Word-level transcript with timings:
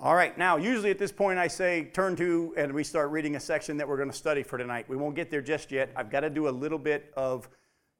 All 0.00 0.14
right, 0.14 0.38
now, 0.38 0.56
usually 0.56 0.92
at 0.92 0.98
this 0.98 1.10
point, 1.10 1.40
I 1.40 1.48
say 1.48 1.86
turn 1.92 2.14
to 2.16 2.54
and 2.56 2.72
we 2.72 2.84
start 2.84 3.10
reading 3.10 3.34
a 3.34 3.40
section 3.40 3.76
that 3.78 3.88
we're 3.88 3.96
going 3.96 4.08
to 4.08 4.16
study 4.16 4.44
for 4.44 4.56
tonight. 4.56 4.88
We 4.88 4.96
won't 4.96 5.16
get 5.16 5.28
there 5.28 5.42
just 5.42 5.72
yet. 5.72 5.90
I've 5.96 6.08
got 6.08 6.20
to 6.20 6.30
do 6.30 6.48
a 6.48 6.50
little 6.50 6.78
bit 6.78 7.12
of 7.16 7.48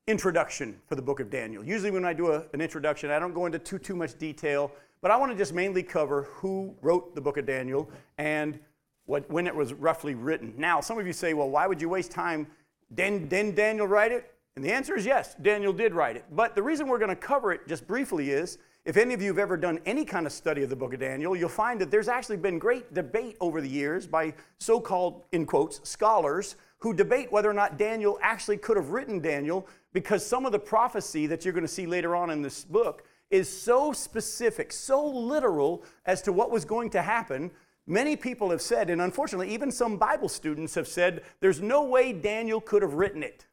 introduction 0.07 0.79
for 0.87 0.95
the 0.95 1.03
book 1.03 1.19
of 1.19 1.29
Daniel. 1.29 1.65
Usually, 1.65 1.91
when 1.91 2.05
I 2.05 2.13
do 2.13 2.31
a, 2.31 2.45
an 2.53 2.61
introduction, 2.61 3.11
I 3.11 3.19
don't 3.19 3.35
go 3.35 3.47
into 3.47 3.59
too, 3.59 3.81
too 3.81 3.97
much 3.97 4.17
detail, 4.17 4.71
but 5.01 5.11
I 5.11 5.17
want 5.17 5.33
to 5.33 5.37
just 5.37 5.53
mainly 5.53 5.83
cover 5.83 6.29
who 6.35 6.73
wrote 6.83 7.17
the 7.17 7.21
book 7.21 7.37
of 7.37 7.47
Daniel 7.47 7.91
and 8.17 8.61
what, 9.07 9.29
when 9.29 9.49
it 9.49 9.55
was 9.57 9.75
roughly 9.75 10.15
written. 10.15 10.55
Now, 10.57 10.81
some 10.81 11.01
of 11.01 11.07
you 11.07 11.13
say, 11.13 11.35
well, 11.35 11.51
why 11.51 11.67
would 11.67 11.83
you 11.83 11.89
waste 11.89 12.13
time? 12.13 12.47
Didn't 12.95 13.57
Daniel 13.57 13.89
write 13.89 14.13
it? 14.13 14.33
And 14.55 14.65
the 14.65 14.71
answer 14.71 14.97
is 14.97 15.05
yes, 15.05 15.35
Daniel 15.43 15.73
did 15.73 15.93
write 15.95 16.15
it. 16.15 16.27
But 16.31 16.55
the 16.55 16.63
reason 16.63 16.87
we're 16.87 16.99
going 16.99 17.09
to 17.09 17.17
cover 17.17 17.51
it 17.51 17.67
just 17.67 17.89
briefly 17.89 18.31
is 18.31 18.59
if 18.89 18.97
any 18.97 19.13
of 19.13 19.21
you 19.21 19.29
have 19.29 19.39
ever 19.39 19.59
done 19.59 19.79
any 19.85 20.03
kind 20.03 20.25
of 20.25 20.33
study 20.33 20.63
of 20.63 20.71
the 20.71 20.77
book 20.77 20.95
of 20.95 21.01
Daniel, 21.01 21.37
you'll 21.37 21.51
find 21.51 21.79
that 21.79 21.91
there's 21.91 22.09
actually 22.09 22.39
been 22.39 22.59
great 22.59 22.95
debate 22.95 23.37
over 23.39 23.61
the 23.61 23.69
years 23.69 24.07
by 24.07 24.33
so 24.57 24.81
called, 24.81 25.25
in 25.31 25.45
quotes, 25.45 25.87
scholars 25.87 26.57
who 26.79 26.95
debate 26.95 27.31
whether 27.31 27.51
or 27.51 27.53
not 27.53 27.77
Daniel 27.77 28.19
actually 28.23 28.57
could 28.57 28.79
have 28.79 28.89
written 28.89 29.21
Daniel 29.21 29.69
because 29.93 30.25
some 30.25 30.47
of 30.47 30.53
the 30.53 30.59
prophecy 30.59 31.27
that 31.27 31.45
you're 31.45 31.53
going 31.53 31.67
to 31.67 31.69
see 31.69 31.87
later 31.87 32.17
on 32.17 32.31
in 32.31 32.41
this 32.41 32.65
book 32.65 33.05
is 33.31 33.47
so 33.47 33.93
specific, 33.93 34.73
so 34.73 35.05
literal 35.07 35.85
as 36.07 36.23
to 36.23 36.33
what 36.33 36.51
was 36.51 36.65
going 36.65 36.89
to 36.89 37.03
happen. 37.03 37.51
Many 37.87 38.17
people 38.17 38.49
have 38.49 38.63
said, 38.63 38.89
and 38.89 39.03
unfortunately, 39.03 39.53
even 39.53 39.71
some 39.71 39.99
Bible 39.99 40.31
students 40.31 40.75
have 40.77 40.89
said, 40.89 41.25
there's 41.41 41.61
no 41.61 41.85
way 41.85 42.15
Daniel 42.15 42.63
could 42.63 42.81
have 42.81 42.95
written 42.95 43.23
it 43.23 43.45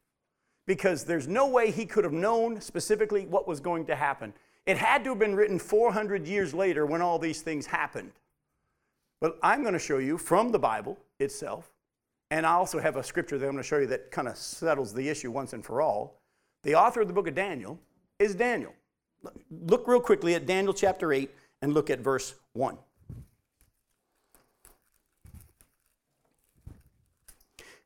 because 0.66 1.04
there's 1.04 1.28
no 1.28 1.50
way 1.50 1.72
he 1.72 1.86
could 1.86 2.06
have 2.06 2.14
known 2.14 2.62
specifically 2.62 3.26
what 3.26 3.50
was 3.50 3.60
going 3.60 3.86
to 3.88 3.98
happen. 3.98 4.34
It 4.66 4.78
had 4.78 5.04
to 5.04 5.12
have 5.12 5.20
been 5.20 5.36
written 5.36 5.60
400 5.60 6.28
years 6.28 6.54
later 6.54 6.86
when 6.86 7.02
all 7.02 7.20
these 7.20 7.42
things 7.42 7.68
happened. 7.68 8.12
But 9.22 9.38
I'm 9.44 9.62
going 9.62 9.74
to 9.74 9.80
show 9.80 10.00
you 10.00 10.18
from 10.18 10.52
the 10.52 10.60
Bible 10.60 10.98
itself, 11.20 11.72
and 12.32 12.46
I 12.46 12.54
also 12.54 12.80
have 12.80 12.96
a 12.96 13.04
scripture 13.04 13.38
that 13.38 13.46
I'm 13.46 13.54
going 13.54 13.64
to 13.64 13.68
show 13.68 13.78
you 13.78 13.88
that 13.88 14.12
kind 14.12 14.28
of 14.28 14.38
settles 14.38 14.94
the 14.94 15.08
issue 15.08 15.32
once 15.32 15.54
and 15.54 15.64
for 15.64 15.82
all. 15.82 16.20
The 16.64 16.76
author 16.76 17.02
of 17.02 17.08
the 17.08 17.14
book 17.14 17.28
of 17.28 17.36
Daniel 17.36 17.80
is 18.18 18.36
Daniel. 18.36 18.74
Look 19.68 19.88
real 19.88 20.00
quickly 20.00 20.36
at 20.36 20.46
Daniel 20.46 20.74
chapter 20.74 21.14
8 21.14 21.30
and 21.62 21.74
look 21.74 21.90
at 21.90 22.00
verse 22.00 22.34
1. 22.54 22.78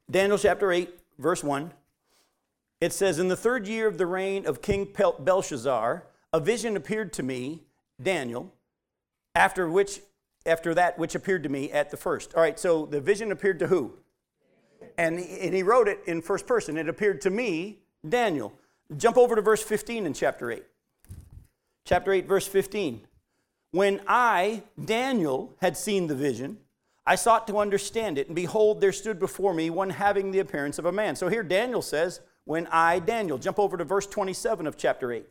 Daniel 0.10 0.38
chapter 0.38 0.72
8, 0.72 0.98
verse 1.20 1.44
1. 1.44 1.72
It 2.82 2.94
says, 2.94 3.20
In 3.20 3.28
the 3.28 3.36
third 3.36 3.68
year 3.68 3.88
of 3.88 3.98
the 3.98 4.08
reign 4.08 4.48
of 4.48 4.62
King 4.62 4.88
Belshazzar, 5.20 6.04
a 6.34 6.40
vision 6.40 6.76
appeared 6.76 7.14
to 7.14 7.24
me, 7.24 7.64
Daniel, 8.02 8.54
after 9.36 9.70
which 9.70 10.00
after 10.46 10.74
that 10.74 10.98
which 10.98 11.16
appeared 11.16 11.44
to 11.44 11.50
me 11.50 11.72
at 11.72 11.92
the 11.92 11.98
first. 11.98 12.34
All 12.34 12.42
right, 12.42 12.60
so 12.60 12.86
the 12.86 13.02
vision 13.02 13.32
appeared 13.32 13.60
to 13.60 13.68
who? 13.68 13.94
And, 14.98 15.20
and 15.20 15.54
he 15.54 15.64
wrote 15.64 15.88
it 15.88 16.00
in 16.06 16.22
first 16.22 16.48
person. 16.48 16.78
It 16.78 16.90
appeared 16.90 17.22
to 17.22 17.30
me, 17.30 17.80
Daniel. 18.08 18.54
Jump 18.98 19.18
over 19.18 19.36
to 19.36 19.42
verse 19.42 19.62
15 19.62 20.06
in 20.06 20.14
chapter 20.14 20.52
8. 20.52 20.64
Chapter 21.86 22.14
8, 22.14 22.28
verse 22.28 22.48
15. 22.48 23.06
When 23.72 24.02
I, 24.08 24.64
Daniel, 24.84 25.56
had 25.62 25.78
seen 25.78 26.08
the 26.08 26.16
vision, 26.16 26.58
I 27.06 27.16
sought 27.16 27.48
to 27.48 27.60
understand 27.60 28.18
it, 28.18 28.28
and 28.28 28.36
behold, 28.36 28.82
there 28.82 28.92
stood 28.92 29.20
before 29.20 29.54
me 29.54 29.70
one 29.70 29.90
having 29.90 30.32
the 30.32 30.40
appearance 30.40 30.80
of 30.80 30.86
a 30.86 30.92
man. 30.92 31.16
So 31.16 31.28
here 31.28 31.44
Daniel 31.44 31.82
says, 31.82 32.22
When 32.46 32.68
I, 32.68 33.00
Daniel, 33.00 33.38
jump 33.38 33.60
over 33.60 33.78
to 33.78 33.84
verse 33.84 34.08
27 34.08 34.68
of 34.68 34.78
chapter 34.78 35.12
8. 35.12 35.26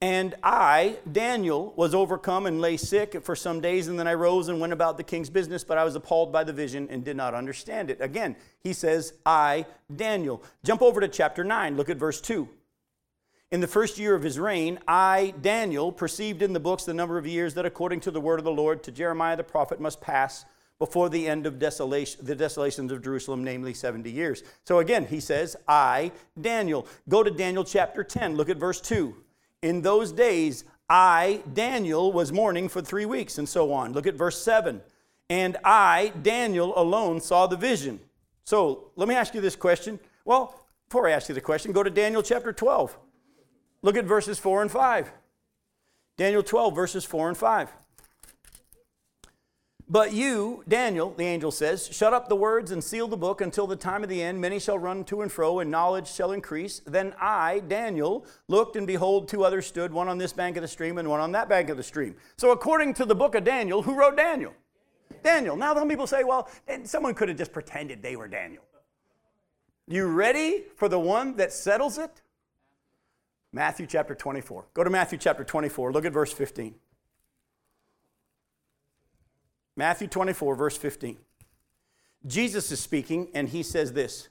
And 0.00 0.36
I, 0.44 0.98
Daniel, 1.10 1.72
was 1.74 1.92
overcome 1.92 2.46
and 2.46 2.60
lay 2.60 2.76
sick 2.76 3.20
for 3.24 3.34
some 3.34 3.60
days, 3.60 3.88
and 3.88 3.98
then 3.98 4.06
I 4.06 4.14
rose 4.14 4.48
and 4.48 4.60
went 4.60 4.72
about 4.72 4.96
the 4.96 5.02
king's 5.02 5.28
business, 5.28 5.64
but 5.64 5.76
I 5.76 5.82
was 5.82 5.96
appalled 5.96 6.32
by 6.32 6.44
the 6.44 6.52
vision 6.52 6.86
and 6.88 7.04
did 7.04 7.16
not 7.16 7.34
understand 7.34 7.90
it. 7.90 8.00
Again, 8.00 8.36
he 8.60 8.72
says, 8.72 9.14
I, 9.26 9.66
Daniel. 9.94 10.42
Jump 10.62 10.82
over 10.82 11.00
to 11.00 11.08
chapter 11.08 11.42
9, 11.42 11.76
look 11.76 11.90
at 11.90 11.96
verse 11.96 12.20
2. 12.20 12.48
In 13.50 13.60
the 13.60 13.66
first 13.66 13.98
year 13.98 14.14
of 14.14 14.22
his 14.22 14.38
reign, 14.38 14.78
I, 14.86 15.34
Daniel, 15.40 15.90
perceived 15.90 16.42
in 16.42 16.52
the 16.52 16.60
books 16.60 16.84
the 16.84 16.94
number 16.94 17.18
of 17.18 17.26
years 17.26 17.54
that 17.54 17.66
according 17.66 18.00
to 18.00 18.12
the 18.12 18.20
word 18.20 18.38
of 18.38 18.44
the 18.44 18.52
Lord 18.52 18.84
to 18.84 18.92
Jeremiah 18.92 19.36
the 19.36 19.42
prophet 19.42 19.80
must 19.80 20.00
pass 20.00 20.44
before 20.78 21.08
the 21.08 21.26
end 21.26 21.44
of 21.44 21.58
desolation, 21.58 22.24
the 22.24 22.36
desolations 22.36 22.92
of 22.92 23.02
Jerusalem, 23.02 23.42
namely 23.42 23.74
70 23.74 24.12
years. 24.12 24.44
So 24.64 24.78
again, 24.78 25.06
he 25.06 25.18
says, 25.18 25.56
I, 25.66 26.12
Daniel. 26.40 26.86
Go 27.08 27.24
to 27.24 27.30
Daniel 27.32 27.64
chapter 27.64 28.04
10, 28.04 28.36
look 28.36 28.48
at 28.48 28.58
verse 28.58 28.80
2. 28.80 29.16
In 29.62 29.82
those 29.82 30.12
days, 30.12 30.64
I, 30.88 31.42
Daniel, 31.52 32.12
was 32.12 32.32
mourning 32.32 32.68
for 32.68 32.80
three 32.80 33.04
weeks, 33.04 33.38
and 33.38 33.48
so 33.48 33.72
on. 33.72 33.92
Look 33.92 34.06
at 34.06 34.14
verse 34.14 34.40
7. 34.42 34.80
And 35.28 35.56
I, 35.64 36.12
Daniel, 36.22 36.72
alone 36.78 37.20
saw 37.20 37.46
the 37.46 37.56
vision. 37.56 38.00
So 38.44 38.90
let 38.96 39.08
me 39.08 39.14
ask 39.14 39.34
you 39.34 39.40
this 39.40 39.56
question. 39.56 40.00
Well, 40.24 40.58
before 40.88 41.06
I 41.06 41.10
ask 41.10 41.28
you 41.28 41.34
the 41.34 41.40
question, 41.40 41.72
go 41.72 41.82
to 41.82 41.90
Daniel 41.90 42.22
chapter 42.22 42.52
12. 42.52 42.96
Look 43.82 43.96
at 43.96 44.06
verses 44.06 44.38
4 44.38 44.62
and 44.62 44.70
5. 44.70 45.12
Daniel 46.16 46.42
12, 46.42 46.74
verses 46.74 47.04
4 47.04 47.28
and 47.28 47.36
5. 47.36 47.72
But 49.90 50.12
you, 50.12 50.64
Daniel, 50.68 51.14
the 51.16 51.24
angel 51.24 51.50
says, 51.50 51.88
shut 51.90 52.12
up 52.12 52.28
the 52.28 52.36
words 52.36 52.72
and 52.72 52.84
seal 52.84 53.08
the 53.08 53.16
book 53.16 53.40
until 53.40 53.66
the 53.66 53.76
time 53.76 54.02
of 54.02 54.10
the 54.10 54.22
end. 54.22 54.38
Many 54.38 54.58
shall 54.58 54.78
run 54.78 55.02
to 55.04 55.22
and 55.22 55.32
fro, 55.32 55.60
and 55.60 55.70
knowledge 55.70 56.12
shall 56.12 56.32
increase. 56.32 56.82
Then 56.86 57.14
I, 57.18 57.60
Daniel, 57.60 58.26
looked, 58.48 58.76
and 58.76 58.86
behold, 58.86 59.28
two 59.28 59.44
others 59.44 59.66
stood, 59.66 59.90
one 59.90 60.08
on 60.08 60.18
this 60.18 60.34
bank 60.34 60.58
of 60.58 60.62
the 60.62 60.68
stream 60.68 60.98
and 60.98 61.08
one 61.08 61.20
on 61.20 61.32
that 61.32 61.48
bank 61.48 61.70
of 61.70 61.78
the 61.78 61.82
stream. 61.82 62.16
So, 62.36 62.50
according 62.50 62.94
to 62.94 63.06
the 63.06 63.14
book 63.14 63.34
of 63.34 63.44
Daniel, 63.44 63.80
who 63.80 63.94
wrote 63.94 64.16
Daniel? 64.18 64.52
Daniel. 65.22 65.56
Now, 65.56 65.74
some 65.74 65.88
people 65.88 66.06
say, 66.06 66.22
well, 66.22 66.50
someone 66.84 67.14
could 67.14 67.30
have 67.30 67.38
just 67.38 67.52
pretended 67.52 68.02
they 68.02 68.14
were 68.14 68.28
Daniel. 68.28 68.64
You 69.86 70.06
ready 70.06 70.64
for 70.76 70.90
the 70.90 71.00
one 71.00 71.36
that 71.36 71.50
settles 71.50 71.96
it? 71.96 72.20
Matthew 73.52 73.86
chapter 73.86 74.14
24. 74.14 74.66
Go 74.74 74.84
to 74.84 74.90
Matthew 74.90 75.18
chapter 75.18 75.44
24. 75.44 75.92
Look 75.92 76.04
at 76.04 76.12
verse 76.12 76.30
15. 76.30 76.74
Matthew 79.78 80.08
24, 80.08 80.56
verse 80.56 80.76
15. 80.76 81.16
Jesus 82.26 82.72
is 82.72 82.80
speaking, 82.80 83.28
and 83.32 83.48
he 83.48 83.62
says 83.62 83.92
this 83.92 84.28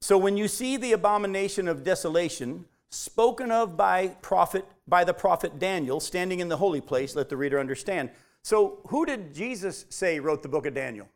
So 0.00 0.18
when 0.18 0.36
you 0.36 0.48
see 0.48 0.76
the 0.76 0.92
abomination 0.92 1.68
of 1.68 1.84
desolation 1.84 2.64
spoken 2.90 3.52
of 3.52 3.76
by 3.76 4.08
prophet 4.20 4.64
by 4.88 5.04
the 5.04 5.14
prophet 5.14 5.60
Daniel 5.60 6.00
standing 6.00 6.40
in 6.40 6.48
the 6.48 6.56
holy 6.56 6.80
place, 6.80 7.14
let 7.14 7.28
the 7.28 7.36
reader 7.36 7.60
understand. 7.60 8.10
So 8.42 8.80
who 8.88 9.06
did 9.06 9.32
Jesus 9.32 9.86
say 9.90 10.18
wrote 10.18 10.42
the 10.42 10.48
book 10.48 10.66
of 10.66 10.74
Daniel? 10.74 11.08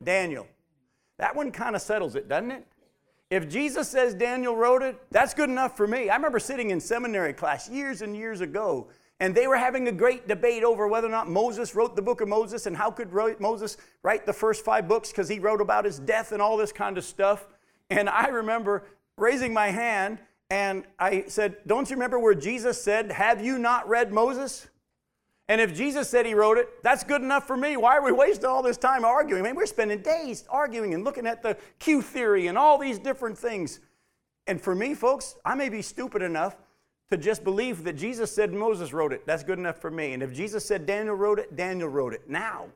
Daniel. 0.00 0.46
That 1.18 1.34
one 1.34 1.50
kind 1.50 1.74
of 1.74 1.82
settles 1.82 2.14
it, 2.14 2.28
doesn't 2.28 2.52
it? 2.52 2.66
If 3.28 3.48
Jesus 3.48 3.88
says 3.88 4.14
Daniel 4.14 4.54
wrote 4.54 4.82
it, 4.82 5.02
that's 5.10 5.34
good 5.34 5.50
enough 5.50 5.76
for 5.76 5.88
me. 5.88 6.10
I 6.10 6.14
remember 6.14 6.38
sitting 6.38 6.70
in 6.70 6.78
seminary 6.78 7.32
class 7.32 7.68
years 7.68 8.02
and 8.02 8.16
years 8.16 8.40
ago 8.40 8.88
and 9.22 9.36
they 9.36 9.46
were 9.46 9.56
having 9.56 9.86
a 9.86 9.92
great 9.92 10.26
debate 10.26 10.64
over 10.64 10.88
whether 10.88 11.06
or 11.06 11.10
not 11.12 11.30
Moses 11.30 11.76
wrote 11.76 11.94
the 11.94 12.02
book 12.02 12.20
of 12.20 12.26
Moses 12.26 12.66
and 12.66 12.76
how 12.76 12.90
could 12.90 13.12
Moses 13.12 13.76
write 14.02 14.26
the 14.26 14.32
first 14.32 14.64
five 14.64 14.88
books 14.88 15.12
because 15.12 15.28
he 15.28 15.38
wrote 15.38 15.60
about 15.60 15.84
his 15.84 16.00
death 16.00 16.32
and 16.32 16.42
all 16.42 16.56
this 16.56 16.72
kind 16.72 16.98
of 16.98 17.04
stuff. 17.04 17.46
And 17.88 18.08
I 18.08 18.26
remember 18.26 18.82
raising 19.16 19.54
my 19.54 19.68
hand 19.68 20.18
and 20.50 20.82
I 20.98 21.26
said, 21.28 21.58
Don't 21.68 21.88
you 21.88 21.94
remember 21.94 22.18
where 22.18 22.34
Jesus 22.34 22.82
said, 22.82 23.12
Have 23.12 23.44
you 23.44 23.58
not 23.58 23.88
read 23.88 24.12
Moses? 24.12 24.66
And 25.48 25.60
if 25.60 25.72
Jesus 25.72 26.08
said 26.08 26.26
he 26.26 26.34
wrote 26.34 26.58
it, 26.58 26.82
that's 26.82 27.04
good 27.04 27.22
enough 27.22 27.46
for 27.46 27.56
me. 27.56 27.76
Why 27.76 27.98
are 27.98 28.02
we 28.02 28.10
wasting 28.10 28.46
all 28.46 28.62
this 28.62 28.76
time 28.76 29.04
arguing? 29.04 29.44
I 29.44 29.46
mean, 29.46 29.54
we're 29.54 29.66
spending 29.66 30.02
days 30.02 30.44
arguing 30.50 30.94
and 30.94 31.04
looking 31.04 31.28
at 31.28 31.44
the 31.44 31.56
Q 31.78 32.02
theory 32.02 32.48
and 32.48 32.58
all 32.58 32.76
these 32.76 32.98
different 32.98 33.38
things. 33.38 33.78
And 34.48 34.60
for 34.60 34.74
me, 34.74 34.94
folks, 34.94 35.36
I 35.44 35.54
may 35.54 35.68
be 35.68 35.80
stupid 35.80 36.22
enough 36.22 36.56
to 37.12 37.18
just 37.18 37.44
believe 37.44 37.84
that 37.84 37.92
Jesus 37.92 38.34
said 38.34 38.54
Moses 38.54 38.94
wrote 38.94 39.12
it. 39.12 39.26
That's 39.26 39.44
good 39.44 39.58
enough 39.58 39.78
for 39.78 39.90
me. 39.90 40.14
And 40.14 40.22
if 40.22 40.32
Jesus 40.32 40.64
said 40.64 40.86
Daniel 40.86 41.14
wrote 41.14 41.38
it, 41.38 41.54
Daniel 41.54 41.88
wrote 41.88 42.14
it. 42.14 42.28
Now, 42.28 42.68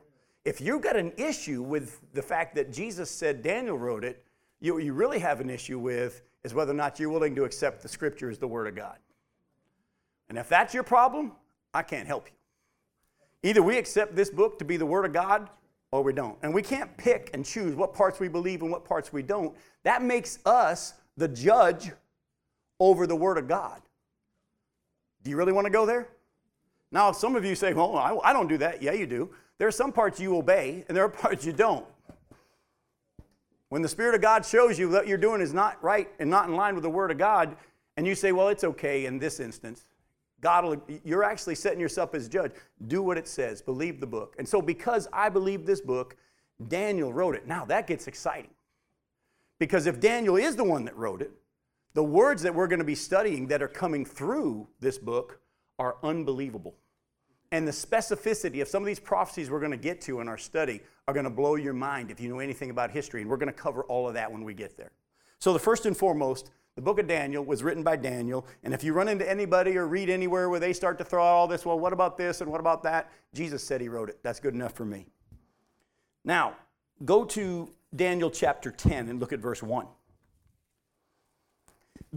if 0.45 0.61
you've 0.61 0.81
got 0.81 0.95
an 0.95 1.11
issue 1.17 1.63
with 1.63 1.99
the 2.13 2.21
fact 2.21 2.53
that 2.55 2.71
Jesus 2.71 3.09
said 3.09 3.41
Daniel 3.41 3.79
wrote 3.79 4.03
it, 4.03 4.23
you, 4.59 4.77
you 4.77 4.93
really 4.93 5.17
have 5.17 5.41
an 5.41 5.49
issue 5.49 5.79
with 5.79 6.21
is 6.43 6.53
whether 6.53 6.71
or 6.71 6.75
not 6.75 6.99
you're 6.99 7.09
willing 7.09 7.33
to 7.33 7.45
accept 7.45 7.81
the 7.81 7.87
scripture 7.87 8.29
as 8.29 8.37
the 8.37 8.47
word 8.47 8.67
of 8.67 8.75
God. 8.75 8.97
And 10.29 10.37
if 10.37 10.47
that's 10.47 10.71
your 10.71 10.83
problem, 10.83 11.31
I 11.73 11.81
can't 11.81 12.07
help 12.07 12.27
you. 12.27 13.49
Either 13.49 13.63
we 13.63 13.77
accept 13.77 14.15
this 14.15 14.29
book 14.29 14.59
to 14.59 14.65
be 14.65 14.77
the 14.77 14.85
word 14.85 15.05
of 15.05 15.13
God 15.13 15.49
or 15.91 16.03
we 16.03 16.13
don't. 16.13 16.37
And 16.43 16.53
we 16.53 16.61
can't 16.61 16.95
pick 16.95 17.31
and 17.33 17.43
choose 17.43 17.73
what 17.73 17.91
parts 17.91 18.19
we 18.19 18.27
believe 18.27 18.61
and 18.61 18.69
what 18.69 18.85
parts 18.85 19.11
we 19.11 19.23
don't. 19.23 19.55
That 19.83 20.03
makes 20.03 20.37
us 20.45 20.93
the 21.17 21.27
judge 21.27 21.91
over 22.79 23.07
the 23.07 23.15
word 23.15 23.39
of 23.39 23.47
God. 23.47 23.81
Do 25.27 25.31
you 25.31 25.35
really 25.35 25.51
want 25.51 25.65
to 25.65 25.69
go 25.69 25.85
there? 25.85 26.07
Now, 26.89 27.11
some 27.11 27.35
of 27.35 27.43
you 27.43 27.53
say, 27.53 27.73
well, 27.73 27.97
I, 27.97 28.17
I 28.29 28.31
don't 28.31 28.47
do 28.47 28.57
that. 28.59 28.81
Yeah, 28.81 28.93
you 28.93 29.05
do. 29.05 29.29
There 29.57 29.67
are 29.67 29.73
some 29.73 29.91
parts 29.91 30.21
you 30.21 30.37
obey, 30.37 30.85
and 30.87 30.95
there 30.95 31.03
are 31.03 31.09
parts 31.25 31.45
you 31.45 31.51
don't. 31.51 31.85
When 33.67 33.81
the 33.81 33.89
Spirit 33.89 34.15
of 34.15 34.21
God 34.21 34.45
shows 34.45 34.79
you 34.79 34.89
that 34.91 35.05
you're 35.05 35.17
doing 35.17 35.41
is 35.41 35.53
not 35.53 35.83
right 35.83 36.09
and 36.19 36.29
not 36.29 36.47
in 36.47 36.55
line 36.55 36.75
with 36.75 36.83
the 36.83 36.89
Word 36.89 37.11
of 37.11 37.17
God, 37.17 37.57
and 37.97 38.07
you 38.07 38.15
say, 38.15 38.31
well, 38.31 38.47
it's 38.47 38.63
okay 38.63 39.05
in 39.05 39.19
this 39.19 39.41
instance, 39.41 39.85
God 40.39 40.63
will, 40.63 40.81
you're 41.03 41.25
actually 41.25 41.55
setting 41.55 41.81
yourself 41.81 42.15
as 42.15 42.29
judge. 42.29 42.53
Do 42.87 43.01
what 43.01 43.17
it 43.17 43.27
says. 43.27 43.61
Believe 43.61 43.99
the 43.99 44.07
book. 44.07 44.33
And 44.39 44.47
so, 44.47 44.61
because 44.61 45.09
I 45.11 45.27
believe 45.27 45.65
this 45.65 45.81
book, 45.81 46.15
Daniel 46.69 47.11
wrote 47.11 47.35
it. 47.35 47.45
Now, 47.45 47.65
that 47.65 47.85
gets 47.85 48.07
exciting. 48.07 48.51
Because 49.59 49.87
if 49.87 49.99
Daniel 49.99 50.37
is 50.37 50.55
the 50.55 50.63
one 50.63 50.85
that 50.85 50.95
wrote 50.95 51.21
it, 51.21 51.33
the 51.93 52.03
words 52.03 52.43
that 52.43 52.53
we're 52.53 52.67
going 52.67 52.79
to 52.79 52.85
be 52.85 52.95
studying 52.95 53.47
that 53.47 53.61
are 53.61 53.67
coming 53.67 54.05
through 54.05 54.67
this 54.79 54.97
book 54.97 55.39
are 55.79 55.97
unbelievable. 56.03 56.75
And 57.51 57.67
the 57.67 57.71
specificity 57.71 58.61
of 58.61 58.67
some 58.67 58.83
of 58.83 58.87
these 58.87 58.99
prophecies 58.99 59.49
we're 59.49 59.59
going 59.59 59.71
to 59.71 59.77
get 59.77 60.01
to 60.01 60.19
in 60.19 60.27
our 60.27 60.37
study 60.37 60.81
are 61.07 61.13
going 61.13 61.23
to 61.23 61.29
blow 61.29 61.55
your 61.55 61.73
mind 61.73 62.11
if 62.11 62.19
you 62.19 62.29
know 62.29 62.39
anything 62.39 62.69
about 62.69 62.91
history. 62.91 63.21
And 63.21 63.29
we're 63.29 63.37
going 63.37 63.51
to 63.51 63.53
cover 63.53 63.83
all 63.85 64.07
of 64.07 64.15
that 64.15 64.31
when 64.31 64.43
we 64.43 64.53
get 64.53 64.77
there. 64.77 64.91
So, 65.39 65.53
the 65.53 65.59
first 65.59 65.85
and 65.85 65.95
foremost, 65.95 66.51
the 66.75 66.81
book 66.81 66.99
of 66.99 67.07
Daniel 67.07 67.43
was 67.43 67.63
written 67.63 67.83
by 67.83 67.95
Daniel. 67.95 68.45
And 68.63 68.73
if 68.73 68.83
you 68.83 68.93
run 68.93 69.07
into 69.07 69.27
anybody 69.29 69.77
or 69.77 69.87
read 69.87 70.09
anywhere 70.09 70.49
where 70.49 70.59
they 70.59 70.73
start 70.73 70.97
to 70.97 71.05
throw 71.05 71.23
out 71.23 71.33
all 71.33 71.47
this, 71.47 71.65
well, 71.65 71.79
what 71.79 71.93
about 71.93 72.17
this 72.17 72.41
and 72.41 72.51
what 72.51 72.59
about 72.59 72.83
that? 72.83 73.11
Jesus 73.33 73.63
said 73.63 73.81
he 73.81 73.89
wrote 73.89 74.09
it. 74.09 74.19
That's 74.23 74.39
good 74.39 74.53
enough 74.53 74.73
for 74.73 74.85
me. 74.85 75.07
Now, 76.23 76.55
go 77.05 77.23
to 77.25 77.71
Daniel 77.95 78.29
chapter 78.29 78.69
10 78.69 79.09
and 79.09 79.19
look 79.19 79.31
at 79.31 79.39
verse 79.39 79.63
1. 79.63 79.87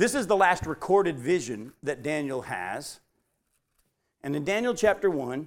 This 0.01 0.15
is 0.15 0.27
the 0.27 0.35
last 0.35 0.65
recorded 0.65 1.19
vision 1.19 1.75
that 1.83 2.03
Daniel 2.03 2.41
has. 2.41 3.01
And 4.23 4.35
in 4.35 4.45
Daniel 4.45 4.73
chapter 4.73 5.11
1, 5.11 5.47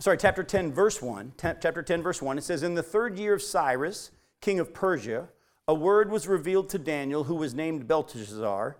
sorry, 0.00 0.18
chapter 0.18 0.44
10, 0.44 0.70
verse 0.74 1.00
1, 1.00 1.32
chapter 1.40 1.82
10, 1.82 2.02
verse 2.02 2.20
1, 2.20 2.36
it 2.36 2.44
says, 2.44 2.62
In 2.62 2.74
the 2.74 2.82
third 2.82 3.18
year 3.18 3.32
of 3.32 3.40
Cyrus, 3.40 4.10
king 4.42 4.60
of 4.60 4.74
Persia, 4.74 5.30
a 5.66 5.72
word 5.72 6.10
was 6.10 6.28
revealed 6.28 6.68
to 6.68 6.78
Daniel, 6.78 7.24
who 7.24 7.36
was 7.36 7.54
named 7.54 7.88
Belteshazzar, 7.88 8.76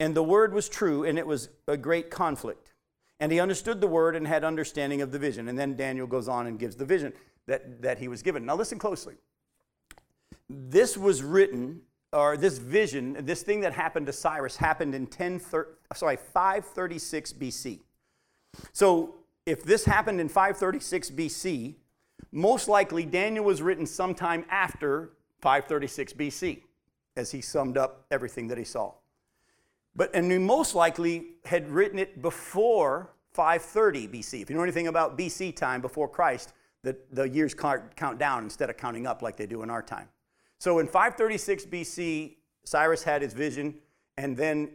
and 0.00 0.16
the 0.16 0.24
word 0.24 0.52
was 0.52 0.68
true, 0.68 1.04
and 1.04 1.16
it 1.16 1.28
was 1.28 1.48
a 1.68 1.76
great 1.76 2.10
conflict. 2.10 2.72
And 3.20 3.30
he 3.30 3.38
understood 3.38 3.80
the 3.80 3.86
word 3.86 4.16
and 4.16 4.26
had 4.26 4.42
understanding 4.42 5.00
of 5.00 5.12
the 5.12 5.18
vision. 5.20 5.46
And 5.46 5.56
then 5.56 5.76
Daniel 5.76 6.08
goes 6.08 6.26
on 6.26 6.48
and 6.48 6.58
gives 6.58 6.74
the 6.74 6.84
vision 6.84 7.12
that, 7.46 7.82
that 7.82 8.00
he 8.00 8.08
was 8.08 8.20
given. 8.20 8.44
Now, 8.44 8.56
listen 8.56 8.80
closely. 8.80 9.14
This 10.50 10.96
was 10.96 11.22
written, 11.22 11.82
or 12.12 12.36
this 12.36 12.58
vision, 12.58 13.16
this 13.20 13.42
thing 13.42 13.60
that 13.60 13.72
happened 13.72 14.06
to 14.06 14.12
Cyrus 14.12 14.56
happened 14.56 14.94
in 14.94 15.06
10, 15.06 15.40
sorry, 15.94 16.16
536 16.16 17.32
BC. 17.34 17.80
So, 18.72 19.16
if 19.44 19.62
this 19.62 19.84
happened 19.84 20.20
in 20.20 20.28
536 20.28 21.10
BC, 21.10 21.74
most 22.32 22.68
likely 22.68 23.04
Daniel 23.04 23.44
was 23.44 23.62
written 23.62 23.86
sometime 23.86 24.44
after 24.50 25.12
536 25.40 26.12
BC, 26.14 26.62
as 27.16 27.30
he 27.30 27.40
summed 27.40 27.78
up 27.78 28.06
everything 28.10 28.48
that 28.48 28.58
he 28.58 28.64
saw. 28.64 28.92
But, 29.94 30.10
and 30.14 30.30
he 30.30 30.38
most 30.38 30.74
likely 30.74 31.28
had 31.44 31.68
written 31.70 31.98
it 31.98 32.20
before 32.20 33.10
530 33.32 34.08
BC. 34.08 34.42
If 34.42 34.50
you 34.50 34.56
know 34.56 34.62
anything 34.62 34.88
about 34.88 35.16
BC 35.16 35.54
time, 35.54 35.80
before 35.80 36.08
Christ, 36.08 36.52
the, 36.82 36.96
the 37.12 37.28
years 37.28 37.54
count 37.54 38.18
down 38.18 38.44
instead 38.44 38.70
of 38.70 38.76
counting 38.76 39.06
up 39.06 39.22
like 39.22 39.36
they 39.36 39.46
do 39.46 39.62
in 39.62 39.70
our 39.70 39.82
time. 39.82 40.08
So 40.58 40.78
in 40.78 40.86
536 40.86 41.66
BC, 41.66 42.36
Cyrus 42.64 43.02
had 43.02 43.22
his 43.22 43.32
vision, 43.32 43.74
and 44.16 44.36
then 44.36 44.70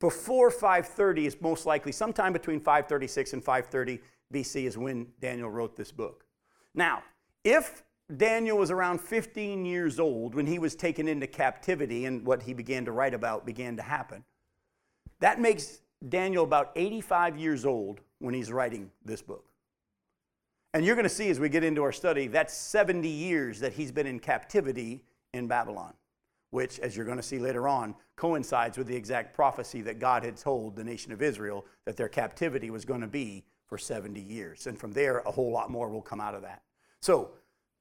before 0.00 0.50
530 0.50 1.26
is 1.26 1.40
most 1.40 1.66
likely 1.66 1.92
sometime 1.92 2.32
between 2.32 2.58
536 2.58 3.34
and 3.34 3.44
530 3.44 4.00
BC 4.32 4.64
is 4.64 4.78
when 4.78 5.06
Daniel 5.20 5.50
wrote 5.50 5.76
this 5.76 5.92
book. 5.92 6.24
Now, 6.74 7.02
if 7.44 7.82
Daniel 8.16 8.58
was 8.58 8.70
around 8.70 9.00
15 9.00 9.64
years 9.64 10.00
old 10.00 10.34
when 10.34 10.46
he 10.46 10.58
was 10.58 10.74
taken 10.74 11.06
into 11.06 11.26
captivity 11.26 12.06
and 12.06 12.26
what 12.26 12.42
he 12.42 12.52
began 12.52 12.84
to 12.84 12.92
write 12.92 13.14
about 13.14 13.46
began 13.46 13.76
to 13.76 13.82
happen. 13.82 14.24
That 15.20 15.40
makes 15.40 15.80
Daniel 16.08 16.44
about 16.44 16.72
85 16.74 17.36
years 17.38 17.64
old 17.64 18.00
when 18.18 18.34
he's 18.34 18.50
writing 18.50 18.90
this 19.04 19.22
book. 19.22 19.44
And 20.74 20.84
you're 20.84 20.94
going 20.94 21.04
to 21.04 21.08
see 21.08 21.30
as 21.30 21.38
we 21.38 21.48
get 21.48 21.64
into 21.64 21.82
our 21.82 21.92
study, 21.92 22.26
that's 22.26 22.54
70 22.54 23.08
years 23.08 23.60
that 23.60 23.72
he's 23.72 23.92
been 23.92 24.06
in 24.06 24.18
captivity 24.18 25.04
in 25.34 25.46
Babylon, 25.46 25.94
which, 26.50 26.78
as 26.80 26.96
you're 26.96 27.06
going 27.06 27.16
to 27.16 27.22
see 27.22 27.38
later 27.38 27.68
on, 27.68 27.94
coincides 28.16 28.76
with 28.76 28.86
the 28.86 28.96
exact 28.96 29.34
prophecy 29.34 29.80
that 29.82 29.98
God 29.98 30.24
had 30.24 30.36
told 30.36 30.76
the 30.76 30.84
nation 30.84 31.12
of 31.12 31.22
Israel 31.22 31.64
that 31.86 31.96
their 31.96 32.08
captivity 32.08 32.70
was 32.70 32.84
going 32.84 33.00
to 33.00 33.06
be 33.06 33.44
for 33.66 33.78
70 33.78 34.20
years. 34.20 34.66
And 34.66 34.78
from 34.78 34.92
there, 34.92 35.18
a 35.20 35.30
whole 35.30 35.52
lot 35.52 35.70
more 35.70 35.88
will 35.88 36.02
come 36.02 36.20
out 36.20 36.34
of 36.34 36.42
that. 36.42 36.62
So, 37.00 37.30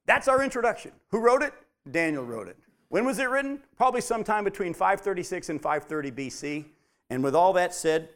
that's 0.06 0.28
our 0.28 0.44
introduction. 0.44 0.92
Who 1.12 1.20
wrote 1.20 1.44
it? 1.44 1.54
Daniel 1.92 2.24
wrote 2.24 2.48
it. 2.48 2.58
When 2.90 3.06
was 3.06 3.20
it 3.20 3.30
written? 3.30 3.62
Probably 3.78 4.02
sometime 4.02 4.44
between 4.44 4.74
536 4.74 5.50
and 5.50 5.62
530 5.62 6.12
BC. 6.12 6.66
And 7.10 7.24
with 7.24 7.36
all 7.36 7.54
that 7.54 7.74
said, 7.74 8.10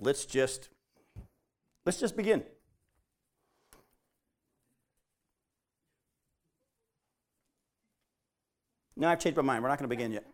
let's 0.00 0.24
just 0.24 0.68
let's 1.84 1.98
just 1.98 2.16
begin. 2.16 2.44
No, 8.98 9.08
I've 9.08 9.20
changed 9.20 9.36
my 9.36 9.42
mind. 9.42 9.62
We're 9.62 9.70
not 9.70 9.78
going 9.78 9.88
to 9.88 9.96
begin 9.96 10.12
yet. 10.12 10.26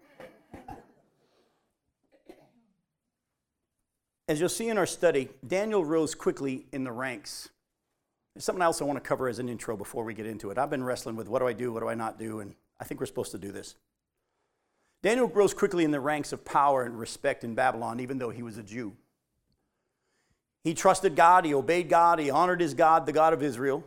As 4.26 4.40
you'll 4.40 4.48
see 4.48 4.68
in 4.68 4.78
our 4.78 4.86
study, 4.86 5.28
Daniel 5.46 5.84
rose 5.84 6.16
quickly 6.16 6.66
in 6.72 6.82
the 6.82 6.90
ranks 6.90 7.50
there's 8.34 8.44
something 8.44 8.62
else 8.62 8.80
I 8.80 8.84
want 8.84 8.96
to 8.96 9.08
cover 9.08 9.28
as 9.28 9.38
an 9.38 9.48
intro 9.48 9.76
before 9.76 10.02
we 10.02 10.12
get 10.12 10.26
into 10.26 10.50
it. 10.50 10.58
I've 10.58 10.70
been 10.70 10.82
wrestling 10.82 11.14
with 11.14 11.28
what 11.28 11.38
do 11.38 11.46
I 11.46 11.52
do, 11.52 11.72
what 11.72 11.80
do 11.80 11.88
I 11.88 11.94
not 11.94 12.18
do, 12.18 12.40
and 12.40 12.54
I 12.80 12.84
think 12.84 12.98
we're 12.98 13.06
supposed 13.06 13.30
to 13.30 13.38
do 13.38 13.52
this. 13.52 13.76
Daniel 15.02 15.28
rose 15.28 15.54
quickly 15.54 15.84
in 15.84 15.92
the 15.92 16.00
ranks 16.00 16.32
of 16.32 16.44
power 16.44 16.82
and 16.82 16.98
respect 16.98 17.44
in 17.44 17.54
Babylon, 17.54 18.00
even 18.00 18.18
though 18.18 18.30
he 18.30 18.42
was 18.42 18.58
a 18.58 18.62
Jew. 18.62 18.94
He 20.64 20.74
trusted 20.74 21.14
God, 21.14 21.44
he 21.44 21.54
obeyed 21.54 21.88
God, 21.88 22.18
he 22.18 22.30
honored 22.30 22.60
his 22.60 22.74
God, 22.74 23.06
the 23.06 23.12
God 23.12 23.32
of 23.32 23.42
Israel, 23.42 23.84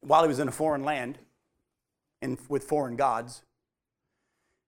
while 0.00 0.22
he 0.22 0.28
was 0.28 0.40
in 0.40 0.48
a 0.48 0.52
foreign 0.52 0.84
land 0.84 1.18
and 2.20 2.36
with 2.48 2.64
foreign 2.64 2.96
gods. 2.96 3.42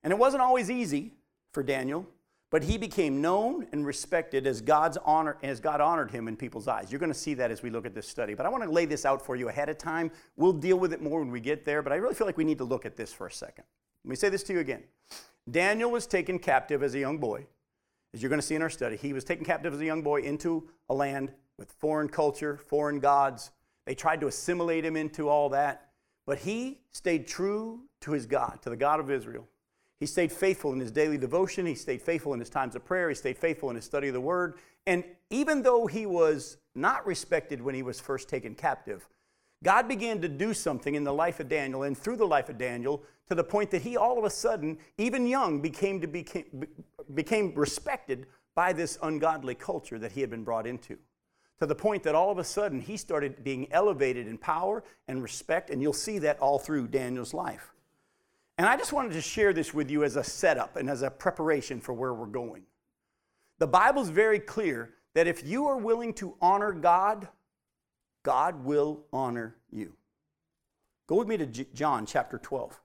And 0.03 0.13
it 0.13 0.19
wasn't 0.19 0.43
always 0.43 0.71
easy 0.71 1.13
for 1.53 1.63
Daniel 1.63 2.07
but 2.53 2.63
he 2.63 2.77
became 2.77 3.23
known 3.23 3.67
and 3.73 3.87
respected 3.87 4.47
as 4.47 4.61
God's 4.61 4.99
honor 5.07 5.39
as 5.43 5.59
God 5.59 5.81
honored 5.81 6.11
him 6.11 6.29
in 6.29 6.37
people's 6.37 6.69
eyes. 6.69 6.93
You're 6.93 6.99
going 6.99 7.13
to 7.13 7.19
see 7.19 7.33
that 7.33 7.51
as 7.51 7.63
we 7.63 7.71
look 7.71 7.87
at 7.87 7.95
this 7.95 8.07
study. 8.07 8.35
But 8.35 8.45
I 8.45 8.51
want 8.51 8.63
to 8.63 8.71
lay 8.71 8.85
this 8.85 9.07
out 9.07 9.25
for 9.25 9.37
you 9.37 9.49
ahead 9.49 9.71
of 9.71 9.79
time. 9.79 10.11
We'll 10.37 10.53
deal 10.53 10.79
with 10.79 10.93
it 10.93 11.01
more 11.01 11.21
when 11.21 11.31
we 11.31 11.41
get 11.41 11.65
there, 11.65 11.81
but 11.81 11.95
I 11.95 11.97
really 11.97 12.15
feel 12.15 12.27
like 12.27 12.37
we 12.37 12.45
need 12.45 12.59
to 12.59 12.65
look 12.65 12.85
at 12.85 12.95
this 12.95 13.11
for 13.11 13.27
a 13.27 13.33
second. 13.33 13.65
Let 14.05 14.11
me 14.11 14.17
say 14.17 14.29
this 14.29 14.43
to 14.45 14.53
you 14.53 14.61
again. 14.61 14.83
Daniel 15.51 15.91
was 15.91 16.07
taken 16.07 16.39
captive 16.39 16.83
as 16.83 16.95
a 16.95 16.99
young 16.99 17.17
boy. 17.17 17.47
As 18.13 18.21
you're 18.21 18.29
going 18.29 18.41
to 18.41 18.47
see 18.47 18.55
in 18.55 18.61
our 18.61 18.69
study, 18.69 18.97
he 18.97 19.15
was 19.15 19.25
taken 19.25 19.47
captive 19.47 19.73
as 19.73 19.81
a 19.81 19.87
young 19.87 20.03
boy 20.03 20.21
into 20.21 20.69
a 20.91 20.95
land 20.95 21.33
with 21.57 21.73
foreign 21.73 22.09
culture, 22.11 22.59
foreign 22.59 23.01
gods. 23.01 23.51
They 23.87 23.95
tried 23.95 24.21
to 24.21 24.27
assimilate 24.27 24.85
him 24.85 24.95
into 24.95 25.27
all 25.31 25.49
that, 25.49 25.89
but 26.27 26.37
he 26.37 26.81
stayed 26.91 27.27
true 27.27 27.81
to 28.03 28.13
his 28.13 28.27
God, 28.27 28.59
to 28.61 28.69
the 28.69 28.77
God 28.77 29.01
of 29.01 29.11
Israel. 29.11 29.49
He 30.03 30.06
stayed 30.06 30.32
faithful 30.32 30.73
in 30.73 30.81
his 30.81 30.91
daily 30.91 31.17
devotion. 31.17 31.65
He 31.65 31.77
stayed 31.77 32.03
faithful 32.03 32.35
in 32.35 32.41
his 32.41 32.51
times 32.51 32.75
of 32.75 32.85
prayer. 32.85 33.09
He 33.09 33.15
stayed 33.15 33.39
faithful 33.39 33.71
in 33.71 33.77
his 33.77 33.85
study 33.85 34.09
of 34.09 34.15
the 34.15 34.21
word. 34.21 34.55
And 34.85 35.05
even 35.31 35.63
though 35.63 35.87
he 35.87 36.06
was 36.06 36.56
not 36.75 37.06
respected 37.06 37.63
when 37.63 37.77
he 37.77 37.85
was 37.85 38.01
first 38.01 38.29
taken 38.29 38.56
captive, 38.56 39.06
God 39.63 39.87
began 39.87 40.21
to 40.21 40.29
do 40.29 40.55
something 40.55 40.97
in 40.97 41.05
the 41.05 41.13
life 41.13 41.39
of 41.39 41.49
Daniel 41.49 41.85
and 41.85 41.97
through 41.97 42.17
the 42.17 42.27
life 42.27 42.49
of 42.49 42.59
Daniel 42.59 43.05
to 43.29 43.37
the 43.37 43.44
point 43.44 43.71
that 43.71 43.82
he 43.82 43.97
all 43.97 44.19
of 44.19 44.25
a 44.25 44.31
sudden, 44.31 44.77
even 44.99 45.25
young, 45.25 45.61
became, 45.61 46.01
to 46.01 46.09
became, 46.09 46.65
became 47.15 47.55
respected 47.55 48.27
by 48.56 48.73
this 48.73 48.99
ungodly 49.05 49.55
culture 49.55 50.01
that 50.01 50.11
he 50.11 50.21
had 50.21 50.31
been 50.31 50.43
brought 50.43 50.67
into. 50.67 50.99
To 51.61 51.67
the 51.67 51.77
point 51.77 52.03
that 52.03 52.17
all 52.17 52.32
of 52.32 52.39
a 52.39 52.44
sudden 52.44 52.81
he 52.81 52.97
started 52.97 53.44
being 53.44 53.71
elevated 53.71 54.27
in 54.27 54.37
power 54.37 54.82
and 55.06 55.23
respect, 55.23 55.71
and 55.71 55.81
you'll 55.81 55.93
see 55.93 56.19
that 56.19 56.41
all 56.41 56.59
through 56.59 56.89
Daniel's 56.89 57.32
life. 57.32 57.73
And 58.63 58.69
I 58.69 58.77
just 58.77 58.93
wanted 58.93 59.11
to 59.15 59.21
share 59.21 59.53
this 59.53 59.75
with 59.75 59.91
you 59.91 60.05
as 60.05 60.15
a 60.15 60.23
setup 60.23 60.77
and 60.77 60.89
as 60.89 61.03
a 61.03 61.11
preparation 61.11 61.81
for 61.81 61.93
where 61.93 62.15
we're 62.15 62.27
going. 62.27 62.63
The 63.59 63.67
Bible's 63.67 64.09
very 64.09 64.39
clear 64.39 64.91
that 65.15 65.27
if 65.27 65.45
you 65.45 65.67
are 65.67 65.79
willing 65.79 66.15
to 66.15 66.37
honor 66.41 66.71
God, 66.71 67.27
God 68.23 68.65
will 68.65 69.01
honor 69.13 69.57
you. 69.73 69.95
Go 71.09 71.17
with 71.17 71.27
me 71.27 71.39
to 71.39 71.47
John 71.75 72.07
chapter 72.07 72.39
12. 72.39 72.81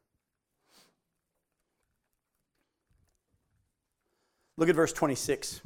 Look 4.57 4.69
at 4.69 4.75
verse 4.75 4.93
26. 4.93 5.61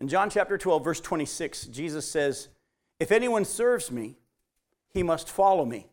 In 0.00 0.08
John 0.08 0.30
chapter 0.30 0.58
12, 0.58 0.82
verse 0.82 1.00
26, 1.00 1.66
Jesus 1.66 2.10
says, 2.10 2.48
If 2.98 3.12
anyone 3.12 3.44
serves 3.44 3.92
me, 3.92 4.16
he 4.88 5.04
must 5.04 5.28
follow 5.28 5.64
me. 5.64 5.86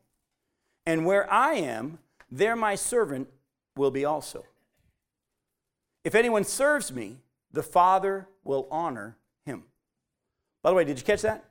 And 0.85 1.05
where 1.05 1.31
I 1.31 1.53
am, 1.55 1.99
there 2.31 2.55
my 2.55 2.75
servant 2.75 3.29
will 3.75 3.91
be 3.91 4.05
also. 4.05 4.45
If 6.03 6.15
anyone 6.15 6.43
serves 6.43 6.91
me, 6.91 7.17
the 7.51 7.63
Father 7.63 8.27
will 8.43 8.67
honor 8.69 9.17
him. 9.45 9.63
By 10.61 10.71
the 10.71 10.75
way, 10.75 10.83
did 10.83 10.97
you 10.97 11.05
catch 11.05 11.21
that? 11.21 11.45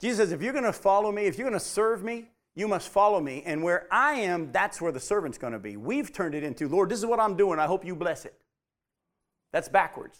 Jesus 0.00 0.18
says, 0.18 0.32
if 0.32 0.42
you're 0.42 0.52
going 0.52 0.64
to 0.64 0.72
follow 0.72 1.12
me, 1.12 1.26
if 1.26 1.38
you're 1.38 1.48
going 1.48 1.58
to 1.58 1.64
serve 1.64 2.02
me, 2.02 2.30
you 2.54 2.66
must 2.66 2.88
follow 2.88 3.20
me. 3.20 3.42
And 3.46 3.62
where 3.62 3.86
I 3.90 4.14
am, 4.14 4.50
that's 4.50 4.80
where 4.80 4.92
the 4.92 5.00
servant's 5.00 5.38
going 5.38 5.52
to 5.52 5.58
be. 5.58 5.76
We've 5.76 6.12
turned 6.12 6.34
it 6.34 6.42
into, 6.42 6.68
Lord, 6.68 6.88
this 6.88 6.98
is 6.98 7.06
what 7.06 7.20
I'm 7.20 7.36
doing. 7.36 7.58
I 7.58 7.66
hope 7.66 7.84
you 7.84 7.94
bless 7.94 8.24
it. 8.24 8.34
That's 9.52 9.68
backwards. 9.68 10.18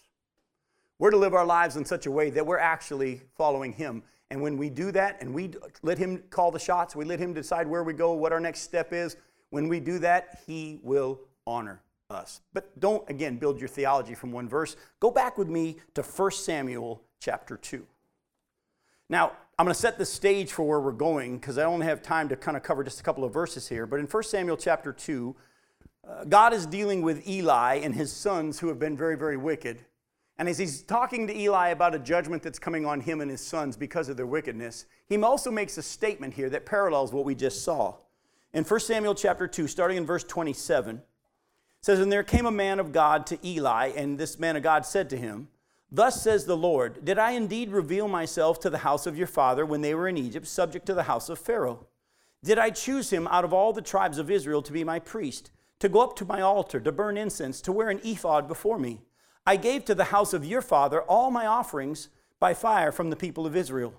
We're 0.98 1.10
to 1.10 1.16
live 1.16 1.34
our 1.34 1.46
lives 1.46 1.76
in 1.76 1.84
such 1.84 2.06
a 2.06 2.10
way 2.10 2.30
that 2.30 2.46
we're 2.46 2.58
actually 2.58 3.22
following 3.36 3.72
Him. 3.72 4.02
And 4.30 4.40
when 4.40 4.56
we 4.56 4.70
do 4.70 4.92
that 4.92 5.20
and 5.20 5.34
we 5.34 5.52
let 5.82 5.98
Him 5.98 6.22
call 6.30 6.50
the 6.50 6.58
shots, 6.58 6.94
we 6.94 7.04
let 7.04 7.18
Him 7.18 7.32
decide 7.32 7.66
where 7.66 7.82
we 7.82 7.92
go, 7.92 8.12
what 8.12 8.32
our 8.32 8.40
next 8.40 8.60
step 8.60 8.92
is, 8.92 9.16
when 9.50 9.68
we 9.68 9.80
do 9.80 9.98
that, 9.98 10.42
He 10.46 10.78
will 10.82 11.20
honor 11.46 11.82
us. 12.10 12.40
But 12.52 12.78
don't, 12.78 13.08
again, 13.10 13.36
build 13.36 13.58
your 13.58 13.68
theology 13.68 14.14
from 14.14 14.32
one 14.32 14.48
verse. 14.48 14.76
Go 15.00 15.10
back 15.10 15.38
with 15.38 15.48
me 15.48 15.78
to 15.94 16.02
1 16.02 16.30
Samuel 16.32 17.02
chapter 17.20 17.56
2. 17.56 17.84
Now, 19.08 19.32
I'm 19.58 19.66
going 19.66 19.74
to 19.74 19.80
set 19.80 19.98
the 19.98 20.06
stage 20.06 20.52
for 20.52 20.62
where 20.62 20.80
we're 20.80 20.92
going 20.92 21.38
because 21.38 21.58
I 21.58 21.64
only 21.64 21.84
have 21.86 22.00
time 22.00 22.28
to 22.28 22.36
kind 22.36 22.56
of 22.56 22.62
cover 22.62 22.84
just 22.84 23.00
a 23.00 23.02
couple 23.02 23.24
of 23.24 23.32
verses 23.32 23.68
here. 23.68 23.86
But 23.86 23.98
in 23.98 24.06
1 24.06 24.22
Samuel 24.22 24.56
chapter 24.56 24.92
2, 24.92 25.36
uh, 26.08 26.24
God 26.24 26.52
is 26.52 26.64
dealing 26.64 27.02
with 27.02 27.28
Eli 27.28 27.74
and 27.76 27.94
his 27.94 28.12
sons 28.12 28.60
who 28.60 28.68
have 28.68 28.78
been 28.78 28.96
very, 28.96 29.16
very 29.16 29.36
wicked. 29.36 29.84
And 30.40 30.48
as 30.48 30.56
he's 30.56 30.80
talking 30.80 31.26
to 31.26 31.38
Eli 31.38 31.68
about 31.68 31.94
a 31.94 31.98
judgment 31.98 32.42
that's 32.42 32.58
coming 32.58 32.86
on 32.86 33.02
him 33.02 33.20
and 33.20 33.30
his 33.30 33.42
sons 33.42 33.76
because 33.76 34.08
of 34.08 34.16
their 34.16 34.24
wickedness, 34.24 34.86
he 35.06 35.18
also 35.18 35.50
makes 35.50 35.76
a 35.76 35.82
statement 35.82 36.32
here 36.32 36.48
that 36.48 36.64
parallels 36.64 37.12
what 37.12 37.26
we 37.26 37.34
just 37.34 37.62
saw. 37.62 37.96
In 38.54 38.64
1 38.64 38.80
Samuel 38.80 39.14
chapter 39.14 39.46
2, 39.46 39.68
starting 39.68 39.98
in 39.98 40.06
verse 40.06 40.24
27, 40.24 41.02
says, 41.82 42.00
And 42.00 42.10
there 42.10 42.22
came 42.22 42.46
a 42.46 42.50
man 42.50 42.80
of 42.80 42.90
God 42.90 43.26
to 43.26 43.46
Eli, 43.46 43.88
and 43.94 44.16
this 44.16 44.38
man 44.38 44.56
of 44.56 44.62
God 44.62 44.86
said 44.86 45.10
to 45.10 45.18
him, 45.18 45.48
Thus 45.92 46.22
says 46.22 46.46
the 46.46 46.56
Lord, 46.56 47.04
Did 47.04 47.18
I 47.18 47.32
indeed 47.32 47.68
reveal 47.68 48.08
myself 48.08 48.58
to 48.60 48.70
the 48.70 48.78
house 48.78 49.06
of 49.06 49.18
your 49.18 49.26
father 49.26 49.66
when 49.66 49.82
they 49.82 49.94
were 49.94 50.08
in 50.08 50.16
Egypt, 50.16 50.46
subject 50.46 50.86
to 50.86 50.94
the 50.94 51.02
house 51.02 51.28
of 51.28 51.38
Pharaoh? 51.38 51.86
Did 52.42 52.58
I 52.58 52.70
choose 52.70 53.10
him 53.10 53.28
out 53.28 53.44
of 53.44 53.52
all 53.52 53.74
the 53.74 53.82
tribes 53.82 54.16
of 54.16 54.30
Israel 54.30 54.62
to 54.62 54.72
be 54.72 54.84
my 54.84 55.00
priest, 55.00 55.50
to 55.80 55.90
go 55.90 56.00
up 56.00 56.16
to 56.16 56.24
my 56.24 56.40
altar, 56.40 56.80
to 56.80 56.92
burn 56.92 57.18
incense, 57.18 57.60
to 57.60 57.72
wear 57.72 57.90
an 57.90 58.00
ephod 58.02 58.48
before 58.48 58.78
me? 58.78 59.02
I 59.46 59.56
gave 59.56 59.84
to 59.86 59.94
the 59.94 60.04
house 60.04 60.32
of 60.32 60.44
your 60.44 60.62
father 60.62 61.02
all 61.02 61.30
my 61.30 61.46
offerings 61.46 62.08
by 62.38 62.54
fire 62.54 62.92
from 62.92 63.10
the 63.10 63.16
people 63.16 63.46
of 63.46 63.56
Israel. 63.56 63.94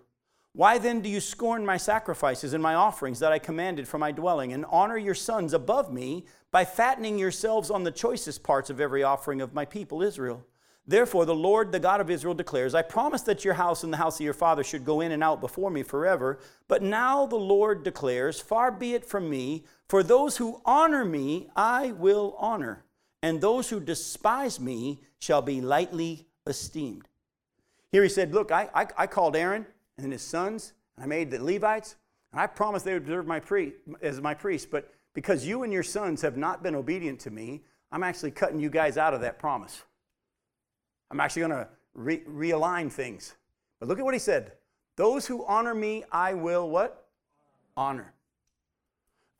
Why 0.53 0.77
then 0.77 0.99
do 0.99 1.07
you 1.07 1.21
scorn 1.21 1.65
my 1.65 1.77
sacrifices 1.77 2.53
and 2.53 2.61
my 2.61 2.75
offerings 2.75 3.19
that 3.19 3.31
I 3.31 3.39
commanded 3.39 3.87
for 3.87 3.97
my 3.97 4.11
dwelling, 4.11 4.51
and 4.51 4.65
honor 4.69 4.97
your 4.97 5.15
sons 5.15 5.53
above 5.53 5.93
me 5.93 6.25
by 6.51 6.65
fattening 6.65 7.17
yourselves 7.17 7.71
on 7.71 7.83
the 7.83 7.91
choicest 7.91 8.43
parts 8.43 8.69
of 8.69 8.81
every 8.81 9.01
offering 9.01 9.39
of 9.39 9.53
my 9.53 9.63
people 9.63 10.01
Israel? 10.01 10.45
Therefore, 10.85 11.25
the 11.25 11.35
Lord, 11.35 11.71
the 11.71 11.79
God 11.79 12.01
of 12.01 12.09
Israel, 12.09 12.33
declares, 12.33 12.75
I 12.75 12.81
promised 12.81 13.25
that 13.27 13.45
your 13.45 13.53
house 13.53 13.83
and 13.83 13.93
the 13.93 13.97
house 13.97 14.19
of 14.19 14.25
your 14.25 14.33
father 14.33 14.63
should 14.63 14.83
go 14.83 14.99
in 14.99 15.13
and 15.13 15.23
out 15.23 15.39
before 15.39 15.69
me 15.69 15.83
forever. 15.83 16.39
But 16.67 16.81
now 16.81 17.25
the 17.25 17.37
Lord 17.37 17.83
declares, 17.83 18.41
Far 18.41 18.71
be 18.71 18.93
it 18.93 19.05
from 19.05 19.29
me, 19.29 19.63
for 19.87 20.03
those 20.03 20.37
who 20.37 20.61
honor 20.65 21.05
me 21.05 21.47
I 21.55 21.93
will 21.93 22.35
honor, 22.37 22.83
and 23.21 23.39
those 23.39 23.69
who 23.69 23.79
despise 23.79 24.59
me 24.59 25.01
shall 25.19 25.41
be 25.41 25.61
lightly 25.61 26.27
esteemed. 26.47 27.07
Here 27.91 28.03
he 28.03 28.09
said, 28.09 28.33
Look, 28.33 28.51
I, 28.51 28.69
I, 28.73 28.87
I 28.97 29.07
called 29.07 29.35
Aaron 29.35 29.65
and 29.97 30.11
his 30.11 30.21
sons, 30.21 30.73
and 30.95 31.03
I 31.03 31.07
made 31.07 31.29
the 31.29 31.43
Levites, 31.43 31.95
and 32.31 32.41
I 32.41 32.47
promised 32.47 32.85
they 32.85 32.93
would 32.93 33.07
serve 33.07 33.27
my 33.27 33.39
pre- 33.39 33.73
as 34.01 34.21
my 34.21 34.33
priests, 34.33 34.67
but 34.69 34.91
because 35.13 35.45
you 35.45 35.63
and 35.63 35.73
your 35.73 35.83
sons 35.83 36.21
have 36.21 36.37
not 36.37 36.63
been 36.63 36.75
obedient 36.75 37.19
to 37.21 37.31
me, 37.31 37.61
I'm 37.91 38.03
actually 38.03 38.31
cutting 38.31 38.59
you 38.59 38.69
guys 38.69 38.97
out 38.97 39.13
of 39.13 39.21
that 39.21 39.37
promise. 39.37 39.83
I'm 41.09 41.19
actually 41.19 41.41
going 41.41 41.51
to 41.51 41.67
re- 41.93 42.23
realign 42.23 42.89
things. 42.89 43.35
But 43.79 43.89
look 43.89 43.99
at 43.99 44.05
what 44.05 44.13
he 44.13 44.19
said. 44.19 44.53
Those 44.95 45.27
who 45.27 45.45
honor 45.45 45.75
me, 45.75 46.05
I 46.11 46.33
will 46.33 46.69
what? 46.69 47.07
Honor. 47.75 48.13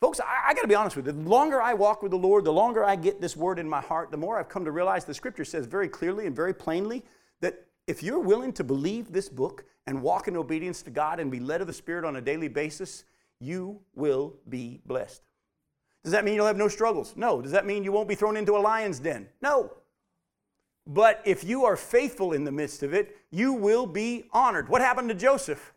Folks, 0.01 0.19
I, 0.19 0.49
I 0.49 0.53
got 0.55 0.63
to 0.63 0.67
be 0.67 0.75
honest 0.75 0.95
with 0.95 1.05
you. 1.05 1.11
The 1.11 1.29
longer 1.29 1.61
I 1.61 1.75
walk 1.75 2.01
with 2.01 2.11
the 2.11 2.17
Lord, 2.17 2.43
the 2.43 2.51
longer 2.51 2.83
I 2.83 2.95
get 2.95 3.21
this 3.21 3.37
word 3.37 3.59
in 3.59 3.69
my 3.69 3.79
heart, 3.79 4.09
the 4.09 4.17
more 4.17 4.39
I've 4.39 4.49
come 4.49 4.65
to 4.65 4.71
realize 4.71 5.05
the 5.05 5.13
scripture 5.13 5.45
says 5.45 5.67
very 5.67 5.87
clearly 5.87 6.25
and 6.25 6.35
very 6.35 6.53
plainly 6.53 7.05
that 7.39 7.67
if 7.85 8.01
you're 8.01 8.19
willing 8.19 8.51
to 8.53 8.63
believe 8.63 9.11
this 9.11 9.29
book 9.29 9.63
and 9.85 10.01
walk 10.01 10.27
in 10.27 10.35
obedience 10.35 10.81
to 10.83 10.89
God 10.89 11.19
and 11.19 11.31
be 11.31 11.39
led 11.39 11.61
of 11.61 11.67
the 11.67 11.73
Spirit 11.73 12.03
on 12.03 12.15
a 12.15 12.21
daily 12.21 12.47
basis, 12.47 13.03
you 13.39 13.79
will 13.93 14.33
be 14.49 14.81
blessed. 14.87 15.21
Does 16.03 16.13
that 16.13 16.25
mean 16.25 16.33
you'll 16.33 16.47
have 16.47 16.57
no 16.57 16.67
struggles? 16.67 17.13
No. 17.15 17.39
Does 17.39 17.51
that 17.51 17.67
mean 17.67 17.83
you 17.83 17.91
won't 17.91 18.09
be 18.09 18.15
thrown 18.15 18.37
into 18.37 18.57
a 18.57 18.59
lion's 18.59 18.99
den? 18.99 19.27
No. 19.39 19.71
But 20.87 21.21
if 21.25 21.43
you 21.43 21.65
are 21.65 21.77
faithful 21.77 22.33
in 22.33 22.43
the 22.43 22.51
midst 22.51 22.81
of 22.81 22.91
it, 22.95 23.17
you 23.29 23.53
will 23.53 23.85
be 23.85 24.25
honored. 24.33 24.67
What 24.67 24.81
happened 24.81 25.09
to 25.09 25.15
Joseph 25.15 25.73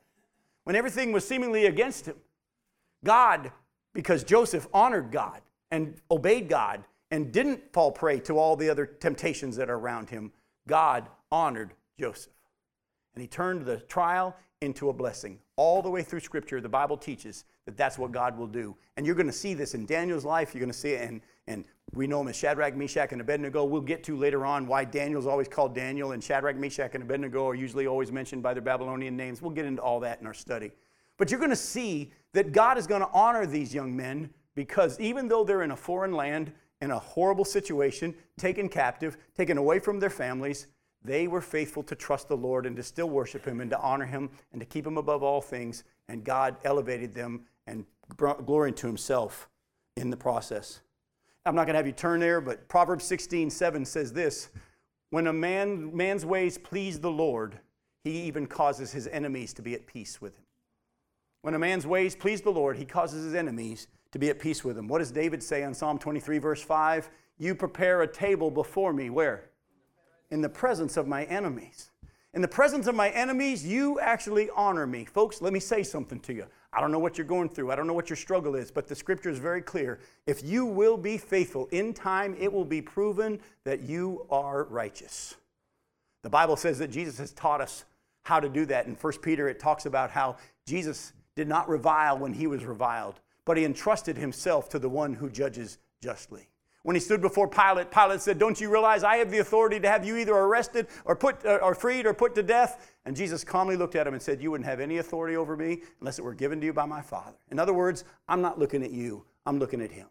when 0.64 0.76
everything 0.76 1.12
was 1.12 1.28
seemingly 1.28 1.66
against 1.66 2.06
him? 2.06 2.16
God 3.04 3.52
because 3.94 4.24
Joseph 4.24 4.66
honored 4.74 5.10
God 5.10 5.40
and 5.70 5.94
obeyed 6.10 6.48
God 6.48 6.84
and 7.10 7.32
didn't 7.32 7.72
fall 7.72 7.92
prey 7.92 8.18
to 8.20 8.38
all 8.38 8.56
the 8.56 8.68
other 8.68 8.84
temptations 8.86 9.56
that 9.56 9.70
are 9.70 9.78
around 9.78 10.10
him. 10.10 10.32
God 10.68 11.08
honored 11.30 11.74
Joseph. 11.98 12.32
And 13.14 13.22
he 13.22 13.28
turned 13.28 13.64
the 13.64 13.78
trial 13.78 14.36
into 14.60 14.88
a 14.88 14.92
blessing. 14.92 15.38
All 15.56 15.82
the 15.82 15.90
way 15.90 16.02
through 16.02 16.20
Scripture, 16.20 16.60
the 16.60 16.68
Bible 16.68 16.96
teaches 16.96 17.44
that 17.66 17.76
that's 17.76 17.98
what 17.98 18.12
God 18.12 18.36
will 18.36 18.48
do. 18.48 18.76
And 18.96 19.06
you're 19.06 19.14
going 19.14 19.26
to 19.26 19.32
see 19.32 19.54
this 19.54 19.74
in 19.74 19.86
Daniel's 19.86 20.24
life. 20.24 20.54
You're 20.54 20.60
going 20.60 20.72
to 20.72 20.78
see 20.78 20.92
it, 20.92 21.08
and, 21.08 21.20
and 21.46 21.64
we 21.92 22.06
know 22.06 22.20
him 22.20 22.28
as 22.28 22.36
Shadrach, 22.36 22.74
Meshach, 22.74 23.12
and 23.12 23.20
Abednego. 23.20 23.64
We'll 23.64 23.82
get 23.82 24.02
to 24.04 24.16
later 24.16 24.44
on 24.44 24.66
why 24.66 24.84
Daniel's 24.84 25.26
always 25.26 25.48
called 25.48 25.74
Daniel, 25.74 26.12
and 26.12 26.22
Shadrach, 26.22 26.56
Meshach, 26.56 26.94
and 26.94 27.04
Abednego 27.04 27.46
are 27.46 27.54
usually 27.54 27.86
always 27.86 28.10
mentioned 28.10 28.42
by 28.42 28.54
their 28.54 28.62
Babylonian 28.62 29.16
names. 29.16 29.40
We'll 29.40 29.52
get 29.52 29.66
into 29.66 29.82
all 29.82 30.00
that 30.00 30.20
in 30.20 30.26
our 30.26 30.34
study. 30.34 30.72
But 31.18 31.30
you're 31.30 31.40
going 31.40 31.50
to 31.50 31.56
see 31.56 32.12
that 32.32 32.52
God 32.52 32.78
is 32.78 32.86
going 32.86 33.02
to 33.02 33.10
honor 33.12 33.46
these 33.46 33.74
young 33.74 33.94
men 33.94 34.30
because 34.54 34.98
even 35.00 35.28
though 35.28 35.44
they're 35.44 35.62
in 35.62 35.70
a 35.70 35.76
foreign 35.76 36.12
land, 36.12 36.52
in 36.80 36.90
a 36.90 36.98
horrible 36.98 37.44
situation, 37.44 38.14
taken 38.36 38.68
captive, 38.68 39.16
taken 39.36 39.58
away 39.58 39.78
from 39.78 40.00
their 40.00 40.10
families, 40.10 40.66
they 41.02 41.26
were 41.26 41.40
faithful 41.40 41.82
to 41.84 41.94
trust 41.94 42.28
the 42.28 42.36
Lord 42.36 42.66
and 42.66 42.76
to 42.76 42.82
still 42.82 43.08
worship 43.08 43.44
Him 43.44 43.60
and 43.60 43.70
to 43.70 43.78
honor 43.78 44.06
Him 44.06 44.30
and 44.52 44.60
to 44.60 44.66
keep 44.66 44.86
Him 44.86 44.96
above 44.96 45.22
all 45.22 45.40
things. 45.40 45.84
And 46.08 46.24
God 46.24 46.56
elevated 46.64 47.14
them 47.14 47.42
and 47.66 47.84
brought 48.16 48.46
glory 48.46 48.72
to 48.72 48.86
Himself 48.86 49.48
in 49.96 50.10
the 50.10 50.16
process. 50.16 50.80
I'm 51.46 51.54
not 51.54 51.66
going 51.66 51.74
to 51.74 51.78
have 51.78 51.86
you 51.86 51.92
turn 51.92 52.20
there, 52.20 52.40
but 52.40 52.68
Proverbs 52.68 53.04
16 53.04 53.50
7 53.50 53.84
says 53.84 54.12
this 54.12 54.48
When 55.10 55.26
a 55.26 55.32
man, 55.32 55.94
man's 55.94 56.24
ways 56.24 56.56
please 56.56 56.98
the 56.98 57.10
Lord, 57.10 57.58
he 58.02 58.22
even 58.22 58.46
causes 58.46 58.92
his 58.92 59.06
enemies 59.08 59.52
to 59.54 59.62
be 59.62 59.74
at 59.74 59.86
peace 59.86 60.20
with 60.20 60.36
him. 60.36 60.43
When 61.44 61.52
a 61.52 61.58
man's 61.58 61.86
ways 61.86 62.16
please 62.16 62.40
the 62.40 62.48
Lord, 62.48 62.78
he 62.78 62.86
causes 62.86 63.22
his 63.22 63.34
enemies 63.34 63.86
to 64.12 64.18
be 64.18 64.30
at 64.30 64.38
peace 64.38 64.64
with 64.64 64.78
him. 64.78 64.88
What 64.88 65.00
does 65.00 65.10
David 65.10 65.42
say 65.42 65.62
on 65.62 65.74
Psalm 65.74 65.98
23, 65.98 66.38
verse 66.38 66.62
5? 66.62 67.10
You 67.36 67.54
prepare 67.54 68.00
a 68.00 68.10
table 68.10 68.50
before 68.50 68.94
me. 68.94 69.10
Where? 69.10 69.50
In 70.30 70.40
the 70.40 70.48
presence 70.48 70.96
of 70.96 71.06
my 71.06 71.24
enemies. 71.24 71.90
In 72.32 72.40
the 72.40 72.48
presence 72.48 72.86
of 72.86 72.94
my 72.94 73.10
enemies, 73.10 73.62
you 73.62 74.00
actually 74.00 74.48
honor 74.56 74.86
me. 74.86 75.04
Folks, 75.04 75.42
let 75.42 75.52
me 75.52 75.60
say 75.60 75.82
something 75.82 76.18
to 76.20 76.32
you. 76.32 76.46
I 76.72 76.80
don't 76.80 76.90
know 76.90 76.98
what 76.98 77.18
you're 77.18 77.26
going 77.26 77.50
through. 77.50 77.70
I 77.70 77.76
don't 77.76 77.86
know 77.86 77.92
what 77.92 78.08
your 78.08 78.16
struggle 78.16 78.54
is, 78.54 78.70
but 78.70 78.88
the 78.88 78.94
scripture 78.94 79.28
is 79.28 79.38
very 79.38 79.60
clear. 79.60 80.00
If 80.26 80.42
you 80.42 80.64
will 80.64 80.96
be 80.96 81.18
faithful, 81.18 81.68
in 81.72 81.92
time 81.92 82.34
it 82.40 82.50
will 82.50 82.64
be 82.64 82.80
proven 82.80 83.38
that 83.64 83.82
you 83.82 84.24
are 84.30 84.64
righteous. 84.64 85.34
The 86.22 86.30
Bible 86.30 86.56
says 86.56 86.78
that 86.78 86.90
Jesus 86.90 87.18
has 87.18 87.32
taught 87.32 87.60
us 87.60 87.84
how 88.22 88.40
to 88.40 88.48
do 88.48 88.64
that. 88.64 88.86
In 88.86 88.94
1 88.94 89.12
Peter, 89.20 89.46
it 89.46 89.60
talks 89.60 89.84
about 89.84 90.10
how 90.10 90.36
Jesus 90.66 91.12
did 91.36 91.48
not 91.48 91.68
revile 91.68 92.18
when 92.18 92.32
he 92.32 92.46
was 92.46 92.64
reviled, 92.64 93.20
but 93.44 93.56
he 93.56 93.64
entrusted 93.64 94.16
himself 94.16 94.68
to 94.70 94.78
the 94.78 94.88
one 94.88 95.14
who 95.14 95.28
judges 95.30 95.78
justly. 96.02 96.48
When 96.84 96.94
he 96.94 97.00
stood 97.00 97.22
before 97.22 97.48
Pilate, 97.48 97.90
Pilate 97.90 98.20
said, 98.20 98.38
Don't 98.38 98.60
you 98.60 98.70
realize 98.70 99.04
I 99.04 99.16
have 99.16 99.30
the 99.30 99.38
authority 99.38 99.80
to 99.80 99.88
have 99.88 100.04
you 100.04 100.18
either 100.18 100.34
arrested 100.34 100.86
or, 101.06 101.16
put, 101.16 101.44
uh, 101.46 101.58
or 101.62 101.74
freed 101.74 102.04
or 102.04 102.12
put 102.12 102.34
to 102.34 102.42
death? 102.42 102.92
And 103.06 103.16
Jesus 103.16 103.42
calmly 103.42 103.74
looked 103.74 103.94
at 103.94 104.06
him 104.06 104.12
and 104.12 104.22
said, 104.22 104.42
You 104.42 104.50
wouldn't 104.50 104.68
have 104.68 104.80
any 104.80 104.98
authority 104.98 105.34
over 105.34 105.56
me 105.56 105.80
unless 106.00 106.18
it 106.18 106.22
were 106.22 106.34
given 106.34 106.60
to 106.60 106.66
you 106.66 106.74
by 106.74 106.84
my 106.84 107.00
Father. 107.00 107.38
In 107.50 107.58
other 107.58 107.72
words, 107.72 108.04
I'm 108.28 108.42
not 108.42 108.58
looking 108.58 108.82
at 108.82 108.90
you, 108.90 109.24
I'm 109.46 109.58
looking 109.58 109.80
at 109.80 109.90
him. 109.90 110.08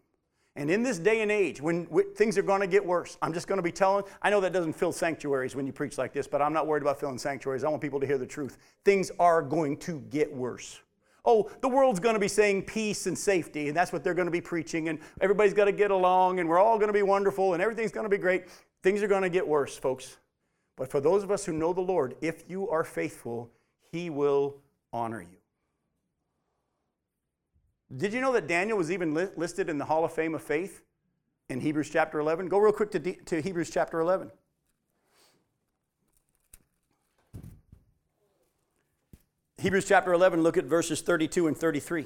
And 0.56 0.68
in 0.68 0.82
this 0.82 0.98
day 0.98 1.22
and 1.22 1.30
age, 1.30 1.60
when 1.60 1.86
things 2.16 2.36
are 2.38 2.42
going 2.42 2.60
to 2.60 2.66
get 2.66 2.84
worse, 2.84 3.18
I'm 3.22 3.32
just 3.32 3.46
going 3.46 3.58
to 3.58 3.62
be 3.62 3.72
telling. 3.72 4.04
I 4.22 4.30
know 4.30 4.40
that 4.40 4.52
doesn't 4.52 4.72
fill 4.72 4.92
sanctuaries 4.92 5.54
when 5.54 5.66
you 5.66 5.72
preach 5.72 5.96
like 5.96 6.12
this, 6.12 6.26
but 6.26 6.42
I'm 6.42 6.52
not 6.52 6.66
worried 6.66 6.82
about 6.82 6.98
filling 6.98 7.18
sanctuaries. 7.18 7.62
I 7.62 7.68
want 7.68 7.82
people 7.82 8.00
to 8.00 8.06
hear 8.06 8.18
the 8.18 8.26
truth. 8.26 8.58
Things 8.84 9.12
are 9.18 9.42
going 9.42 9.76
to 9.78 10.00
get 10.10 10.32
worse 10.32 10.80
oh, 11.24 11.50
the 11.60 11.68
world's 11.68 12.00
going 12.00 12.14
to 12.14 12.20
be 12.20 12.28
saying 12.28 12.62
peace 12.62 13.06
and 13.06 13.16
safety, 13.16 13.68
and 13.68 13.76
that's 13.76 13.92
what 13.92 14.04
they're 14.04 14.14
going 14.14 14.26
to 14.26 14.32
be 14.32 14.40
preaching, 14.40 14.88
and 14.88 14.98
everybody's 15.20 15.54
got 15.54 15.64
to 15.64 15.72
get 15.72 15.90
along, 15.90 16.40
and 16.40 16.48
we're 16.48 16.58
all 16.58 16.76
going 16.76 16.88
to 16.88 16.92
be 16.92 17.02
wonderful, 17.02 17.54
and 17.54 17.62
everything's 17.62 17.92
going 17.92 18.04
to 18.04 18.10
be 18.10 18.18
great. 18.18 18.44
Things 18.82 19.02
are 19.02 19.08
going 19.08 19.22
to 19.22 19.30
get 19.30 19.46
worse, 19.46 19.76
folks. 19.76 20.18
But 20.76 20.90
for 20.90 21.00
those 21.00 21.22
of 21.22 21.30
us 21.30 21.44
who 21.44 21.52
know 21.52 21.72
the 21.72 21.80
Lord, 21.80 22.16
if 22.20 22.44
you 22.48 22.68
are 22.68 22.84
faithful, 22.84 23.50
He 23.90 24.10
will 24.10 24.56
honor 24.92 25.22
you. 25.22 25.38
Did 27.96 28.12
you 28.12 28.20
know 28.20 28.32
that 28.32 28.46
Daniel 28.46 28.76
was 28.76 28.90
even 28.90 29.14
li- 29.14 29.28
listed 29.36 29.68
in 29.68 29.78
the 29.78 29.84
Hall 29.84 30.04
of 30.04 30.12
Fame 30.12 30.34
of 30.34 30.42
Faith 30.42 30.82
in 31.48 31.60
Hebrews 31.60 31.90
chapter 31.90 32.18
11? 32.18 32.48
Go 32.48 32.58
real 32.58 32.72
quick 32.72 32.90
to, 32.90 32.98
D- 32.98 33.18
to 33.26 33.40
Hebrews 33.40 33.70
chapter 33.70 34.00
11. 34.00 34.30
Hebrews 39.64 39.86
chapter 39.88 40.12
11, 40.12 40.42
look 40.42 40.58
at 40.58 40.66
verses 40.66 41.00
32 41.00 41.46
and 41.46 41.56
33. 41.56 42.04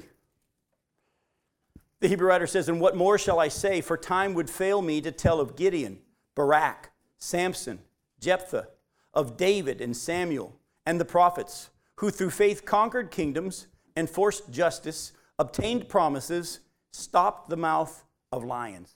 The 1.99 2.07
Hebrew 2.07 2.29
writer 2.29 2.47
says, 2.47 2.69
And 2.69 2.79
what 2.79 2.95
more 2.95 3.17
shall 3.17 3.37
I 3.37 3.49
say? 3.49 3.81
For 3.81 3.97
time 3.97 4.33
would 4.33 4.49
fail 4.49 4.81
me 4.81 5.01
to 5.01 5.11
tell 5.11 5.41
of 5.41 5.57
Gideon, 5.57 5.99
Barak, 6.35 6.91
Samson, 7.17 7.79
Jephthah, 8.21 8.69
of 9.13 9.35
David 9.35 9.81
and 9.81 9.97
Samuel 9.97 10.55
and 10.85 11.01
the 11.01 11.05
prophets, 11.05 11.69
who 11.95 12.11
through 12.11 12.29
faith 12.29 12.63
conquered 12.63 13.11
kingdoms, 13.11 13.67
enforced 13.97 14.49
justice, 14.49 15.11
obtained 15.37 15.89
promises, 15.89 16.61
stopped 16.93 17.49
the 17.49 17.57
mouth 17.57 18.05
of 18.31 18.45
lions. 18.45 18.95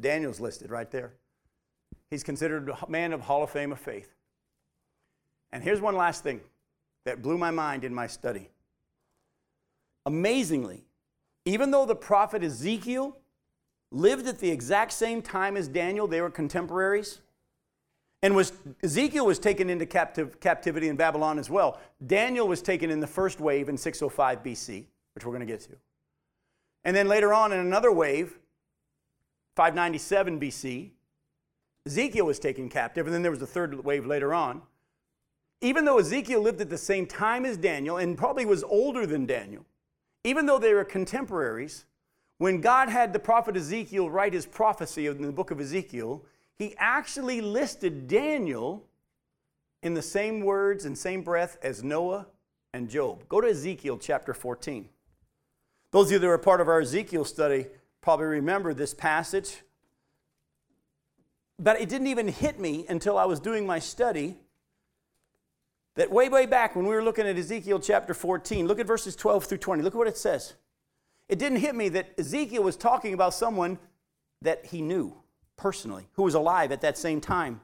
Daniel's 0.00 0.40
listed 0.40 0.72
right 0.72 0.90
there. 0.90 1.12
He's 2.10 2.24
considered 2.24 2.70
a 2.70 2.90
man 2.90 3.12
of 3.12 3.20
Hall 3.20 3.44
of 3.44 3.50
Fame 3.50 3.70
of 3.70 3.78
faith. 3.78 4.16
And 5.52 5.62
here's 5.62 5.80
one 5.80 5.94
last 5.94 6.24
thing 6.24 6.40
that 7.10 7.22
blew 7.22 7.36
my 7.36 7.50
mind 7.50 7.82
in 7.82 7.92
my 7.92 8.06
study. 8.06 8.50
Amazingly, 10.06 10.84
even 11.44 11.72
though 11.72 11.84
the 11.84 11.96
prophet 11.96 12.44
Ezekiel 12.44 13.16
lived 13.90 14.28
at 14.28 14.38
the 14.38 14.48
exact 14.48 14.92
same 14.92 15.20
time 15.20 15.56
as 15.56 15.66
Daniel, 15.66 16.06
they 16.06 16.20
were 16.20 16.30
contemporaries. 16.30 17.18
And 18.22 18.36
was 18.36 18.52
Ezekiel 18.84 19.26
was 19.26 19.40
taken 19.40 19.68
into 19.68 19.86
captive, 19.86 20.38
captivity 20.38 20.86
in 20.86 20.94
Babylon 20.94 21.36
as 21.36 21.50
well. 21.50 21.80
Daniel 22.06 22.46
was 22.46 22.62
taken 22.62 22.90
in 22.90 23.00
the 23.00 23.08
first 23.08 23.40
wave 23.40 23.68
in 23.68 23.76
605 23.76 24.44
BC, 24.44 24.84
which 25.16 25.24
we're 25.24 25.32
going 25.32 25.40
to 25.40 25.52
get 25.52 25.62
to. 25.62 25.76
And 26.84 26.94
then 26.94 27.08
later 27.08 27.34
on 27.34 27.52
in 27.52 27.58
another 27.58 27.90
wave, 27.90 28.38
597 29.56 30.38
BC, 30.38 30.90
Ezekiel 31.86 32.26
was 32.26 32.38
taken 32.38 32.68
captive, 32.68 33.06
and 33.06 33.12
then 33.12 33.22
there 33.22 33.32
was 33.32 33.42
a 33.42 33.48
third 33.48 33.84
wave 33.84 34.06
later 34.06 34.32
on. 34.32 34.62
Even 35.62 35.84
though 35.84 35.98
Ezekiel 35.98 36.40
lived 36.40 36.60
at 36.60 36.70
the 36.70 36.78
same 36.78 37.06
time 37.06 37.44
as 37.44 37.56
Daniel 37.56 37.98
and 37.98 38.16
probably 38.16 38.46
was 38.46 38.64
older 38.64 39.06
than 39.06 39.26
Daniel, 39.26 39.66
even 40.24 40.46
though 40.46 40.58
they 40.58 40.72
were 40.72 40.84
contemporaries, 40.84 41.86
when 42.38 42.60
God 42.60 42.88
had 42.88 43.12
the 43.12 43.18
prophet 43.18 43.56
Ezekiel 43.56 44.08
write 44.08 44.32
his 44.32 44.46
prophecy 44.46 45.06
in 45.06 45.20
the 45.20 45.32
book 45.32 45.50
of 45.50 45.60
Ezekiel, 45.60 46.24
he 46.58 46.74
actually 46.78 47.42
listed 47.42 48.08
Daniel 48.08 48.86
in 49.82 49.94
the 49.94 50.02
same 50.02 50.40
words 50.40 50.86
and 50.86 50.96
same 50.96 51.22
breath 51.22 51.58
as 51.62 51.84
Noah 51.84 52.26
and 52.72 52.88
Job. 52.88 53.28
Go 53.28 53.40
to 53.40 53.48
Ezekiel 53.48 53.98
chapter 53.98 54.32
14. 54.32 54.88
Those 55.90 56.06
of 56.06 56.12
you 56.12 56.18
that 56.18 56.26
were 56.26 56.38
part 56.38 56.60
of 56.60 56.68
our 56.68 56.80
Ezekiel 56.80 57.24
study 57.24 57.66
probably 58.00 58.26
remember 58.26 58.72
this 58.72 58.94
passage. 58.94 59.62
But 61.58 61.80
it 61.80 61.90
didn't 61.90 62.06
even 62.06 62.28
hit 62.28 62.58
me 62.58 62.86
until 62.88 63.18
I 63.18 63.26
was 63.26 63.40
doing 63.40 63.66
my 63.66 63.78
study 63.78 64.38
that 65.96 66.10
way, 66.10 66.28
way 66.28 66.46
back 66.46 66.76
when 66.76 66.86
we 66.86 66.94
were 66.94 67.02
looking 67.02 67.26
at 67.26 67.36
Ezekiel 67.36 67.80
chapter 67.80 68.14
14, 68.14 68.66
look 68.66 68.78
at 68.78 68.86
verses 68.86 69.16
12 69.16 69.44
through 69.44 69.58
20. 69.58 69.82
Look 69.82 69.94
at 69.94 69.98
what 69.98 70.08
it 70.08 70.18
says 70.18 70.54
it 71.28 71.38
didn't 71.38 71.58
hit 71.58 71.74
me 71.74 71.88
that 71.90 72.10
Ezekiel 72.18 72.62
was 72.62 72.76
talking 72.76 73.14
about 73.14 73.34
someone 73.34 73.78
that 74.42 74.66
he 74.66 74.82
knew 74.82 75.14
personally, 75.56 76.08
who 76.14 76.22
was 76.22 76.34
alive 76.34 76.72
at 76.72 76.80
that 76.80 76.98
same 76.98 77.20
time. 77.20 77.60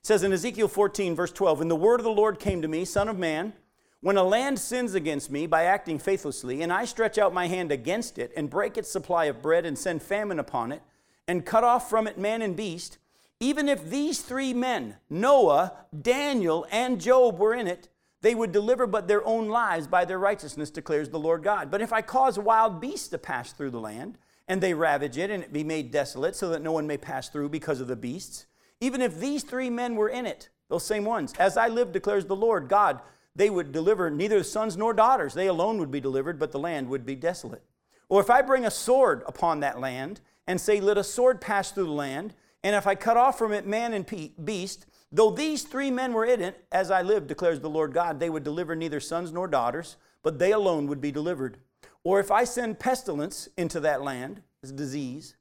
It 0.00 0.06
says 0.06 0.22
in 0.22 0.32
Ezekiel 0.32 0.68
14, 0.68 1.16
verse 1.16 1.32
12, 1.32 1.62
And 1.62 1.70
the 1.70 1.76
word 1.76 1.98
of 1.98 2.04
the 2.04 2.10
Lord 2.10 2.38
came 2.38 2.62
to 2.62 2.68
me, 2.68 2.84
Son 2.84 3.08
of 3.08 3.18
man, 3.18 3.54
when 4.00 4.16
a 4.16 4.22
land 4.22 4.58
sins 4.60 4.94
against 4.94 5.30
me 5.30 5.46
by 5.46 5.64
acting 5.64 5.98
faithlessly, 5.98 6.62
and 6.62 6.72
I 6.72 6.84
stretch 6.84 7.18
out 7.18 7.34
my 7.34 7.48
hand 7.48 7.72
against 7.72 8.18
it, 8.18 8.32
and 8.36 8.50
break 8.50 8.76
its 8.76 8.90
supply 8.90 9.24
of 9.24 9.42
bread, 9.42 9.64
and 9.64 9.76
send 9.76 10.02
famine 10.02 10.38
upon 10.38 10.70
it, 10.70 10.82
and 11.26 11.44
cut 11.44 11.64
off 11.64 11.90
from 11.90 12.06
it 12.06 12.18
man 12.18 12.42
and 12.42 12.54
beast, 12.54 12.98
even 13.40 13.68
if 13.68 13.88
these 13.88 14.20
three 14.20 14.52
men, 14.52 14.96
Noah, 15.08 15.72
Daniel, 16.00 16.66
and 16.70 17.00
Job, 17.00 17.38
were 17.38 17.54
in 17.54 17.66
it, 17.66 17.88
they 18.20 18.34
would 18.34 18.50
deliver 18.50 18.86
but 18.86 19.06
their 19.06 19.24
own 19.24 19.48
lives 19.48 19.86
by 19.86 20.04
their 20.04 20.18
righteousness, 20.18 20.70
declares 20.70 21.08
the 21.08 21.20
Lord 21.20 21.44
God. 21.44 21.70
But 21.70 21.80
if 21.80 21.92
I 21.92 22.02
cause 22.02 22.38
wild 22.38 22.80
beasts 22.80 23.08
to 23.08 23.18
pass 23.18 23.52
through 23.52 23.70
the 23.70 23.80
land, 23.80 24.18
and 24.48 24.60
they 24.60 24.74
ravage 24.74 25.18
it, 25.18 25.30
and 25.30 25.42
it 25.42 25.52
be 25.52 25.62
made 25.62 25.92
desolate, 25.92 26.34
so 26.34 26.48
that 26.50 26.62
no 26.62 26.72
one 26.72 26.86
may 26.86 26.96
pass 26.96 27.28
through 27.28 27.50
because 27.50 27.80
of 27.80 27.86
the 27.86 27.94
beasts, 27.94 28.46
even 28.80 29.00
if 29.00 29.20
these 29.20 29.44
three 29.44 29.70
men 29.70 29.94
were 29.94 30.08
in 30.08 30.26
it, 30.26 30.48
those 30.68 30.84
same 30.84 31.04
ones, 31.04 31.32
as 31.38 31.56
I 31.56 31.68
live, 31.68 31.92
declares 31.92 32.26
the 32.26 32.36
Lord 32.36 32.68
God, 32.68 33.00
they 33.36 33.50
would 33.50 33.70
deliver 33.70 34.10
neither 34.10 34.42
sons 34.42 34.76
nor 34.76 34.92
daughters. 34.92 35.34
They 35.34 35.46
alone 35.46 35.78
would 35.78 35.92
be 35.92 36.00
delivered, 36.00 36.40
but 36.40 36.50
the 36.50 36.58
land 36.58 36.88
would 36.88 37.06
be 37.06 37.14
desolate. 37.14 37.62
Or 38.08 38.20
if 38.20 38.30
I 38.30 38.42
bring 38.42 38.64
a 38.64 38.70
sword 38.70 39.22
upon 39.26 39.60
that 39.60 39.78
land, 39.78 40.20
and 40.48 40.60
say, 40.60 40.80
Let 40.80 40.98
a 40.98 41.04
sword 41.04 41.40
pass 41.40 41.70
through 41.70 41.84
the 41.84 41.92
land, 41.92 42.34
and 42.62 42.74
if 42.74 42.86
I 42.86 42.94
cut 42.94 43.16
off 43.16 43.38
from 43.38 43.52
it 43.52 43.66
man 43.66 43.92
and 43.92 44.06
beast, 44.44 44.86
Though 45.10 45.30
these 45.30 45.62
three 45.62 45.90
men 45.90 46.12
were 46.12 46.26
in 46.26 46.42
it, 46.42 46.66
as 46.70 46.90
I 46.90 47.00
live, 47.00 47.26
declares 47.26 47.60
the 47.60 47.70
Lord 47.70 47.94
God, 47.94 48.20
they 48.20 48.28
would 48.28 48.44
deliver 48.44 48.76
neither 48.76 49.00
sons 49.00 49.32
nor 49.32 49.48
daughters, 49.48 49.96
but 50.22 50.38
they 50.38 50.52
alone 50.52 50.86
would 50.86 51.00
be 51.00 51.10
delivered. 51.10 51.58
Or 52.04 52.20
if 52.20 52.30
I 52.30 52.44
send 52.44 52.78
pestilence 52.78 53.48
into 53.56 53.80
that 53.80 54.02
land, 54.02 54.42
as 54.62 54.70
disease, 54.70 55.36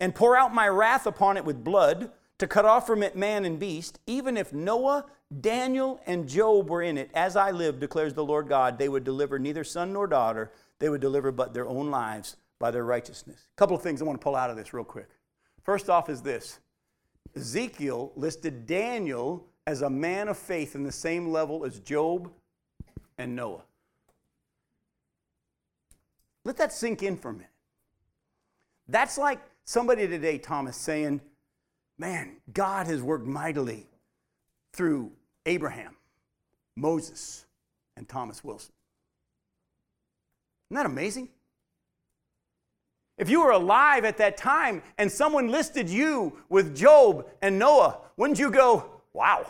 and 0.00 0.14
pour 0.14 0.36
out 0.36 0.54
my 0.54 0.68
wrath 0.68 1.06
upon 1.06 1.36
it 1.36 1.44
with 1.44 1.62
blood, 1.62 2.10
to 2.38 2.46
cut 2.46 2.64
off 2.64 2.86
from 2.86 3.02
it 3.02 3.16
man 3.16 3.44
and 3.44 3.58
beast, 3.58 4.00
even 4.06 4.36
if 4.36 4.52
Noah, 4.52 5.06
Daniel, 5.40 6.00
and 6.04 6.28
Job 6.28 6.68
were 6.68 6.82
in 6.82 6.98
it, 6.98 7.10
as 7.14 7.36
I 7.36 7.50
live, 7.50 7.78
declares 7.78 8.12
the 8.12 8.24
Lord 8.24 8.48
God, 8.48 8.76
they 8.76 8.88
would 8.88 9.04
deliver 9.04 9.38
neither 9.38 9.64
son 9.64 9.92
nor 9.92 10.06
daughter, 10.06 10.50
they 10.80 10.88
would 10.88 11.00
deliver 11.00 11.30
but 11.30 11.54
their 11.54 11.66
own 11.66 11.90
lives 11.90 12.36
by 12.58 12.70
their 12.70 12.84
righteousness. 12.84 13.46
A 13.54 13.56
couple 13.56 13.76
of 13.76 13.82
things 13.82 14.02
I 14.02 14.04
want 14.04 14.20
to 14.20 14.24
pull 14.24 14.36
out 14.36 14.50
of 14.50 14.56
this 14.56 14.74
real 14.74 14.84
quick. 14.84 15.08
First 15.66 15.90
off 15.90 16.08
is 16.08 16.22
this 16.22 16.60
Ezekiel 17.34 18.12
listed 18.14 18.66
Daniel 18.66 19.44
as 19.66 19.82
a 19.82 19.90
man 19.90 20.28
of 20.28 20.38
faith 20.38 20.76
in 20.76 20.84
the 20.84 20.92
same 20.92 21.32
level 21.32 21.64
as 21.64 21.80
Job 21.80 22.30
and 23.18 23.34
Noah. 23.34 23.64
Let 26.44 26.56
that 26.58 26.72
sink 26.72 27.02
in 27.02 27.16
for 27.16 27.30
a 27.30 27.32
minute. 27.32 27.48
That's 28.88 29.18
like 29.18 29.40
somebody 29.64 30.06
today, 30.06 30.38
Thomas, 30.38 30.76
saying, 30.76 31.20
Man, 31.98 32.36
God 32.52 32.86
has 32.86 33.02
worked 33.02 33.26
mightily 33.26 33.88
through 34.72 35.10
Abraham, 35.46 35.96
Moses, 36.76 37.44
and 37.96 38.08
Thomas 38.08 38.44
Wilson. 38.44 38.72
Isn't 40.70 40.76
that 40.76 40.86
amazing? 40.86 41.28
If 43.18 43.30
you 43.30 43.40
were 43.40 43.52
alive 43.52 44.04
at 44.04 44.18
that 44.18 44.36
time 44.36 44.82
and 44.98 45.10
someone 45.10 45.48
listed 45.48 45.88
you 45.88 46.38
with 46.48 46.76
Job 46.76 47.26
and 47.40 47.58
Noah, 47.58 47.98
wouldn't 48.16 48.38
you 48.38 48.50
go, 48.50 48.90
wow? 49.12 49.46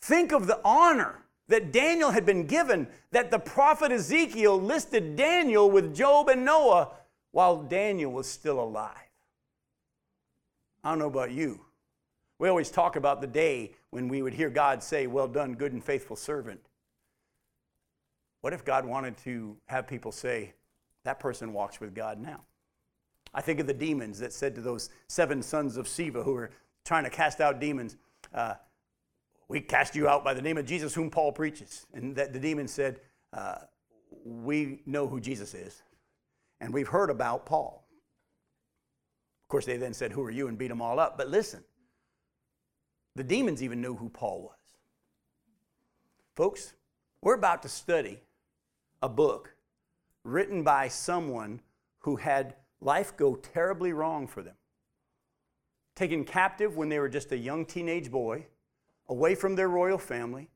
Think 0.00 0.32
of 0.32 0.46
the 0.46 0.60
honor 0.64 1.24
that 1.48 1.72
Daniel 1.72 2.10
had 2.10 2.24
been 2.24 2.46
given, 2.46 2.86
that 3.10 3.30
the 3.30 3.38
prophet 3.38 3.90
Ezekiel 3.90 4.60
listed 4.60 5.16
Daniel 5.16 5.68
with 5.68 5.94
Job 5.94 6.28
and 6.28 6.44
Noah 6.44 6.90
while 7.32 7.62
Daniel 7.62 8.12
was 8.12 8.28
still 8.28 8.60
alive. 8.60 8.94
I 10.84 10.90
don't 10.90 11.00
know 11.00 11.08
about 11.08 11.32
you. 11.32 11.60
We 12.38 12.48
always 12.48 12.70
talk 12.70 12.96
about 12.96 13.20
the 13.20 13.26
day 13.26 13.72
when 13.90 14.08
we 14.08 14.22
would 14.22 14.32
hear 14.32 14.48
God 14.48 14.82
say, 14.82 15.06
Well 15.06 15.28
done, 15.28 15.54
good 15.54 15.72
and 15.72 15.84
faithful 15.84 16.16
servant. 16.16 16.60
What 18.40 18.52
if 18.52 18.64
God 18.64 18.86
wanted 18.86 19.18
to 19.18 19.56
have 19.66 19.86
people 19.86 20.12
say, 20.12 20.54
that 21.04 21.18
person 21.20 21.52
walks 21.52 21.80
with 21.80 21.94
God 21.94 22.18
now. 22.18 22.42
I 23.32 23.40
think 23.40 23.60
of 23.60 23.66
the 23.66 23.74
demons 23.74 24.18
that 24.18 24.32
said 24.32 24.54
to 24.56 24.60
those 24.60 24.90
seven 25.08 25.42
sons 25.42 25.76
of 25.76 25.86
Sceva 25.86 26.24
who 26.24 26.34
were 26.34 26.50
trying 26.84 27.04
to 27.04 27.10
cast 27.10 27.40
out 27.40 27.60
demons, 27.60 27.96
uh, 28.34 28.54
We 29.48 29.60
cast 29.60 29.94
you 29.94 30.08
out 30.08 30.24
by 30.24 30.34
the 30.34 30.42
name 30.42 30.58
of 30.58 30.66
Jesus, 30.66 30.94
whom 30.94 31.10
Paul 31.10 31.32
preaches. 31.32 31.86
And 31.92 32.16
that 32.16 32.32
the 32.32 32.40
demon 32.40 32.66
said, 32.68 33.00
uh, 33.32 33.56
We 34.24 34.82
know 34.86 35.06
who 35.06 35.20
Jesus 35.20 35.54
is, 35.54 35.82
and 36.60 36.72
we've 36.72 36.88
heard 36.88 37.10
about 37.10 37.46
Paul. 37.46 37.86
Of 39.44 39.48
course, 39.48 39.66
they 39.66 39.76
then 39.76 39.94
said, 39.94 40.12
Who 40.12 40.22
are 40.22 40.30
you? 40.30 40.48
and 40.48 40.58
beat 40.58 40.68
them 40.68 40.82
all 40.82 40.98
up. 40.98 41.16
But 41.16 41.28
listen, 41.28 41.62
the 43.16 43.24
demons 43.24 43.62
even 43.62 43.80
knew 43.80 43.96
who 43.96 44.08
Paul 44.08 44.42
was. 44.42 44.78
Folks, 46.36 46.74
we're 47.22 47.34
about 47.34 47.62
to 47.62 47.68
study 47.68 48.20
a 49.02 49.08
book 49.08 49.54
written 50.24 50.62
by 50.62 50.88
someone 50.88 51.60
who 52.00 52.16
had 52.16 52.54
life 52.80 53.16
go 53.16 53.36
terribly 53.36 53.92
wrong 53.92 54.26
for 54.26 54.42
them. 54.42 54.54
Taken 55.94 56.24
captive 56.24 56.76
when 56.76 56.88
they 56.88 56.98
were 56.98 57.08
just 57.08 57.32
a 57.32 57.36
young 57.36 57.64
teenage 57.64 58.10
boy, 58.10 58.46
away 59.08 59.34
from 59.34 59.56
their 59.56 59.68
royal 59.68 59.98
family, 59.98 60.48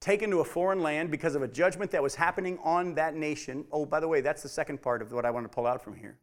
taken 0.00 0.30
to 0.30 0.40
a 0.40 0.44
foreign 0.44 0.82
land 0.82 1.10
because 1.10 1.34
of 1.34 1.42
a 1.42 1.48
judgment 1.48 1.90
that 1.90 2.02
was 2.02 2.14
happening 2.14 2.58
on 2.62 2.94
that 2.94 3.14
nation. 3.14 3.64
Oh, 3.70 3.84
by 3.84 4.00
the 4.00 4.08
way, 4.08 4.20
that's 4.20 4.42
the 4.42 4.48
second 4.48 4.80
part 4.80 5.02
of 5.02 5.12
what 5.12 5.24
I 5.24 5.30
want 5.30 5.44
to 5.44 5.48
pull 5.48 5.66
out 5.66 5.82
from 5.82 5.96
here. 5.96 6.18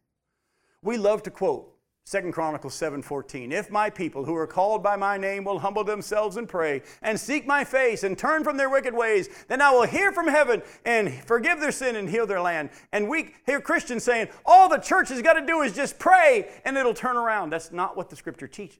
We 0.82 0.96
love 0.96 1.22
to 1.24 1.30
quote 1.30 1.75
Second 2.08 2.30
Chronicles 2.30 2.76
7:14 2.76 3.50
If 3.50 3.68
my 3.68 3.90
people 3.90 4.24
who 4.24 4.36
are 4.36 4.46
called 4.46 4.80
by 4.80 4.94
my 4.94 5.16
name 5.16 5.42
will 5.42 5.58
humble 5.58 5.82
themselves 5.82 6.36
and 6.36 6.48
pray 6.48 6.82
and 7.02 7.18
seek 7.18 7.48
my 7.48 7.64
face 7.64 8.04
and 8.04 8.16
turn 8.16 8.44
from 8.44 8.56
their 8.56 8.70
wicked 8.70 8.94
ways 8.94 9.28
then 9.48 9.60
I 9.60 9.72
will 9.72 9.82
hear 9.82 10.12
from 10.12 10.28
heaven 10.28 10.62
and 10.84 11.12
forgive 11.24 11.58
their 11.58 11.72
sin 11.72 11.96
and 11.96 12.08
heal 12.08 12.24
their 12.24 12.40
land. 12.40 12.70
And 12.92 13.08
we 13.08 13.34
hear 13.44 13.60
Christians 13.60 14.04
saying 14.04 14.28
all 14.44 14.68
the 14.68 14.78
church 14.78 15.08
has 15.08 15.20
got 15.20 15.32
to 15.32 15.44
do 15.44 15.62
is 15.62 15.72
just 15.72 15.98
pray 15.98 16.48
and 16.64 16.76
it'll 16.76 16.94
turn 16.94 17.16
around. 17.16 17.50
That's 17.50 17.72
not 17.72 17.96
what 17.96 18.08
the 18.08 18.14
scripture 18.14 18.46
teaches. 18.46 18.78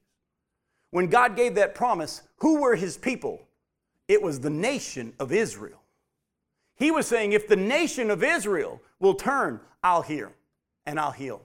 When 0.93 1.09
God 1.09 1.35
gave 1.35 1.57
that 1.57 1.75
promise, 1.75 2.23
who 2.37 2.61
were 2.61 2.77
his 2.77 2.97
people? 2.97 3.49
It 4.07 4.23
was 4.23 4.39
the 4.39 4.51
nation 4.51 5.15
of 5.19 5.33
Israel. 5.33 5.83
He 6.77 6.93
was 6.93 7.09
saying 7.09 7.33
if 7.33 7.49
the 7.49 7.57
nation 7.57 8.09
of 8.13 8.23
Israel 8.23 8.81
will 9.01 9.15
turn, 9.15 9.59
I'll 9.83 10.03
hear 10.03 10.33
and 10.85 11.01
I'll 11.01 11.11
heal. 11.11 11.43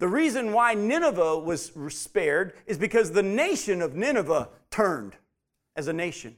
The 0.00 0.08
reason 0.08 0.52
why 0.52 0.72
Nineveh 0.72 1.38
was 1.38 1.72
spared 1.90 2.54
is 2.66 2.78
because 2.78 3.12
the 3.12 3.22
nation 3.22 3.82
of 3.82 3.94
Nineveh 3.94 4.48
turned 4.70 5.14
as 5.76 5.88
a 5.88 5.92
nation. 5.92 6.36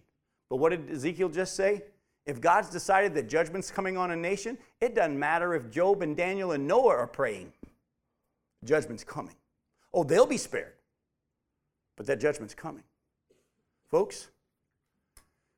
But 0.50 0.56
what 0.56 0.70
did 0.70 0.90
Ezekiel 0.90 1.28
just 1.28 1.54
say? 1.54 1.84
If 2.26 2.40
God's 2.40 2.70
decided 2.70 3.14
that 3.14 3.28
judgment's 3.28 3.70
coming 3.70 3.96
on 3.96 4.10
a 4.10 4.16
nation, 4.16 4.58
it 4.80 4.96
doesn't 4.96 5.18
matter 5.18 5.54
if 5.54 5.70
Job 5.70 6.02
and 6.02 6.16
Daniel 6.16 6.52
and 6.52 6.66
Noah 6.66 6.96
are 6.96 7.06
praying. 7.06 7.52
Judgment's 8.64 9.04
coming. 9.04 9.36
Oh, 9.94 10.02
they'll 10.02 10.26
be 10.26 10.36
spared. 10.36 10.74
But 11.96 12.06
that 12.06 12.20
judgment's 12.20 12.54
coming. 12.54 12.84
Folks, 13.88 14.28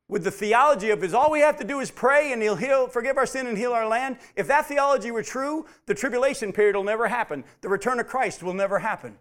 with 0.08 0.24
the 0.24 0.30
theology 0.30 0.90
of 0.90 1.02
is 1.02 1.14
all 1.14 1.30
we 1.30 1.40
have 1.40 1.56
to 1.56 1.64
do 1.64 1.80
is 1.80 1.90
pray 1.90 2.32
and 2.32 2.42
he'll 2.42 2.56
heal, 2.56 2.88
forgive 2.88 3.16
our 3.16 3.26
sin 3.26 3.46
and 3.46 3.56
heal 3.56 3.72
our 3.72 3.88
land, 3.88 4.18
if 4.36 4.46
that 4.48 4.66
theology 4.66 5.10
were 5.10 5.22
true, 5.22 5.66
the 5.86 5.94
tribulation 5.94 6.52
period 6.52 6.76
will 6.76 6.84
never 6.84 7.08
happen. 7.08 7.44
The 7.62 7.68
return 7.68 7.98
of 8.00 8.06
Christ 8.06 8.42
will 8.42 8.54
never 8.54 8.78
happen. 8.78 9.16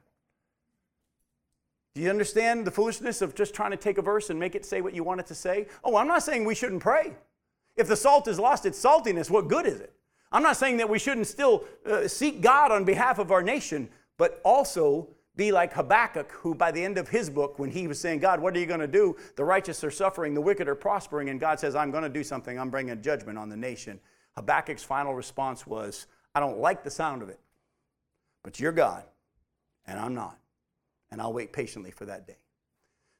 Do 1.95 2.01
you 2.01 2.09
understand 2.09 2.65
the 2.65 2.71
foolishness 2.71 3.21
of 3.21 3.35
just 3.35 3.53
trying 3.53 3.71
to 3.71 3.77
take 3.77 3.97
a 3.97 4.01
verse 4.01 4.29
and 4.29 4.39
make 4.39 4.55
it 4.55 4.65
say 4.65 4.81
what 4.81 4.95
you 4.95 5.03
want 5.03 5.19
it 5.19 5.27
to 5.27 5.35
say? 5.35 5.67
Oh, 5.83 5.95
I'm 5.95 6.07
not 6.07 6.23
saying 6.23 6.43
we 6.43 6.55
shouldn't 6.55 6.81
pray. 6.81 7.13
If 7.75 7.87
the 7.87 7.95
salt 7.95 8.27
is 8.27 8.39
lost 8.39 8.65
its 8.65 8.83
saltiness, 8.83 9.29
what 9.29 9.47
good 9.47 9.65
is 9.65 9.79
it? 9.79 9.93
I'm 10.31 10.43
not 10.43 10.57
saying 10.57 10.77
that 10.77 10.89
we 10.89 10.97
shouldn't 10.97 11.27
still 11.27 11.63
uh, 11.85 12.07
seek 12.07 12.41
God 12.41 12.71
on 12.71 12.83
behalf 12.83 13.19
of 13.19 13.31
our 13.31 13.43
nation, 13.43 13.89
but 14.17 14.41
also 14.43 15.07
be 15.35 15.51
like 15.51 15.73
Habakkuk, 15.73 16.31
who 16.31 16.53
by 16.53 16.71
the 16.71 16.83
end 16.83 16.97
of 16.97 17.09
his 17.09 17.29
book, 17.29 17.57
when 17.57 17.71
he 17.71 17.87
was 17.87 17.99
saying, 17.99 18.19
God, 18.19 18.39
what 18.39 18.55
are 18.55 18.59
you 18.59 18.65
going 18.65 18.79
to 18.79 18.87
do? 18.87 19.15
The 19.35 19.43
righteous 19.43 19.83
are 19.83 19.91
suffering, 19.91 20.33
the 20.33 20.41
wicked 20.41 20.67
are 20.67 20.75
prospering, 20.75 21.29
and 21.29 21.39
God 21.39 21.59
says, 21.59 21.75
I'm 21.75 21.91
going 21.91 22.03
to 22.03 22.09
do 22.09 22.23
something. 22.23 22.59
I'm 22.59 22.69
bringing 22.69 23.01
judgment 23.01 23.37
on 23.37 23.49
the 23.49 23.57
nation. 23.57 23.99
Habakkuk's 24.35 24.83
final 24.83 25.15
response 25.15 25.65
was, 25.65 26.07
I 26.35 26.39
don't 26.39 26.59
like 26.59 26.83
the 26.83 26.91
sound 26.91 27.21
of 27.21 27.29
it, 27.29 27.39
but 28.43 28.59
you're 28.59 28.71
God, 28.71 29.03
and 29.85 29.99
I'm 29.99 30.13
not. 30.13 30.37
And 31.11 31.21
I'll 31.21 31.33
wait 31.33 31.53
patiently 31.53 31.91
for 31.91 32.05
that 32.05 32.25
day. 32.27 32.37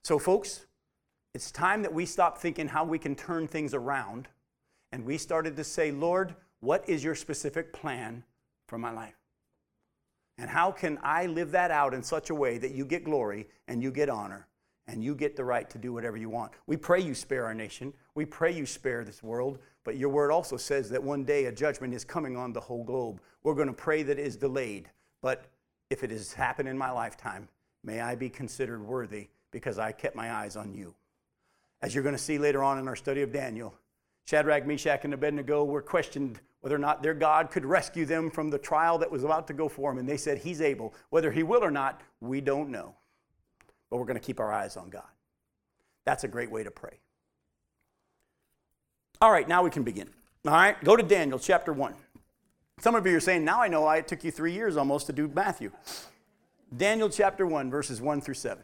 So, 0.03 0.17
folks, 0.19 0.65
it's 1.33 1.51
time 1.51 1.81
that 1.81 1.93
we 1.93 2.05
stop 2.05 2.37
thinking 2.37 2.67
how 2.67 2.83
we 2.83 2.99
can 2.99 3.15
turn 3.15 3.47
things 3.47 3.73
around 3.73 4.27
and 4.91 5.05
we 5.05 5.17
started 5.17 5.55
to 5.57 5.63
say, 5.63 5.91
Lord, 5.91 6.35
what 6.59 6.87
is 6.87 7.03
your 7.03 7.15
specific 7.15 7.73
plan 7.73 8.23
for 8.67 8.77
my 8.77 8.91
life? 8.91 9.15
And 10.37 10.49
how 10.49 10.71
can 10.71 10.97
I 11.03 11.27
live 11.27 11.51
that 11.51 11.71
out 11.71 11.93
in 11.93 12.01
such 12.01 12.29
a 12.29 12.35
way 12.35 12.57
that 12.57 12.71
you 12.71 12.85
get 12.85 13.03
glory 13.03 13.47
and 13.67 13.83
you 13.83 13.91
get 13.91 14.09
honor 14.09 14.47
and 14.87 15.03
you 15.03 15.15
get 15.15 15.35
the 15.35 15.45
right 15.45 15.69
to 15.69 15.77
do 15.77 15.93
whatever 15.93 16.17
you 16.17 16.29
want? 16.29 16.51
We 16.65 16.77
pray 16.77 17.01
you 17.01 17.13
spare 17.13 17.45
our 17.45 17.53
nation. 17.53 17.93
We 18.15 18.25
pray 18.25 18.51
you 18.51 18.65
spare 18.65 19.03
this 19.03 19.21
world. 19.21 19.59
But 19.83 19.97
your 19.97 20.09
word 20.09 20.31
also 20.31 20.57
says 20.57 20.89
that 20.89 21.03
one 21.03 21.23
day 21.23 21.45
a 21.45 21.51
judgment 21.51 21.93
is 21.93 22.03
coming 22.03 22.35
on 22.35 22.53
the 22.53 22.59
whole 22.59 22.83
globe. 22.83 23.21
We're 23.43 23.55
going 23.55 23.67
to 23.67 23.73
pray 23.73 24.01
that 24.03 24.17
it 24.17 24.25
is 24.25 24.35
delayed. 24.35 24.89
But 25.21 25.45
if 25.89 26.03
it 26.03 26.11
has 26.11 26.33
happened 26.33 26.69
in 26.69 26.77
my 26.77 26.89
lifetime, 26.89 27.47
may 27.83 28.01
I 28.01 28.15
be 28.15 28.29
considered 28.29 28.83
worthy 28.83 29.27
because 29.51 29.77
I 29.77 29.91
kept 29.91 30.15
my 30.15 30.33
eyes 30.33 30.55
on 30.55 30.73
you. 30.73 30.95
As 31.81 31.93
you're 31.93 32.03
going 32.03 32.15
to 32.15 32.21
see 32.21 32.37
later 32.37 32.63
on 32.63 32.79
in 32.79 32.87
our 32.87 32.95
study 32.95 33.21
of 33.21 33.31
Daniel, 33.31 33.75
Shadrach, 34.25 34.65
Meshach, 34.65 35.03
and 35.03 35.13
Abednego 35.13 35.65
were 35.65 35.81
questioned 35.81 36.39
whether 36.63 36.75
or 36.75 36.79
not 36.79 37.03
their 37.03 37.13
God 37.13 37.51
could 37.51 37.65
rescue 37.65 38.05
them 38.05 38.31
from 38.31 38.49
the 38.49 38.57
trial 38.57 38.97
that 38.99 39.11
was 39.11 39.25
about 39.25 39.47
to 39.47 39.53
go 39.53 39.67
for 39.67 39.91
them. 39.91 39.99
And 39.99 40.07
they 40.07 40.15
said, 40.15 40.37
He's 40.37 40.61
able. 40.61 40.93
Whether 41.09 41.29
He 41.29 41.43
will 41.43 41.61
or 41.61 41.69
not, 41.69 41.99
we 42.21 42.39
don't 42.39 42.69
know. 42.69 42.95
But 43.89 43.97
we're 43.97 44.05
going 44.05 44.17
to 44.17 44.25
keep 44.25 44.39
our 44.39 44.53
eyes 44.53 44.77
on 44.77 44.89
God. 44.89 45.03
That's 46.05 46.23
a 46.23 46.27
great 46.29 46.49
way 46.49 46.63
to 46.63 46.71
pray. 46.71 47.01
All 49.19 49.29
right, 49.29 49.45
now 49.45 49.61
we 49.61 49.71
can 49.71 49.83
begin. 49.83 50.07
All 50.45 50.53
right, 50.53 50.81
go 50.85 50.95
to 50.95 51.03
Daniel 51.03 51.37
chapter 51.37 51.73
1. 51.73 51.95
Some 52.79 52.95
of 52.95 53.05
you 53.05 53.17
are 53.17 53.19
saying, 53.19 53.43
Now 53.43 53.61
I 53.61 53.67
know 53.67 53.81
why 53.81 53.97
it 53.97 54.07
took 54.07 54.23
you 54.23 54.31
three 54.31 54.53
years 54.53 54.77
almost 54.77 55.07
to 55.07 55.13
do 55.13 55.27
Matthew. 55.27 55.69
Daniel 56.75 57.09
chapter 57.09 57.45
1, 57.45 57.69
verses 57.71 58.01
1 58.01 58.21
through 58.21 58.35
7. 58.35 58.63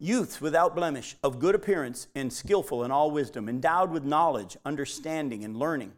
youths 0.00 0.40
without 0.40 0.74
blemish, 0.74 1.14
of 1.22 1.38
good 1.38 1.54
appearance, 1.54 2.08
and 2.14 2.32
skillful 2.32 2.82
in 2.82 2.90
all 2.90 3.10
wisdom, 3.10 3.48
endowed 3.48 3.92
with 3.92 4.02
knowledge, 4.02 4.56
understanding, 4.64 5.44
and 5.44 5.56
learning, 5.56 5.92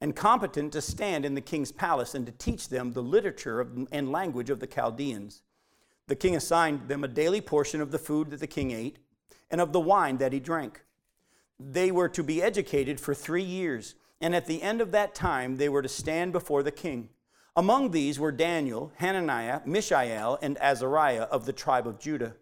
and 0.00 0.16
competent 0.16 0.72
to 0.72 0.82
stand 0.82 1.24
in 1.24 1.34
the 1.34 1.40
king's 1.40 1.72
palace 1.72 2.14
and 2.14 2.26
to 2.26 2.32
teach 2.32 2.68
them 2.68 2.92
the 2.92 3.02
literature 3.02 3.60
of, 3.60 3.86
and 3.92 4.10
language 4.10 4.50
of 4.50 4.58
the 4.58 4.66
Chaldeans. 4.66 5.42
The 6.08 6.16
king 6.16 6.34
assigned 6.34 6.88
them 6.88 7.04
a 7.04 7.08
daily 7.08 7.40
portion 7.40 7.80
of 7.80 7.92
the 7.92 7.98
food 7.98 8.30
that 8.30 8.40
the 8.40 8.46
king 8.46 8.72
ate 8.72 8.98
and 9.50 9.60
of 9.60 9.72
the 9.72 9.80
wine 9.80 10.18
that 10.18 10.32
he 10.32 10.40
drank. 10.40 10.84
They 11.58 11.92
were 11.92 12.08
to 12.08 12.24
be 12.24 12.42
educated 12.42 13.00
for 13.00 13.14
three 13.14 13.44
years, 13.44 13.94
and 14.20 14.34
at 14.34 14.46
the 14.46 14.62
end 14.62 14.80
of 14.80 14.90
that 14.90 15.14
time 15.14 15.56
they 15.56 15.68
were 15.68 15.82
to 15.82 15.88
stand 15.88 16.32
before 16.32 16.64
the 16.64 16.72
king. 16.72 17.08
Among 17.56 17.92
these 17.92 18.18
were 18.18 18.32
Daniel, 18.32 18.90
Hananiah, 18.96 19.60
Mishael, 19.64 20.38
and 20.42 20.58
Azariah 20.60 21.22
of 21.22 21.46
the 21.46 21.52
tribe 21.52 21.86
of 21.86 22.00
Judah. 22.00 22.34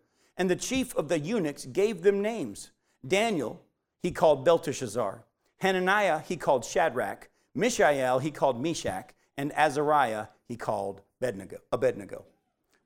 And 0.42 0.50
the 0.50 0.57
chief 0.57 0.92
of 0.96 1.07
the 1.07 1.20
eunuchs 1.20 1.66
gave 1.66 2.02
them 2.02 2.20
names. 2.20 2.72
Daniel 3.07 3.62
he 4.02 4.11
called 4.11 4.44
Belteshazzar. 4.44 5.24
Hananiah 5.59 6.18
he 6.18 6.37
called 6.37 6.64
Shadrach. 6.64 7.31
Mishael 7.55 8.18
he 8.18 8.33
called 8.33 8.61
Meshach. 8.61 9.11
And 9.38 9.52
Azariah 9.52 10.26
he 10.48 10.57
called 10.57 11.02
Abednego. 11.20 12.24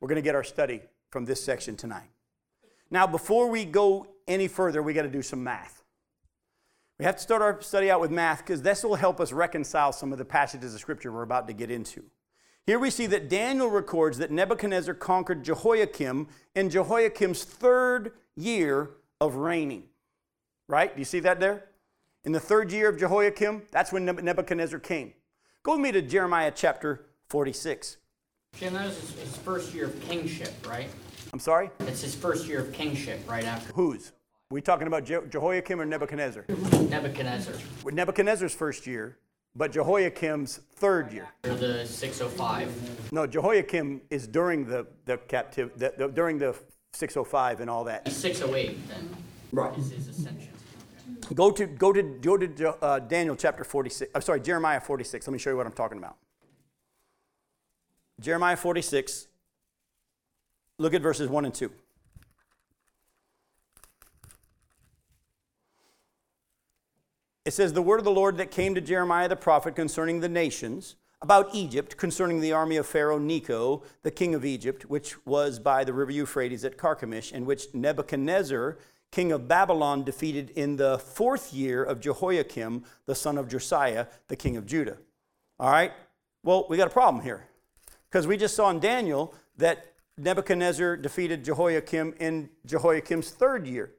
We're 0.01 0.09
going 0.09 0.17
to 0.17 0.23
get 0.23 0.35
our 0.35 0.45
study 0.45 0.83
from 1.09 1.25
this 1.25 1.43
section 1.43 1.77
tonight. 1.77 2.11
Now, 2.91 3.07
before 3.07 3.49
we 3.49 3.65
go 3.65 4.07
any 4.29 4.49
further, 4.49 4.83
we 4.83 4.93
got 4.93 5.05
to 5.05 5.09
do 5.09 5.23
some 5.23 5.43
math. 5.43 5.83
We 6.99 7.07
have 7.07 7.17
to 7.17 7.23
start 7.23 7.41
our 7.41 7.63
study 7.63 7.91
out 7.91 8.03
with 8.03 8.11
math 8.11 8.41
because 8.41 8.61
this 8.61 8.85
will 8.85 8.97
help 8.97 9.19
us 9.19 9.33
reconcile 9.33 9.93
some 9.93 10.13
of 10.13 10.19
the 10.19 10.27
passages 10.27 10.75
of 10.75 10.81
Scripture 10.81 11.11
we're 11.11 11.23
about 11.23 11.47
to 11.47 11.55
get 11.55 11.71
into. 11.71 12.05
Here 12.67 12.81
we 12.81 12.91
see 12.91 13.07
that 13.07 13.29
Daniel 13.29 13.69
records 13.71 14.19
that 14.19 14.33
Nebuchadnezzar 14.33 14.95
conquered 14.95 15.45
Jehoiakim 15.45 16.27
in 16.57 16.69
Jehoiakim's 16.69 17.45
third 17.45 18.11
year 18.35 18.91
of 19.21 19.37
reigning. 19.37 19.85
Right? 20.69 20.93
Do 20.93 20.99
you 20.99 21.05
see 21.05 21.21
that 21.21 21.39
there? 21.39 21.67
In 22.25 22.33
the 22.33 22.41
third 22.41 22.73
year 22.73 22.89
of 22.89 22.99
Jehoiakim, 22.99 23.63
that's 23.71 23.93
when 23.93 24.05
Nebuchadnezzar 24.05 24.81
came. 24.81 25.13
Go 25.63 25.73
with 25.73 25.81
me 25.81 25.93
to 25.93 26.03
Jeremiah 26.03 26.53
chapter 26.53 27.07
46. 27.29 27.99
Jim, 28.57 28.73
that 28.75 28.87
was 28.87 29.13
his 29.13 29.37
first 29.37 29.73
year 29.73 29.85
of 29.85 30.01
kingship, 30.01 30.53
right? 30.67 30.89
I'm 31.33 31.39
sorry? 31.39 31.71
It's 31.81 32.01
his 32.03 32.17
first 32.17 32.49
year 32.49 32.61
of 32.61 32.73
kingship 32.73 33.21
right 33.29 33.45
after. 33.45 33.73
Whose? 33.75 34.09
Are 34.09 34.55
we 34.55 34.61
talking 34.61 34.89
about 34.89 35.05
Je- 35.05 35.21
Jehoiakim 35.29 35.81
or 35.81 35.85
Nebuchadnezzar? 35.85 36.47
Nebuchadnezzar. 36.49 37.55
With 37.85 37.95
Nebuchadnezzar's 37.95 38.55
first 38.55 38.89
year, 38.89 39.19
but 39.57 39.73
Jehoiakim's 39.73 40.61
third 40.75 41.13
year. 41.13 41.29
The 41.43 41.87
605. 41.87 43.13
No, 43.13 43.27
Jehoiakim 43.27 44.03
is 44.11 44.27
during 44.27 44.67
the, 44.67 44.87
the 45.07 45.17
captivity, 45.17 45.75
the, 45.79 45.95
the, 45.97 46.09
during 46.09 46.39
the 46.39 46.55
605 46.93 47.61
and 47.61 47.71
all 47.71 47.85
that. 47.85 48.11
608 48.11 48.89
then. 48.89 49.17
Right. 49.53 49.77
Is 49.79 49.91
his 49.91 50.09
ascension. 50.09 50.51
Go 51.35 51.51
to, 51.51 51.67
go 51.67 51.93
to, 51.93 52.03
go 52.03 52.37
to 52.37 52.85
uh, 52.85 52.99
Daniel 53.01 53.37
chapter 53.37 53.65
46. 53.65 54.11
I'm 54.15 54.21
sorry, 54.21 54.41
Jeremiah 54.41 54.81
46. 54.81 55.27
Let 55.27 55.33
me 55.33 55.39
show 55.39 55.51
you 55.51 55.57
what 55.57 55.67
I'm 55.67 55.73
talking 55.73 55.99
about. 55.99 56.17
Jeremiah 58.21 58.57
46. 58.57 59.29
Look 60.79 60.95
at 60.95 61.03
verses 61.03 61.29
1 61.29 61.45
and 61.47 61.55
2. 61.55 61.71
It 67.47 67.55
says, 67.55 67.73
The 67.73 67.81
word 67.81 68.01
of 68.01 68.05
the 68.05 68.11
Lord 68.11 68.39
that 68.39 68.51
came 68.51 68.75
to 68.75 68.81
Jeremiah 68.81 69.29
the 69.29 69.37
prophet 69.37 69.77
concerning 69.77 70.19
the 70.19 70.29
nations, 70.29 70.97
about 71.23 71.55
Egypt, 71.55 71.97
concerning 71.97 72.41
the 72.41 72.53
army 72.53 72.77
of 72.77 72.89
Pharaoh 72.89 73.21
Necho, 73.21 73.85
the 74.03 74.11
king 74.11 74.35
of 74.35 74.45
Egypt, 74.45 74.91
which 74.91 75.25
was 75.25 75.61
by 75.61 75.85
the 75.85 75.93
river 75.93 76.11
Euphrates 76.11 76.65
at 76.65 76.77
Carchemish, 76.77 77.31
and 77.33 77.47
which 77.47 77.73
Nebuchadnezzar, 77.73 78.79
king 79.13 79.31
of 79.31 79.47
Babylon, 79.47 80.03
defeated 80.03 80.51
in 80.51 80.75
the 80.75 80.99
fourth 80.99 81.55
year 81.55 81.85
of 81.85 82.01
Jehoiakim, 82.01 82.85
the 83.07 83.15
son 83.15 83.39
of 83.39 83.49
Josiah, 83.49 84.09
the 84.27 84.35
king 84.35 84.57
of 84.57 84.67
Judah. 84.67 84.99
All 85.61 85.71
right? 85.71 85.93
Well, 86.43 86.67
we 86.69 86.77
got 86.77 86.89
a 86.89 86.91
problem 86.91 87.23
here. 87.23 87.47
Because 88.11 88.27
we 88.27 88.37
just 88.37 88.57
saw 88.57 88.71
in 88.71 88.81
Daniel 88.81 89.33
that 89.57 89.93
Nebuchadnezzar 90.19 90.97
defeated 90.97 91.45
Jehoiakim 91.45 92.15
in 92.19 92.51
Jehoiakim's 92.67 93.31
third 93.31 93.69
year. 93.69 93.93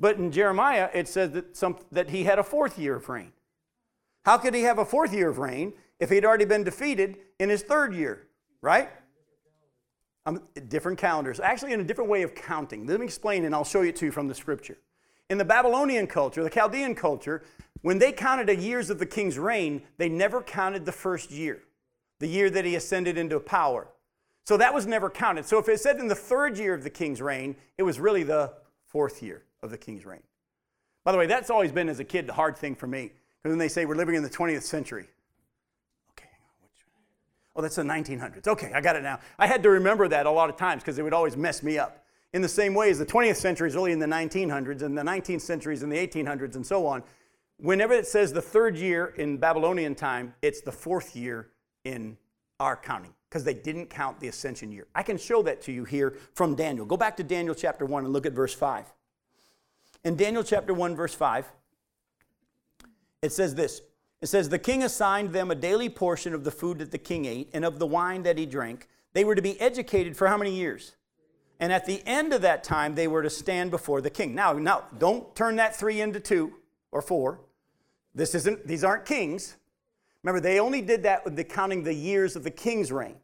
But 0.00 0.16
in 0.16 0.32
Jeremiah, 0.32 0.88
it 0.94 1.06
says 1.06 1.32
that, 1.32 1.54
some, 1.54 1.76
that 1.92 2.08
he 2.08 2.24
had 2.24 2.38
a 2.38 2.42
fourth 2.42 2.78
year 2.78 2.96
of 2.96 3.08
reign. 3.10 3.32
How 4.24 4.38
could 4.38 4.54
he 4.54 4.62
have 4.62 4.78
a 4.78 4.84
fourth 4.84 5.12
year 5.12 5.28
of 5.28 5.38
reign 5.38 5.74
if 5.98 6.08
he'd 6.08 6.24
already 6.24 6.46
been 6.46 6.64
defeated 6.64 7.18
in 7.38 7.50
his 7.50 7.62
third 7.62 7.94
year, 7.94 8.26
right? 8.62 8.88
Um, 10.24 10.42
different 10.68 10.98
calendars, 10.98 11.38
actually, 11.38 11.72
in 11.72 11.80
a 11.80 11.84
different 11.84 12.08
way 12.08 12.22
of 12.22 12.34
counting. 12.34 12.86
Let 12.86 12.98
me 12.98 13.06
explain, 13.06 13.44
and 13.44 13.54
I'll 13.54 13.64
show 13.64 13.82
you 13.82 13.92
you 14.00 14.10
from 14.10 14.26
the 14.26 14.34
scripture. 14.34 14.78
In 15.28 15.36
the 15.36 15.44
Babylonian 15.44 16.06
culture, 16.06 16.42
the 16.42 16.50
Chaldean 16.50 16.94
culture, 16.94 17.42
when 17.82 17.98
they 17.98 18.10
counted 18.10 18.46
the 18.46 18.56
years 18.56 18.88
of 18.88 18.98
the 18.98 19.06
king's 19.06 19.38
reign, 19.38 19.82
they 19.98 20.08
never 20.08 20.42
counted 20.42 20.86
the 20.86 20.92
first 20.92 21.30
year, 21.30 21.62
the 22.18 22.26
year 22.26 22.48
that 22.50 22.64
he 22.64 22.74
ascended 22.74 23.18
into 23.18 23.38
power. 23.38 23.88
So 24.44 24.56
that 24.56 24.72
was 24.72 24.86
never 24.86 25.10
counted. 25.10 25.44
So 25.44 25.58
if 25.58 25.68
it 25.68 25.80
said 25.80 25.98
in 25.98 26.08
the 26.08 26.14
third 26.14 26.58
year 26.58 26.72
of 26.72 26.84
the 26.84 26.90
king's 26.90 27.20
reign, 27.20 27.56
it 27.76 27.82
was 27.82 28.00
really 28.00 28.22
the 28.22 28.54
fourth 28.86 29.22
year 29.22 29.44
of 29.62 29.70
the 29.70 29.78
king's 29.78 30.04
reign. 30.04 30.22
By 31.04 31.12
the 31.12 31.18
way, 31.18 31.26
that's 31.26 31.50
always 31.50 31.72
been, 31.72 31.88
as 31.88 32.00
a 32.00 32.04
kid, 32.04 32.26
the 32.26 32.32
hard 32.32 32.56
thing 32.56 32.74
for 32.74 32.86
me. 32.86 33.12
Because 33.42 33.52
when 33.52 33.58
they 33.58 33.68
say 33.68 33.86
we're 33.86 33.94
living 33.94 34.14
in 34.14 34.22
the 34.22 34.30
20th 34.30 34.62
century, 34.62 35.08
okay, 36.12 36.28
which, 36.60 36.84
oh, 37.56 37.62
that's 37.62 37.76
the 37.76 37.82
1900s. 37.82 38.46
Okay, 38.46 38.70
I 38.74 38.80
got 38.80 38.96
it 38.96 39.02
now. 39.02 39.18
I 39.38 39.46
had 39.46 39.62
to 39.62 39.70
remember 39.70 40.08
that 40.08 40.26
a 40.26 40.30
lot 40.30 40.50
of 40.50 40.56
times 40.56 40.82
because 40.82 40.98
it 40.98 41.02
would 41.02 41.14
always 41.14 41.36
mess 41.36 41.62
me 41.62 41.78
up. 41.78 42.04
In 42.32 42.42
the 42.42 42.48
same 42.48 42.74
way 42.74 42.90
as 42.90 42.98
the 42.98 43.06
20th 43.06 43.36
century 43.36 43.68
is 43.68 43.74
really 43.74 43.92
in 43.92 43.98
the 43.98 44.06
1900s, 44.06 44.82
and 44.82 44.96
the 44.96 45.02
19th 45.02 45.40
century 45.40 45.74
is 45.74 45.82
in 45.82 45.88
the 45.88 45.96
1800s, 45.96 46.54
and 46.54 46.64
so 46.64 46.86
on. 46.86 47.02
Whenever 47.58 47.92
it 47.92 48.06
says 48.06 48.32
the 48.32 48.42
third 48.42 48.76
year 48.76 49.06
in 49.16 49.36
Babylonian 49.36 49.94
time, 49.94 50.34
it's 50.42 50.60
the 50.60 50.72
fourth 50.72 51.16
year 51.16 51.48
in 51.84 52.16
our 52.58 52.76
counting 52.76 53.14
because 53.28 53.44
they 53.44 53.54
didn't 53.54 53.88
count 53.88 54.20
the 54.20 54.28
ascension 54.28 54.70
year. 54.70 54.86
I 54.94 55.02
can 55.02 55.16
show 55.16 55.42
that 55.42 55.62
to 55.62 55.72
you 55.72 55.84
here 55.84 56.16
from 56.34 56.54
Daniel. 56.54 56.84
Go 56.84 56.96
back 56.96 57.16
to 57.16 57.24
Daniel 57.24 57.54
chapter 57.54 57.84
1 57.86 58.04
and 58.04 58.12
look 58.12 58.26
at 58.26 58.32
verse 58.32 58.54
5. 58.54 58.92
In 60.04 60.16
Daniel 60.16 60.42
chapter 60.42 60.72
1, 60.72 60.96
verse 60.96 61.14
5, 61.14 61.46
it 63.22 63.32
says 63.32 63.54
this 63.54 63.82
It 64.20 64.28
says, 64.28 64.48
The 64.48 64.58
king 64.58 64.82
assigned 64.82 65.32
them 65.32 65.50
a 65.50 65.54
daily 65.54 65.88
portion 65.88 66.34
of 66.34 66.44
the 66.44 66.50
food 66.50 66.78
that 66.78 66.90
the 66.90 66.98
king 66.98 67.26
ate 67.26 67.50
and 67.52 67.64
of 67.64 67.78
the 67.78 67.86
wine 67.86 68.22
that 68.22 68.38
he 68.38 68.46
drank. 68.46 68.88
They 69.12 69.24
were 69.24 69.34
to 69.34 69.42
be 69.42 69.60
educated 69.60 70.16
for 70.16 70.28
how 70.28 70.36
many 70.36 70.54
years? 70.54 70.96
And 71.58 71.72
at 71.72 71.84
the 71.84 72.02
end 72.06 72.32
of 72.32 72.40
that 72.42 72.64
time, 72.64 72.94
they 72.94 73.06
were 73.06 73.22
to 73.22 73.28
stand 73.28 73.70
before 73.70 74.00
the 74.00 74.08
king. 74.08 74.34
Now, 74.34 74.54
now 74.54 74.84
don't 74.98 75.34
turn 75.36 75.56
that 75.56 75.76
three 75.76 76.00
into 76.00 76.18
two 76.18 76.54
or 76.90 77.02
four. 77.02 77.40
This 78.14 78.34
isn't, 78.34 78.66
these 78.66 78.82
aren't 78.82 79.04
kings. 79.04 79.56
Remember, 80.22 80.40
they 80.40 80.58
only 80.58 80.80
did 80.80 81.02
that 81.02 81.24
with 81.24 81.36
the 81.36 81.44
counting 81.44 81.84
the 81.84 81.92
years 81.92 82.34
of 82.34 82.44
the 82.44 82.50
king's 82.50 82.90
reign. 82.90 83.16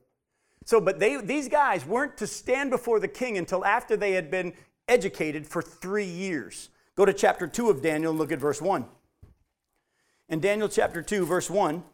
So, 0.66 0.80
but 0.80 0.98
they, 0.98 1.20
these 1.20 1.48
guys 1.48 1.86
weren't 1.86 2.16
to 2.18 2.26
stand 2.26 2.70
before 2.70 3.00
the 3.00 3.08
king 3.08 3.38
until 3.38 3.64
after 3.64 3.96
they 3.96 4.12
had 4.12 4.30
been 4.30 4.52
educated 4.88 5.46
for 5.46 5.62
three 5.62 6.04
years. 6.04 6.70
Go 6.96 7.04
to 7.04 7.12
chapter 7.12 7.46
2 7.46 7.70
of 7.70 7.82
Daniel 7.82 8.10
and 8.10 8.18
look 8.18 8.32
at 8.32 8.38
verse 8.38 8.60
1. 8.60 8.86
In 10.28 10.40
Daniel 10.40 10.68
chapter 10.68 11.02
2, 11.02 11.26
verse 11.26 11.50
1, 11.50 11.84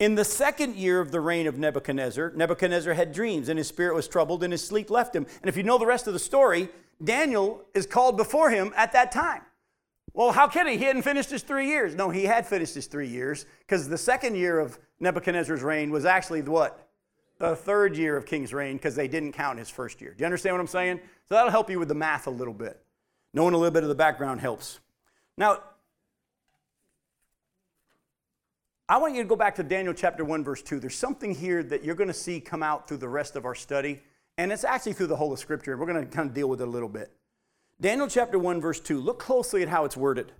in 0.00 0.16
the 0.16 0.24
second 0.24 0.76
year 0.76 1.00
of 1.00 1.12
the 1.12 1.20
reign 1.20 1.46
of 1.46 1.58
Nebuchadnezzar, 1.58 2.32
Nebuchadnezzar 2.34 2.94
had 2.94 3.12
dreams, 3.12 3.48
and 3.48 3.58
his 3.58 3.68
spirit 3.68 3.94
was 3.94 4.08
troubled, 4.08 4.42
and 4.42 4.52
his 4.52 4.66
sleep 4.66 4.90
left 4.90 5.14
him. 5.14 5.26
And 5.40 5.48
if 5.48 5.56
you 5.56 5.62
know 5.62 5.78
the 5.78 5.86
rest 5.86 6.06
of 6.06 6.12
the 6.12 6.18
story, 6.18 6.68
Daniel 7.02 7.64
is 7.74 7.86
called 7.86 8.16
before 8.16 8.50
him 8.50 8.72
at 8.76 8.92
that 8.92 9.12
time. 9.12 9.42
Well, 10.12 10.32
how 10.32 10.46
can 10.46 10.66
he? 10.66 10.76
He 10.76 10.84
hadn't 10.84 11.02
finished 11.02 11.30
his 11.30 11.42
three 11.42 11.68
years. 11.68 11.94
No, 11.94 12.10
he 12.10 12.24
had 12.24 12.46
finished 12.46 12.74
his 12.74 12.86
three 12.86 13.08
years 13.08 13.46
because 13.60 13.88
the 13.88 13.98
second 13.98 14.36
year 14.36 14.58
of 14.58 14.78
Nebuchadnezzar's 15.00 15.62
reign 15.62 15.90
was 15.90 16.04
actually 16.04 16.42
what? 16.42 16.83
The 17.38 17.56
third 17.56 17.96
year 17.96 18.16
of 18.16 18.26
King's 18.26 18.54
reign 18.54 18.76
because 18.76 18.94
they 18.94 19.08
didn't 19.08 19.32
count 19.32 19.58
his 19.58 19.68
first 19.68 20.00
year. 20.00 20.14
Do 20.16 20.22
you 20.22 20.26
understand 20.26 20.54
what 20.54 20.60
I'm 20.60 20.66
saying? 20.66 21.00
So 21.28 21.34
that'll 21.34 21.50
help 21.50 21.68
you 21.68 21.78
with 21.78 21.88
the 21.88 21.94
math 21.94 22.26
a 22.26 22.30
little 22.30 22.54
bit. 22.54 22.80
Knowing 23.32 23.54
a 23.54 23.56
little 23.56 23.72
bit 23.72 23.82
of 23.82 23.88
the 23.88 23.94
background 23.94 24.40
helps. 24.40 24.78
Now, 25.36 25.60
I 28.88 28.98
want 28.98 29.14
you 29.14 29.22
to 29.22 29.28
go 29.28 29.34
back 29.34 29.54
to 29.56 29.62
Daniel 29.62 29.94
chapter 29.94 30.24
1, 30.24 30.44
verse 30.44 30.62
2. 30.62 30.78
There's 30.78 30.96
something 30.96 31.34
here 31.34 31.62
that 31.64 31.82
you're 31.82 31.94
going 31.94 32.08
to 32.08 32.14
see 32.14 32.38
come 32.38 32.62
out 32.62 32.86
through 32.86 32.98
the 32.98 33.08
rest 33.08 33.34
of 33.34 33.46
our 33.46 33.54
study, 33.54 34.00
and 34.38 34.52
it's 34.52 34.62
actually 34.62 34.92
through 34.92 35.06
the 35.08 35.16
whole 35.16 35.32
of 35.32 35.38
Scripture. 35.38 35.76
We're 35.76 35.86
going 35.86 36.06
to 36.06 36.14
kind 36.14 36.28
of 36.28 36.34
deal 36.34 36.48
with 36.48 36.60
it 36.60 36.68
a 36.68 36.70
little 36.70 36.88
bit. 36.88 37.10
Daniel 37.80 38.06
chapter 38.06 38.38
1, 38.38 38.60
verse 38.60 38.78
2. 38.80 39.00
Look 39.00 39.18
closely 39.18 39.62
at 39.62 39.68
how 39.68 39.84
it's 39.84 39.96
worded. 39.96 40.32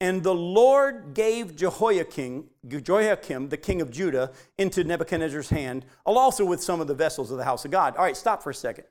And 0.00 0.22
the 0.22 0.34
Lord 0.34 1.14
gave 1.14 1.56
Jehoiakim, 1.56 2.50
Jehoiakim, 2.66 3.48
the 3.48 3.56
king 3.56 3.80
of 3.80 3.90
Judah, 3.90 4.32
into 4.58 4.84
Nebuchadnezzar's 4.84 5.48
hand, 5.48 5.86
also 6.04 6.44
with 6.44 6.62
some 6.62 6.80
of 6.80 6.86
the 6.86 6.94
vessels 6.94 7.30
of 7.30 7.38
the 7.38 7.44
house 7.44 7.64
of 7.64 7.70
God. 7.70 7.96
All 7.96 8.04
right, 8.04 8.16
stop 8.16 8.42
for 8.42 8.50
a 8.50 8.54
second. 8.54 8.84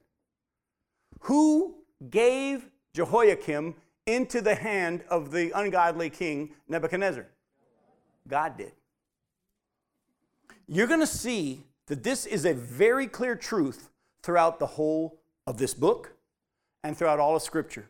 Who 1.21 1.75
gave 2.09 2.69
Jehoiakim 2.93 3.75
into 4.07 4.41
the 4.41 4.55
hand 4.55 5.03
of 5.09 5.31
the 5.31 5.51
ungodly 5.51 6.09
king 6.09 6.53
Nebuchadnezzar? 6.67 7.27
God 8.27 8.57
did. 8.57 8.71
You're 10.67 10.87
going 10.87 10.99
to 11.01 11.07
see 11.07 11.61
that 11.87 12.03
this 12.03 12.25
is 12.25 12.45
a 12.45 12.53
very 12.53 13.05
clear 13.05 13.35
truth 13.35 13.89
throughout 14.23 14.59
the 14.59 14.65
whole 14.65 15.19
of 15.45 15.59
this 15.59 15.75
book 15.75 16.13
and 16.83 16.97
throughout 16.97 17.19
all 17.19 17.35
of 17.35 17.43
Scripture. 17.43 17.85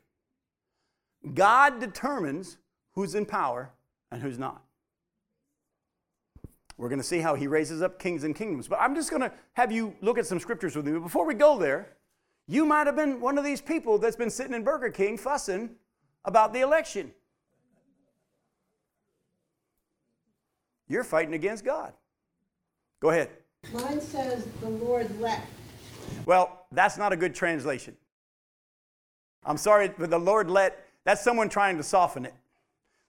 God 1.33 1.79
determines 1.79 2.57
who's 2.95 3.15
in 3.15 3.25
power 3.25 3.71
and 4.11 4.21
who's 4.21 4.39
not. 4.39 4.61
We're 6.77 6.89
going 6.89 6.99
to 6.99 7.05
see 7.05 7.19
how 7.19 7.35
he 7.35 7.47
raises 7.47 7.81
up 7.81 7.99
kings 7.99 8.23
and 8.23 8.35
kingdoms. 8.35 8.67
But 8.67 8.79
I'm 8.81 8.95
just 8.95 9.09
going 9.09 9.21
to 9.21 9.31
have 9.53 9.71
you 9.71 9.95
look 10.01 10.17
at 10.17 10.25
some 10.25 10.39
scriptures 10.39 10.75
with 10.75 10.85
me. 10.85 10.93
But 10.93 11.01
before 11.01 11.25
we 11.25 11.33
go 11.33 11.57
there, 11.57 11.95
you 12.47 12.65
might 12.65 12.85
have 12.85 12.95
been 12.95 13.21
one 13.21 13.37
of 13.37 13.43
these 13.43 13.61
people 13.61 13.97
that's 13.97 14.15
been 14.15 14.29
sitting 14.29 14.53
in 14.53 14.63
Burger 14.63 14.89
King 14.89 15.17
fussing 15.17 15.71
about 16.25 16.53
the 16.53 16.61
election. 16.61 17.11
You're 20.87 21.03
fighting 21.03 21.33
against 21.33 21.63
God. 21.65 21.93
Go 22.99 23.09
ahead. 23.09 23.29
Mine 23.73 24.01
says 24.01 24.45
the 24.61 24.69
Lord 24.69 25.19
left. 25.19 25.47
Well, 26.25 26.65
that's 26.71 26.97
not 26.97 27.13
a 27.13 27.15
good 27.15 27.33
translation. 27.33 27.95
I'm 29.43 29.57
sorry, 29.57 29.91
but 29.97 30.09
the 30.09 30.19
Lord 30.19 30.49
let, 30.49 30.85
that's 31.03 31.23
someone 31.23 31.49
trying 31.49 31.77
to 31.77 31.83
soften 31.83 32.25
it. 32.25 32.33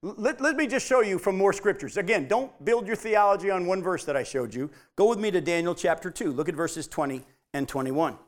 Let, 0.03 0.41
let 0.41 0.57
me 0.57 0.67
just 0.67 0.87
show 0.87 1.01
you 1.01 1.19
from 1.19 1.37
more 1.37 1.53
scriptures. 1.53 1.97
Again, 1.97 2.29
don't 2.29 2.53
build 2.65 2.87
your 2.87 2.97
theology 2.97 3.51
on 3.51 3.67
one 3.67 3.83
verse 3.83 4.05
that 4.05 4.17
I 4.17 4.23
showed 4.23 4.55
you. 4.55 4.71
Go 4.95 5.09
with 5.09 5.19
me 5.19 5.31
to 5.31 5.41
Daniel 5.41 5.75
chapter 5.75 6.11
2. 6.11 6.33
Look 6.33 6.49
at 6.49 6.55
verses 6.55 6.87
20 6.87 7.23
and 7.55 7.67
21. 7.67 8.19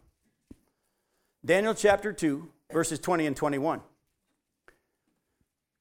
Daniel 1.45 1.75
chapter 1.75 2.13
2, 2.13 2.49
verses 2.73 2.99
20 2.99 3.27
and 3.27 3.37
21. 3.37 3.81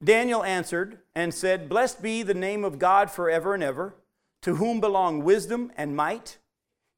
Daniel 0.04 0.44
answered 0.44 1.00
and 1.16 1.34
said, 1.34 1.68
Blessed 1.68 2.02
be 2.02 2.22
the 2.22 2.34
name 2.34 2.64
of 2.64 2.78
God 2.78 3.10
forever 3.10 3.54
and 3.54 3.64
ever, 3.64 3.96
to 4.44 4.56
whom 4.58 4.80
belong 4.80 5.24
wisdom 5.24 5.72
and 5.76 5.96
might. 5.96 6.38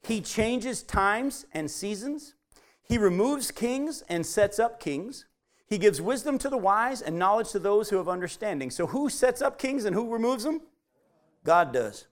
He 0.01 0.19
changes 0.19 0.83
times 0.83 1.45
and 1.53 1.71
seasons. 1.71 2.35
He 2.81 2.97
removes 2.97 3.51
kings 3.51 4.03
and 4.09 4.25
sets 4.25 4.59
up 4.59 4.79
kings. 4.79 5.25
He 5.69 5.77
gives 5.77 6.01
wisdom 6.01 6.39
to 6.39 6.49
the 6.49 6.57
wise 6.57 7.01
and 7.01 7.19
knowledge 7.19 7.51
to 7.51 7.59
those 7.59 7.89
who 7.89 7.97
have 7.97 8.09
understanding. 8.09 8.71
So, 8.71 8.87
who 8.87 9.07
sets 9.07 9.41
up 9.41 9.59
kings 9.59 9.85
and 9.85 9.95
who 9.95 10.11
removes 10.11 10.43
them? 10.43 10.61
God 11.43 11.71
does. 11.71 12.07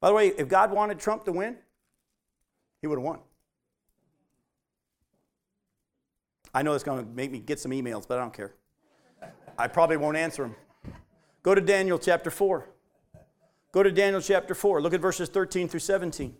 By 0.00 0.08
the 0.08 0.14
way, 0.14 0.28
if 0.28 0.48
God 0.48 0.72
wanted 0.72 0.98
Trump 0.98 1.24
to 1.26 1.32
win, 1.32 1.58
he 2.80 2.86
would 2.86 2.98
have 2.98 3.04
won. 3.04 3.18
I 6.54 6.62
know 6.62 6.74
it's 6.74 6.84
going 6.84 7.04
to 7.04 7.10
make 7.10 7.30
me 7.30 7.38
get 7.38 7.60
some 7.60 7.72
emails, 7.72 8.06
but 8.08 8.18
I 8.18 8.22
don't 8.22 8.32
care. 8.32 8.54
I 9.58 9.68
probably 9.68 9.96
won't 9.96 10.16
answer 10.16 10.42
them. 10.42 10.56
Go 11.42 11.54
to 11.54 11.60
Daniel 11.60 11.98
chapter 11.98 12.30
4. 12.30 12.68
Go 13.70 13.82
to 13.82 13.90
Daniel 13.90 14.20
chapter 14.20 14.54
4. 14.54 14.82
Look 14.82 14.94
at 14.94 15.00
verses 15.00 15.28
13 15.28 15.68
through 15.68 15.80
17. 15.80 16.34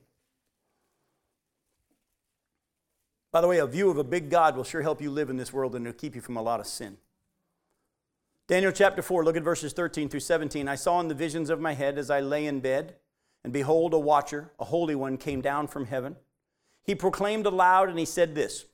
By 3.32 3.40
the 3.40 3.48
way, 3.48 3.58
a 3.58 3.66
view 3.66 3.90
of 3.90 3.96
a 3.96 4.04
big 4.04 4.28
God 4.28 4.56
will 4.56 4.64
sure 4.64 4.82
help 4.82 5.00
you 5.00 5.10
live 5.10 5.30
in 5.30 5.38
this 5.38 5.52
world 5.52 5.74
and 5.74 5.86
it'll 5.86 5.98
keep 5.98 6.14
you 6.14 6.20
from 6.20 6.36
a 6.36 6.42
lot 6.42 6.60
of 6.60 6.66
sin. 6.66 6.98
Daniel 8.46 8.72
chapter 8.72 9.00
4, 9.00 9.24
look 9.24 9.36
at 9.36 9.42
verses 9.42 9.72
13 9.72 10.10
through 10.10 10.20
17. 10.20 10.68
I 10.68 10.74
saw 10.74 11.00
in 11.00 11.08
the 11.08 11.14
visions 11.14 11.48
of 11.48 11.58
my 11.58 11.72
head 11.72 11.96
as 11.96 12.10
I 12.10 12.20
lay 12.20 12.44
in 12.44 12.60
bed, 12.60 12.96
and 13.42 13.52
behold, 13.52 13.94
a 13.94 13.98
watcher, 13.98 14.52
a 14.60 14.64
holy 14.64 14.94
one, 14.94 15.16
came 15.16 15.40
down 15.40 15.66
from 15.66 15.86
heaven. 15.86 16.16
He 16.84 16.94
proclaimed 16.94 17.46
aloud 17.46 17.88
and 17.88 17.98
he 17.98 18.04
said 18.04 18.34
this 18.34 18.66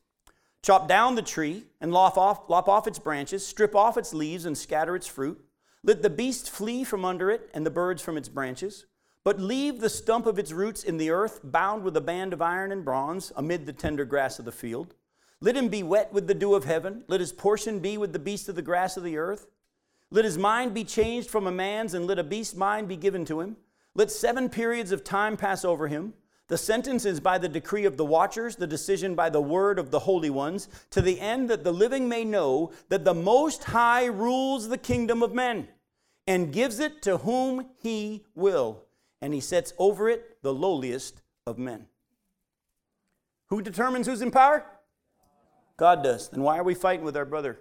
Chop 0.63 0.89
down 0.89 1.15
the 1.15 1.23
tree 1.23 1.67
and 1.81 1.93
lop 1.93 2.19
off, 2.19 2.51
lop 2.51 2.69
off 2.69 2.89
its 2.89 2.99
branches, 2.99 3.47
strip 3.47 3.77
off 3.77 3.97
its 3.97 4.13
leaves 4.13 4.45
and 4.45 4.59
scatter 4.59 4.97
its 4.97 5.07
fruit. 5.07 5.41
Let 5.85 6.03
the 6.03 6.11
beast 6.11 6.51
flee 6.51 6.83
from 6.83 7.05
under 7.05 7.31
it 7.31 7.49
and 7.55 7.65
the 7.65 7.71
birds 7.71 8.03
from 8.03 8.17
its 8.17 8.29
branches. 8.29 8.87
But 9.29 9.41
leave 9.41 9.81
the 9.81 9.91
stump 9.91 10.25
of 10.25 10.39
its 10.39 10.53
roots 10.53 10.83
in 10.83 10.97
the 10.97 11.11
earth, 11.11 11.41
bound 11.45 11.85
with 11.85 11.95
a 11.99 12.01
band 12.01 12.33
of 12.33 12.41
iron 12.41 12.73
and 12.73 12.83
bronze, 12.83 13.31
amid 13.37 13.67
the 13.67 13.75
tender 13.75 14.07
grass 14.07 14.39
of 14.39 14.47
the 14.47 14.53
field. 14.53 14.95
Let 15.43 15.55
him 15.55 15.69
be 15.69 15.83
wet 15.83 16.15
with 16.15 16.27
the 16.27 16.35
dew 16.35 16.55
of 16.55 16.65
heaven. 16.65 17.05
Let 17.09 17.21
his 17.21 17.35
portion 17.35 17.81
be 17.81 17.99
with 17.99 18.15
the 18.15 18.19
beasts 18.19 18.49
of 18.49 18.55
the 18.55 18.63
grass 18.63 18.97
of 18.97 19.05
the 19.05 19.19
earth. 19.19 19.47
Let 20.11 20.25
his 20.25 20.39
mind 20.39 20.73
be 20.73 20.83
changed 20.83 21.29
from 21.29 21.47
a 21.47 21.53
man's, 21.53 21.93
and 21.93 22.07
let 22.07 22.19
a 22.19 22.25
beast's 22.25 22.55
mind 22.55 22.89
be 22.89 22.97
given 22.97 23.27
to 23.27 23.43
him. 23.43 23.59
Let 23.95 24.11
seven 24.11 24.49
periods 24.49 24.93
of 24.93 25.05
time 25.05 25.37
pass 25.37 25.63
over 25.63 25.89
him. 25.89 26.15
The 26.47 26.57
sentence 26.57 27.05
is 27.05 27.21
by 27.21 27.37
the 27.37 27.51
decree 27.51 27.85
of 27.85 27.99
the 27.99 28.07
watchers, 28.07 28.57
the 28.57 28.67
decision 28.67 29.15
by 29.15 29.29
the 29.29 29.43
word 29.43 29.79
of 29.79 29.91
the 29.91 29.99
holy 29.99 30.31
ones, 30.31 30.71
to 30.89 31.03
the 31.03 31.21
end 31.21 31.51
that 31.51 31.65
the 31.65 31.73
living 31.75 32.09
may 32.09 32.25
know 32.25 32.73
that 32.89 33.05
the 33.05 33.13
Most 33.13 33.65
High 33.65 34.07
rules 34.07 34.71
the 34.71 34.79
kingdom 34.79 35.23
of 35.23 35.35
men 35.35 35.69
and 36.27 36.51
gives 36.51 36.81
it 36.81 37.03
to 37.03 37.19
whom 37.19 37.67
he 37.83 38.25
will, 38.35 38.87
and 39.21 39.35
he 39.35 39.41
sets 39.41 39.73
over 39.79 40.09
it 40.09 40.43
the 40.43 40.55
lowliest 40.55 41.23
of 41.47 41.59
men. 41.59 41.87
Who 43.49 43.63
determines 43.63 44.07
who's 44.07 44.23
in 44.23 44.31
power? 44.31 44.65
God 45.77 46.03
does. 46.03 46.29
Then 46.29 46.43
why 46.43 46.59
are 46.59 46.65
we 46.65 46.75
fighting 46.75 47.05
with 47.05 47.17
our 47.17 47.25
brother? 47.25 47.61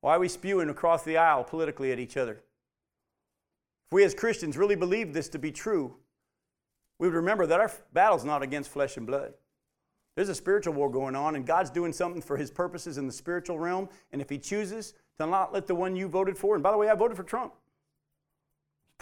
Why 0.00 0.16
are 0.16 0.20
we 0.20 0.28
spewing 0.28 0.68
across 0.68 1.02
the 1.02 1.16
aisle 1.16 1.44
politically 1.44 1.90
at 1.90 1.98
each 1.98 2.16
other? 2.16 2.42
If 3.86 3.92
we 3.92 4.04
as 4.04 4.14
Christians 4.14 4.56
really 4.56 4.76
believe 4.76 5.12
this 5.12 5.28
to 5.30 5.38
be 5.38 5.50
true, 5.50 5.96
we 6.98 7.08
would 7.08 7.16
remember 7.16 7.46
that 7.46 7.60
our 7.60 7.72
battle's 7.92 8.24
not 8.24 8.42
against 8.42 8.70
flesh 8.70 8.96
and 8.96 9.06
blood. 9.06 9.34
There's 10.14 10.28
a 10.28 10.34
spiritual 10.34 10.74
war 10.74 10.90
going 10.90 11.16
on, 11.16 11.34
and 11.34 11.44
God's 11.44 11.70
doing 11.70 11.92
something 11.92 12.22
for 12.22 12.36
his 12.36 12.50
purposes 12.50 12.98
in 12.98 13.06
the 13.06 13.12
spiritual 13.12 13.58
realm. 13.58 13.88
And 14.12 14.20
if 14.20 14.30
he 14.30 14.38
chooses 14.38 14.94
to 15.18 15.26
not 15.26 15.52
let 15.52 15.66
the 15.66 15.74
one 15.74 15.96
you 15.96 16.06
voted 16.06 16.38
for, 16.38 16.54
and 16.54 16.62
by 16.62 16.70
the 16.70 16.78
way, 16.78 16.88
I 16.88 16.94
voted 16.94 17.16
for 17.16 17.24
Trump, 17.24 17.52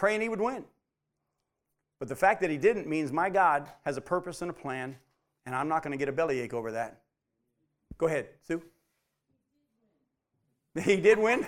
praying 0.03 0.21
he 0.21 0.29
would 0.29 0.41
win. 0.41 0.65
But 2.01 2.09
the 2.09 2.17
fact 2.17 2.41
that 2.41 2.51
he 2.51 2.59
didn't 2.59 2.89
means 2.89 3.13
my 3.13 3.31
God 3.31 3.69
has 3.85 3.97
a 3.97 4.01
purpose 4.01 4.43
and 4.43 4.51
a 4.51 4.53
plan, 4.53 4.97
and 5.47 5.55
I'm 5.55 5.69
not 5.69 5.85
going 5.85 5.93
to 5.93 5.97
get 5.97 6.09
a 6.09 6.13
bellyache 6.13 6.53
over 6.53 6.73
that. 6.73 7.03
Go 7.99 8.07
ahead, 8.07 8.27
Sue. 8.45 8.61
He 10.83 10.97
did 10.97 11.21
win? 11.21 11.47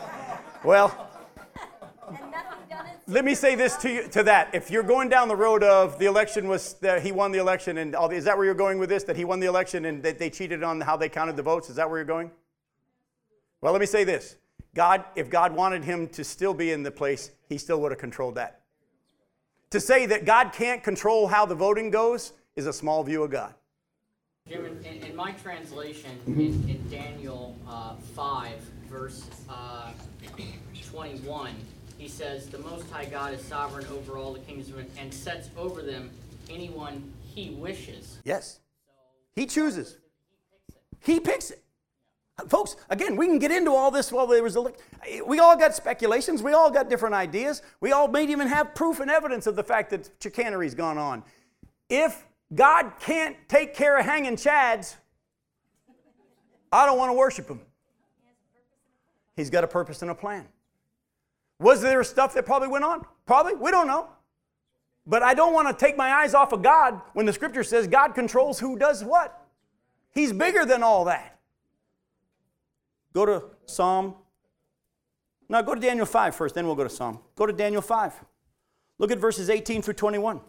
well, 0.64 1.10
let 3.06 3.26
me 3.26 3.34
say 3.34 3.56
this 3.56 3.76
to 3.78 3.92
you 3.92 4.08
to 4.08 4.22
that. 4.22 4.54
If 4.54 4.70
you're 4.70 4.82
going 4.82 5.10
down 5.10 5.28
the 5.28 5.36
road 5.36 5.62
of 5.62 5.98
the 5.98 6.06
election 6.06 6.48
was 6.48 6.72
that 6.80 7.02
he 7.02 7.12
won 7.12 7.30
the 7.30 7.40
election 7.40 7.76
and 7.76 7.94
all 7.94 8.08
the, 8.08 8.16
is 8.16 8.24
that 8.24 8.38
where 8.38 8.46
you're 8.46 8.54
going 8.54 8.78
with 8.78 8.88
this? 8.88 9.04
That 9.04 9.16
he 9.16 9.26
won 9.26 9.38
the 9.38 9.48
election 9.48 9.84
and 9.84 10.02
that 10.02 10.18
they 10.18 10.30
cheated 10.30 10.62
on 10.62 10.80
how 10.80 10.96
they 10.96 11.10
counted 11.10 11.36
the 11.36 11.42
votes? 11.42 11.68
Is 11.68 11.76
that 11.76 11.90
where 11.90 11.98
you're 11.98 12.06
going? 12.06 12.30
Well, 13.60 13.72
let 13.72 13.80
me 13.80 13.86
say 13.86 14.04
this. 14.04 14.36
God, 14.74 15.04
if 15.16 15.28
God 15.28 15.54
wanted 15.54 15.84
him 15.84 16.08
to 16.08 16.24
still 16.24 16.54
be 16.54 16.70
in 16.70 16.82
the 16.82 16.90
place, 16.90 17.30
he 17.48 17.58
still 17.58 17.80
would 17.82 17.92
have 17.92 18.00
controlled 18.00 18.36
that. 18.36 18.62
To 19.70 19.80
say 19.80 20.06
that 20.06 20.24
God 20.24 20.52
can't 20.52 20.82
control 20.82 21.28
how 21.28 21.46
the 21.46 21.54
voting 21.54 21.90
goes 21.90 22.32
is 22.56 22.66
a 22.66 22.72
small 22.72 23.02
view 23.04 23.22
of 23.22 23.30
God. 23.30 23.54
Jim, 24.48 24.64
in, 24.84 25.02
in 25.02 25.16
my 25.16 25.32
translation, 25.32 26.10
in, 26.26 26.38
in 26.38 26.84
Daniel 26.90 27.56
uh, 27.68 27.94
5, 27.94 28.52
verse 28.90 29.24
uh, 29.48 29.92
21, 30.90 31.54
he 31.96 32.08
says, 32.08 32.48
The 32.48 32.58
Most 32.58 32.90
High 32.90 33.04
God 33.06 33.34
is 33.34 33.42
sovereign 33.42 33.86
over 33.86 34.18
all 34.18 34.32
the 34.32 34.40
kingdoms 34.40 34.72
and 34.98 35.14
sets 35.14 35.48
over 35.56 35.80
them 35.80 36.10
anyone 36.50 37.12
he 37.22 37.50
wishes. 37.50 38.18
Yes. 38.24 38.60
He 39.34 39.46
chooses. 39.46 39.98
He 41.00 41.20
picks 41.20 41.50
it. 41.50 41.61
Folks, 42.48 42.76
again, 42.90 43.16
we 43.16 43.26
can 43.26 43.38
get 43.38 43.50
into 43.50 43.72
all 43.72 43.90
this 43.90 44.10
while 44.12 44.26
there 44.26 44.42
was 44.42 44.56
a. 44.56 44.72
We 45.26 45.38
all 45.38 45.56
got 45.56 45.74
speculations. 45.74 46.42
We 46.42 46.52
all 46.52 46.70
got 46.70 46.88
different 46.88 47.14
ideas. 47.14 47.62
We 47.80 47.92
all 47.92 48.08
may 48.08 48.24
even 48.24 48.48
have 48.48 48.74
proof 48.74 49.00
and 49.00 49.10
evidence 49.10 49.46
of 49.46 49.56
the 49.56 49.64
fact 49.64 49.90
that 49.90 50.10
chicanery's 50.20 50.74
gone 50.74 50.98
on. 50.98 51.22
If 51.88 52.24
God 52.54 52.92
can't 53.00 53.36
take 53.48 53.74
care 53.74 53.98
of 53.98 54.04
hanging 54.04 54.36
chads, 54.36 54.96
I 56.72 56.86
don't 56.86 56.98
want 56.98 57.10
to 57.10 57.14
worship 57.14 57.48
him. 57.48 57.60
He's 59.36 59.50
got 59.50 59.64
a 59.64 59.68
purpose 59.68 60.02
and 60.02 60.10
a 60.10 60.14
plan. 60.14 60.46
Was 61.58 61.80
there 61.80 62.02
stuff 62.04 62.34
that 62.34 62.44
probably 62.44 62.68
went 62.68 62.84
on? 62.84 63.04
Probably. 63.26 63.54
We 63.54 63.70
don't 63.70 63.86
know. 63.86 64.08
But 65.06 65.22
I 65.22 65.34
don't 65.34 65.52
want 65.52 65.68
to 65.68 65.84
take 65.84 65.96
my 65.96 66.12
eyes 66.12 66.34
off 66.34 66.52
of 66.52 66.62
God 66.62 67.00
when 67.12 67.26
the 67.26 67.32
scripture 67.32 67.64
says 67.64 67.86
God 67.86 68.14
controls 68.14 68.58
who 68.58 68.78
does 68.78 69.02
what. 69.02 69.38
He's 70.12 70.32
bigger 70.32 70.64
than 70.64 70.82
all 70.82 71.06
that. 71.06 71.31
Go 73.12 73.26
to 73.26 73.44
Psalm. 73.66 74.14
Now 75.48 75.62
go 75.62 75.74
to 75.74 75.80
Daniel 75.80 76.06
5 76.06 76.34
first, 76.34 76.54
then 76.54 76.66
we'll 76.66 76.76
go 76.76 76.84
to 76.84 76.90
Psalm. 76.90 77.18
Go 77.36 77.46
to 77.46 77.52
Daniel 77.52 77.82
5. 77.82 78.12
Look 78.98 79.10
at 79.10 79.18
verses 79.18 79.50
18 79.50 79.82
through 79.82 79.94
21. 79.94 80.40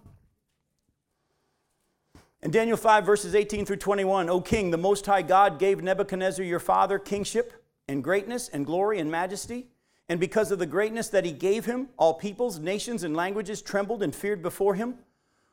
In 2.43 2.51
Daniel 2.51 2.75
5, 2.75 3.05
verses 3.05 3.35
18 3.35 3.65
through 3.65 3.77
21, 3.77 4.29
O 4.29 4.41
king, 4.41 4.69
the 4.69 4.77
Most 4.77 5.05
High 5.05 5.21
God 5.21 5.59
gave 5.59 5.81
Nebuchadnezzar 5.81 6.43
your 6.43 6.59
father 6.59 6.99
kingship 6.99 7.53
and 7.87 8.03
greatness 8.03 8.49
and 8.49 8.65
glory 8.65 8.99
and 8.99 9.09
majesty. 9.09 9.67
And 10.09 10.19
because 10.19 10.51
of 10.51 10.59
the 10.59 10.65
greatness 10.65 11.07
that 11.09 11.23
he 11.23 11.31
gave 11.31 11.65
him, 11.65 11.87
all 11.95 12.13
peoples, 12.13 12.59
nations, 12.59 13.03
and 13.03 13.15
languages 13.15 13.61
trembled 13.61 14.03
and 14.03 14.13
feared 14.13 14.41
before 14.41 14.75
him. 14.75 14.95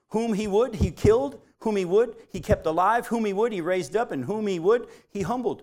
Whom 0.08 0.34
he 0.34 0.48
would, 0.48 0.74
he 0.74 0.90
killed. 0.90 1.40
Whom 1.60 1.76
he 1.76 1.84
would, 1.84 2.16
he 2.32 2.40
kept 2.40 2.66
alive. 2.66 3.06
Whom 3.06 3.24
he 3.24 3.32
would, 3.32 3.52
he 3.52 3.60
raised 3.60 3.94
up. 3.94 4.10
And 4.10 4.24
whom 4.24 4.48
he 4.48 4.58
would, 4.58 4.88
he 5.10 5.22
humbled. 5.22 5.62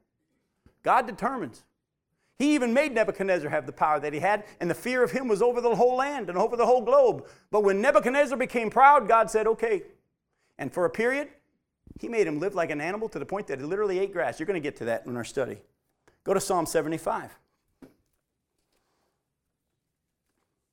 God 0.83 1.07
determines. 1.07 1.63
He 2.37 2.55
even 2.55 2.73
made 2.73 2.93
Nebuchadnezzar 2.93 3.49
have 3.49 3.67
the 3.67 3.71
power 3.71 3.99
that 3.99 4.13
he 4.13 4.19
had, 4.19 4.45
and 4.59 4.69
the 4.69 4.75
fear 4.75 5.03
of 5.03 5.11
him 5.11 5.27
was 5.27 5.41
over 5.41 5.61
the 5.61 5.75
whole 5.75 5.95
land 5.95 6.27
and 6.27 6.37
over 6.37 6.57
the 6.57 6.65
whole 6.65 6.81
globe. 6.81 7.27
But 7.51 7.63
when 7.63 7.81
Nebuchadnezzar 7.81 8.37
became 8.37 8.71
proud, 8.71 9.07
God 9.07 9.29
said, 9.29 9.45
okay, 9.45 9.83
and 10.57 10.73
for 10.73 10.85
a 10.85 10.89
period, 10.89 11.27
he 11.99 12.07
made 12.07 12.25
him 12.25 12.39
live 12.39 12.55
like 12.55 12.71
an 12.71 12.81
animal 12.81 13.09
to 13.09 13.19
the 13.19 13.25
point 13.25 13.47
that 13.47 13.59
he 13.59 13.65
literally 13.65 13.99
ate 13.99 14.11
grass. 14.11 14.39
You're 14.39 14.47
going 14.47 14.61
to 14.61 14.63
get 14.63 14.75
to 14.77 14.85
that 14.85 15.05
in 15.05 15.15
our 15.15 15.23
study. 15.23 15.57
Go 16.23 16.33
to 16.33 16.39
Psalm 16.39 16.65
75. 16.65 17.37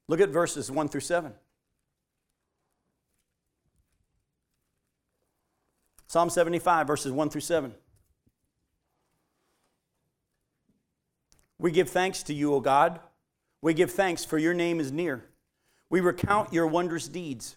Look 0.09 0.21
at 0.21 0.31
verses 0.31 0.71
1 0.71 0.89
through 0.89 1.03
7. 1.03 1.33
Psalm 6.07 6.31
75, 6.31 6.87
verses 6.87 7.13
1 7.13 7.29
through 7.29 7.43
7. 7.43 7.75
We 11.59 11.71
give 11.73 11.89
thanks 11.91 12.23
to 12.25 12.35
you, 12.35 12.55
O 12.55 12.61
God. 12.61 13.01
We 13.63 13.75
give 13.75 13.91
thanks, 13.91 14.25
for 14.25 14.39
your 14.39 14.55
name 14.55 14.79
is 14.79 14.93
near. 14.93 15.25
We 15.91 16.01
recount 16.01 16.53
your 16.53 16.67
wondrous 16.67 17.09
deeds. 17.09 17.57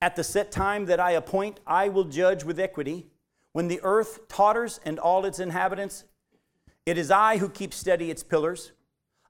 At 0.00 0.16
the 0.16 0.24
set 0.24 0.50
time 0.50 0.86
that 0.86 1.00
I 1.00 1.12
appoint, 1.12 1.60
I 1.66 1.88
will 1.88 2.04
judge 2.04 2.44
with 2.44 2.58
equity. 2.58 3.06
When 3.52 3.68
the 3.68 3.80
earth 3.82 4.28
totters 4.28 4.80
and 4.84 4.98
all 4.98 5.24
its 5.24 5.38
inhabitants, 5.38 6.04
it 6.84 6.98
is 6.98 7.10
I 7.10 7.38
who 7.38 7.48
keep 7.48 7.72
steady 7.72 8.10
its 8.10 8.22
pillars. 8.22 8.72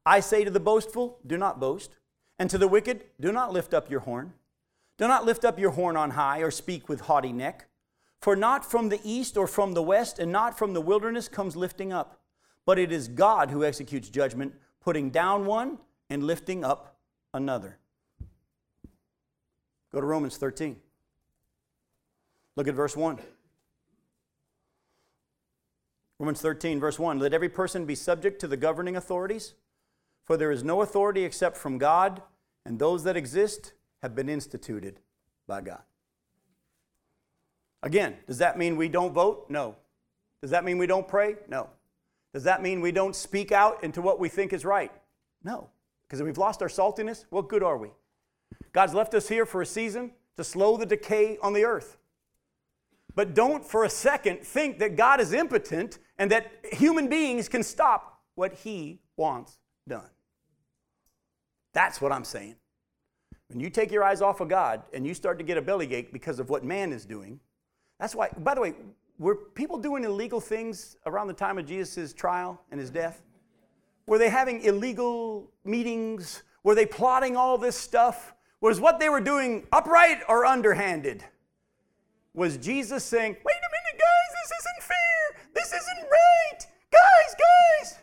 I 0.04 0.20
say 0.20 0.44
to 0.44 0.50
the 0.50 0.60
boastful, 0.60 1.18
Do 1.26 1.36
not 1.36 1.60
boast, 1.60 1.96
and 2.38 2.48
to 2.50 2.58
the 2.58 2.68
wicked, 2.68 3.04
Do 3.20 3.32
not 3.32 3.52
lift 3.52 3.74
up 3.74 3.90
your 3.90 4.00
horn. 4.00 4.32
Do 4.98 5.06
not 5.06 5.26
lift 5.26 5.44
up 5.44 5.58
your 5.58 5.72
horn 5.72 5.96
on 5.96 6.12
high 6.12 6.40
or 6.40 6.50
speak 6.50 6.88
with 6.88 7.02
haughty 7.02 7.32
neck. 7.32 7.66
For 8.22 8.34
not 8.34 8.68
from 8.68 8.88
the 8.88 9.00
east 9.04 9.36
or 9.36 9.46
from 9.46 9.74
the 9.74 9.82
west 9.82 10.18
and 10.18 10.32
not 10.32 10.56
from 10.56 10.72
the 10.72 10.80
wilderness 10.80 11.28
comes 11.28 11.54
lifting 11.54 11.92
up, 11.92 12.18
but 12.66 12.78
it 12.78 12.92
is 12.92 13.08
God 13.08 13.50
who 13.50 13.64
executes 13.64 14.10
judgment, 14.10 14.54
putting 14.80 15.08
down 15.08 15.46
one 15.46 15.78
and 16.10 16.24
lifting 16.24 16.64
up 16.64 16.98
another. 17.32 17.78
Go 19.92 20.00
to 20.00 20.06
Romans 20.06 20.36
13. 20.36 20.76
Look 22.56 22.68
at 22.68 22.74
verse 22.74 22.96
1. 22.96 23.18
Romans 26.18 26.40
13, 26.40 26.80
verse 26.80 26.98
1 26.98 27.18
Let 27.18 27.32
every 27.32 27.48
person 27.48 27.86
be 27.86 27.94
subject 27.94 28.40
to 28.40 28.48
the 28.48 28.56
governing 28.56 28.96
authorities, 28.96 29.54
for 30.24 30.36
there 30.36 30.50
is 30.50 30.64
no 30.64 30.82
authority 30.82 31.24
except 31.24 31.56
from 31.56 31.78
God, 31.78 32.20
and 32.64 32.78
those 32.78 33.04
that 33.04 33.16
exist 33.16 33.74
have 34.02 34.14
been 34.14 34.28
instituted 34.28 34.98
by 35.46 35.60
God. 35.60 35.82
Again, 37.82 38.16
does 38.26 38.38
that 38.38 38.58
mean 38.58 38.76
we 38.76 38.88
don't 38.88 39.12
vote? 39.12 39.46
No. 39.48 39.76
Does 40.40 40.50
that 40.50 40.64
mean 40.64 40.78
we 40.78 40.86
don't 40.86 41.06
pray? 41.06 41.36
No. 41.48 41.68
Does 42.36 42.44
that 42.44 42.62
mean 42.62 42.82
we 42.82 42.92
don't 42.92 43.16
speak 43.16 43.50
out 43.50 43.82
into 43.82 44.02
what 44.02 44.20
we 44.20 44.28
think 44.28 44.52
is 44.52 44.66
right? 44.66 44.92
No. 45.42 45.70
Because 46.06 46.20
if 46.20 46.26
we've 46.26 46.36
lost 46.36 46.60
our 46.60 46.68
saltiness, 46.68 47.24
what 47.30 47.48
good 47.48 47.62
are 47.62 47.78
we? 47.78 47.88
God's 48.74 48.92
left 48.92 49.14
us 49.14 49.26
here 49.26 49.46
for 49.46 49.62
a 49.62 49.66
season 49.66 50.10
to 50.36 50.44
slow 50.44 50.76
the 50.76 50.84
decay 50.84 51.38
on 51.40 51.54
the 51.54 51.64
earth. 51.64 51.96
But 53.14 53.32
don't 53.32 53.64
for 53.64 53.84
a 53.84 53.88
second 53.88 54.42
think 54.42 54.80
that 54.80 54.96
God 54.96 55.18
is 55.18 55.32
impotent 55.32 55.98
and 56.18 56.30
that 56.30 56.52
human 56.72 57.08
beings 57.08 57.48
can 57.48 57.62
stop 57.62 58.20
what 58.34 58.52
He 58.52 59.00
wants 59.16 59.58
done. 59.88 60.10
That's 61.72 62.02
what 62.02 62.12
I'm 62.12 62.24
saying. 62.24 62.56
When 63.48 63.60
you 63.60 63.70
take 63.70 63.90
your 63.90 64.04
eyes 64.04 64.20
off 64.20 64.42
of 64.42 64.50
God 64.50 64.82
and 64.92 65.06
you 65.06 65.14
start 65.14 65.38
to 65.38 65.42
get 65.42 65.56
a 65.56 65.62
bellyache 65.62 66.12
because 66.12 66.38
of 66.38 66.50
what 66.50 66.64
man 66.64 66.92
is 66.92 67.06
doing, 67.06 67.40
that's 67.98 68.14
why, 68.14 68.28
by 68.36 68.54
the 68.54 68.60
way, 68.60 68.74
were 69.18 69.34
people 69.34 69.78
doing 69.78 70.04
illegal 70.04 70.40
things 70.40 70.96
around 71.06 71.28
the 71.28 71.34
time 71.34 71.58
of 71.58 71.66
Jesus' 71.66 72.12
trial 72.12 72.60
and 72.70 72.80
his 72.80 72.90
death? 72.90 73.22
Were 74.06 74.18
they 74.18 74.28
having 74.28 74.62
illegal 74.62 75.50
meetings? 75.64 76.42
Were 76.62 76.74
they 76.74 76.86
plotting 76.86 77.36
all 77.36 77.58
this 77.58 77.76
stuff? 77.76 78.34
Was 78.60 78.80
what 78.80 78.98
they 78.98 79.08
were 79.08 79.20
doing 79.20 79.66
upright 79.72 80.20
or 80.28 80.44
underhanded? 80.44 81.24
was 82.36 82.58
Jesus 82.58 83.02
saying, 83.02 83.32
Wait 83.32 83.54
a 83.56 83.70
minute, 83.72 84.02
guys, 84.02 84.36
this 84.42 84.58
isn't 84.60 84.82
fair. 84.82 85.42
This 85.54 85.72
isn't 85.72 86.08
right. 86.10 86.66
Guys, 86.92 87.34
guys. 87.34 87.98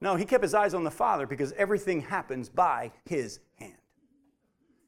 No, 0.00 0.16
he 0.16 0.24
kept 0.24 0.42
his 0.42 0.52
eyes 0.52 0.74
on 0.74 0.82
the 0.84 0.90
Father 0.90 1.26
because 1.26 1.52
everything 1.52 2.00
happens 2.00 2.48
by 2.48 2.90
his 3.04 3.38
hand. 3.58 3.76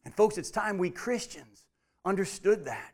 And 0.05 0.13
folks, 0.15 0.37
it's 0.37 0.51
time 0.51 0.77
we 0.77 0.91
Christians 0.91 1.67
understood 2.05 2.65
that, 2.65 2.92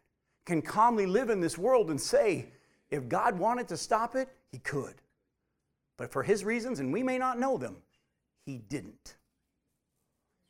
can 0.48 0.62
calmly 0.62 1.04
live 1.04 1.28
in 1.28 1.42
this 1.42 1.58
world 1.58 1.90
and 1.90 2.00
say, 2.00 2.46
if 2.90 3.06
God 3.06 3.38
wanted 3.38 3.68
to 3.68 3.76
stop 3.76 4.16
it, 4.16 4.30
he 4.50 4.56
could. 4.58 4.94
But 5.98 6.10
for 6.10 6.22
his 6.22 6.42
reasons, 6.42 6.80
and 6.80 6.90
we 6.90 7.02
may 7.02 7.18
not 7.18 7.38
know 7.38 7.58
them, 7.58 7.76
he 8.46 8.56
didn't. 8.56 9.16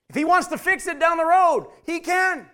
If 0.09 0.15
he 0.15 0.25
wants 0.25 0.47
to 0.49 0.57
fix 0.57 0.87
it 0.87 1.01
down 1.01 1.17
the 1.17 1.27
road, 1.27 1.67
he 1.85 1.99
can. 1.99 2.47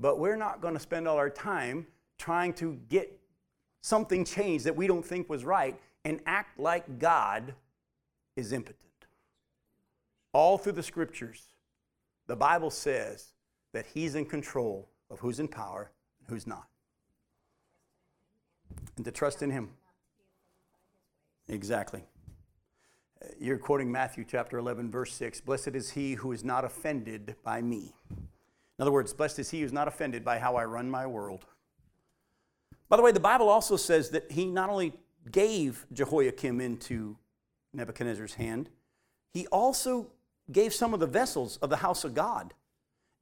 But 0.00 0.18
we're 0.18 0.34
not 0.34 0.60
going 0.60 0.74
to 0.74 0.80
spend 0.80 1.06
all 1.06 1.16
our 1.16 1.30
time 1.30 1.86
trying 2.18 2.54
to 2.54 2.80
get 2.88 3.16
something 3.80 4.24
changed 4.24 4.64
that 4.66 4.74
we 4.74 4.88
don't 4.88 5.04
think 5.06 5.30
was 5.30 5.44
right 5.44 5.78
and 6.04 6.18
act 6.26 6.58
like 6.58 6.98
God 6.98 7.54
is 8.34 8.52
impotent. 8.52 8.80
All 10.32 10.58
through 10.58 10.72
the 10.72 10.82
scriptures, 10.82 11.54
the 12.26 12.34
Bible 12.34 12.70
says 12.70 13.28
that 13.72 13.86
He's 13.86 14.16
in 14.16 14.24
control 14.24 14.88
of 15.10 15.20
who's 15.20 15.40
in 15.40 15.48
power 15.48 15.90
and 16.18 16.28
who's 16.28 16.46
not. 16.46 16.66
And 18.96 19.04
to 19.04 19.10
trust 19.10 19.42
in 19.42 19.50
Him. 19.50 19.70
Exactly. 21.48 22.04
You're 23.38 23.58
quoting 23.58 23.90
Matthew 23.90 24.24
chapter 24.28 24.58
11, 24.58 24.90
verse 24.90 25.12
6. 25.14 25.40
Blessed 25.40 25.68
is 25.68 25.90
he 25.90 26.14
who 26.14 26.32
is 26.32 26.44
not 26.44 26.64
offended 26.64 27.36
by 27.42 27.62
me. 27.62 27.94
In 28.10 28.82
other 28.82 28.92
words, 28.92 29.12
blessed 29.12 29.38
is 29.38 29.50
he 29.50 29.60
who's 29.60 29.72
not 29.72 29.88
offended 29.88 30.24
by 30.24 30.38
how 30.38 30.56
I 30.56 30.64
run 30.64 30.90
my 30.90 31.06
world. 31.06 31.46
By 32.88 32.96
the 32.96 33.02
way, 33.02 33.12
the 33.12 33.20
Bible 33.20 33.48
also 33.48 33.76
says 33.76 34.10
that 34.10 34.30
he 34.30 34.46
not 34.46 34.68
only 34.68 34.94
gave 35.30 35.86
Jehoiakim 35.92 36.60
into 36.60 37.16
Nebuchadnezzar's 37.72 38.34
hand, 38.34 38.68
he 39.32 39.46
also 39.48 40.08
gave 40.52 40.74
some 40.74 40.92
of 40.92 41.00
the 41.00 41.06
vessels 41.06 41.56
of 41.58 41.70
the 41.70 41.76
house 41.76 42.04
of 42.04 42.14
God. 42.14 42.52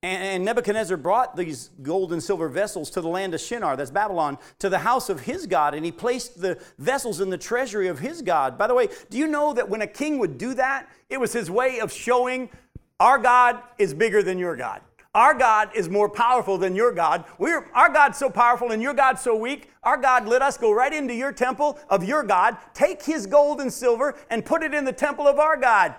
And 0.05 0.45
Nebuchadnezzar 0.45 0.97
brought 0.97 1.37
these 1.37 1.71
gold 1.81 2.13
and 2.13 2.21
silver 2.21 2.49
vessels 2.49 2.91
to 2.91 3.01
the 3.01 3.07
land 3.07 3.35
of 3.35 3.41
Shinar, 3.41 3.77
that's 3.77 3.93
Babylon, 3.93 4.37
to 4.59 4.69
the 4.69 4.81
house 4.81 5.09
of 5.09 5.21
his 5.21 5.47
God, 5.47 5.75
and 5.75 5.85
he 5.85 5.93
placed 5.93 6.41
the 6.41 6.61
vessels 6.77 7.21
in 7.21 7.31
the 7.31 7.39
treasury 7.39 7.87
of 7.87 8.01
his 8.01 8.21
God. 8.21 8.59
By 8.59 8.67
the 8.67 8.75
way, 8.75 8.89
do 9.11 9.17
you 9.19 9.29
know 9.29 9.53
that 9.53 9.69
when 9.69 9.81
a 9.81 9.87
king 9.87 10.19
would 10.19 10.39
do 10.39 10.55
that, 10.55 10.89
it 11.09 11.21
was 11.21 11.33
his 11.33 11.49
way 11.49 11.79
of 11.79 11.93
showing 11.93 12.51
our 12.99 13.17
God 13.17 13.63
is 13.79 13.95
bigger 13.95 14.25
than 14.25 14.39
your 14.39 14.57
God? 14.57 14.81
Our 15.15 15.35
God 15.35 15.71
is 15.75 15.89
more 15.89 16.09
powerful 16.09 16.59
than 16.59 16.75
your 16.75 16.91
God. 16.91 17.25
We're, 17.39 17.71
our 17.73 17.93
God's 17.93 18.19
so 18.19 18.29
powerful 18.29 18.73
and 18.73 18.83
your 18.83 18.95
God's 18.95 19.21
so 19.21 19.37
weak. 19.37 19.71
Our 19.85 19.99
God 19.99 20.27
let 20.27 20.43
us 20.43 20.57
go 20.57 20.73
right 20.73 20.93
into 20.93 21.15
your 21.15 21.33
temple 21.33 21.79
of 21.89 22.03
your 22.03 22.25
God, 22.25 22.57
take 22.75 23.05
his 23.05 23.27
gold 23.27 23.61
and 23.61 23.73
silver, 23.73 24.17
and 24.31 24.45
put 24.45 24.65
it 24.65 24.75
in 24.75 24.85
the 24.85 24.93
temple 24.93 25.29
of 25.29 25.39
our 25.39 25.57
God. 25.57 25.95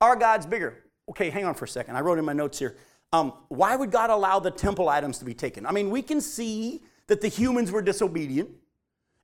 Our 0.00 0.16
God's 0.16 0.46
bigger. 0.46 0.84
Okay, 1.10 1.28
hang 1.28 1.44
on 1.44 1.54
for 1.54 1.66
a 1.66 1.68
second. 1.68 1.96
I 1.96 2.00
wrote 2.00 2.18
in 2.18 2.24
my 2.24 2.32
notes 2.32 2.58
here. 2.58 2.76
Um, 3.12 3.32
why 3.48 3.74
would 3.74 3.90
God 3.90 4.10
allow 4.10 4.38
the 4.38 4.50
temple 4.50 4.88
items 4.88 5.18
to 5.18 5.24
be 5.24 5.34
taken? 5.34 5.66
I 5.66 5.72
mean, 5.72 5.90
we 5.90 6.02
can 6.02 6.20
see 6.20 6.82
that 7.08 7.20
the 7.20 7.28
humans 7.28 7.72
were 7.72 7.82
disobedient 7.82 8.50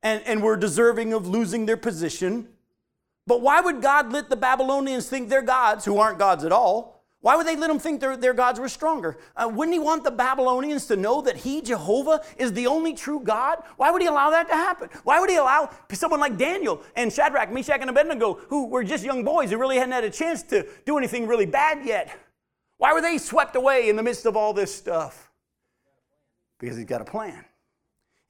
and, 0.03 0.23
and 0.27 0.43
were 0.43 0.57
deserving 0.57 1.13
of 1.13 1.27
losing 1.27 1.67
their 1.67 1.77
position. 1.77 2.49
But 3.27 3.41
why 3.43 3.61
would 3.61 3.81
God 3.83 4.13
let 4.13 4.29
the 4.29 4.37
Babylonians 4.37 5.09
think 5.09 5.29
they're 5.29 5.43
gods, 5.43 5.85
who 5.85 5.99
aren't 5.99 6.19
gods 6.19 6.45
at 6.45 6.53
all? 6.53 6.97
Why 7.21 7.35
would 7.35 7.47
they 7.47 7.57
let 7.57 7.69
them 7.69 7.81
think 7.81 8.01
their, 8.01 8.17
their 8.17 8.35
gods 8.35 8.61
were 8.61 8.69
stronger? 8.69 9.19
Uh, 9.37 9.51
wouldn't 9.53 9.73
he 9.73 9.81
want 9.81 10.05
the 10.05 10.13
Babylonians 10.13 10.87
to 10.87 10.97
know 10.97 11.23
that 11.23 11.37
he, 11.37 11.61
Jehovah, 11.61 12.21
is 12.37 12.53
the 12.53 12.69
only 12.69 12.95
true 12.95 13.19
God? 13.19 13.59
Why 13.79 13.91
would 13.91 14.01
he 14.01 14.07
allow 14.07 14.31
that 14.31 14.49
to 14.49 14.55
happen? 14.55 14.91
Why 15.03 15.19
would 15.19 15.31
he 15.31 15.37
allow 15.37 15.71
someone 15.93 16.21
like 16.21 16.37
Daniel 16.37 16.83
and 16.95 17.13
Shadrach, 17.13 17.51
Meshach, 17.51 17.81
and 17.81 17.91
Abednego, 17.91 18.35
who 18.49 18.67
were 18.67 18.85
just 18.85 19.05
young 19.05 19.25
boys 19.25 19.51
who 19.51 19.59
really 19.59 19.77
hadn't 19.77 19.93
had 19.93 20.05
a 20.05 20.11
chance 20.11 20.45
to 20.45 20.69
do 20.85 20.99
anything 20.99 21.27
really 21.27 21.47
bad 21.47 21.85
yet? 21.85 22.17
Why 22.79 22.93
were 22.93 23.01
they 23.01 23.19
swept 23.19 23.57
away 23.57 23.89
in 23.89 23.97
the 23.97 24.03
midst 24.03 24.27
of 24.27 24.37
all 24.37 24.53
this 24.53 24.75
stuff? 24.75 25.31
Because 26.59 26.77
he's 26.77 26.87
got 26.87 27.01
a 27.01 27.05
plan. 27.05 27.45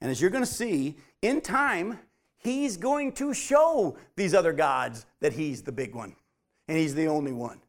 And 0.01 0.11
as 0.11 0.21
you're 0.21 0.29
going 0.29 0.43
to 0.43 0.51
see, 0.51 0.97
in 1.21 1.41
time, 1.41 1.99
he's 2.37 2.77
going 2.77 3.13
to 3.13 3.33
show 3.33 3.97
these 4.15 4.33
other 4.33 4.53
gods 4.53 5.05
that 5.21 5.33
he's 5.33 5.63
the 5.63 5.71
big 5.71 5.95
one 5.95 6.15
and 6.67 6.77
he's 6.77 6.95
the 6.95 7.07
only 7.07 7.31
one. 7.31 7.59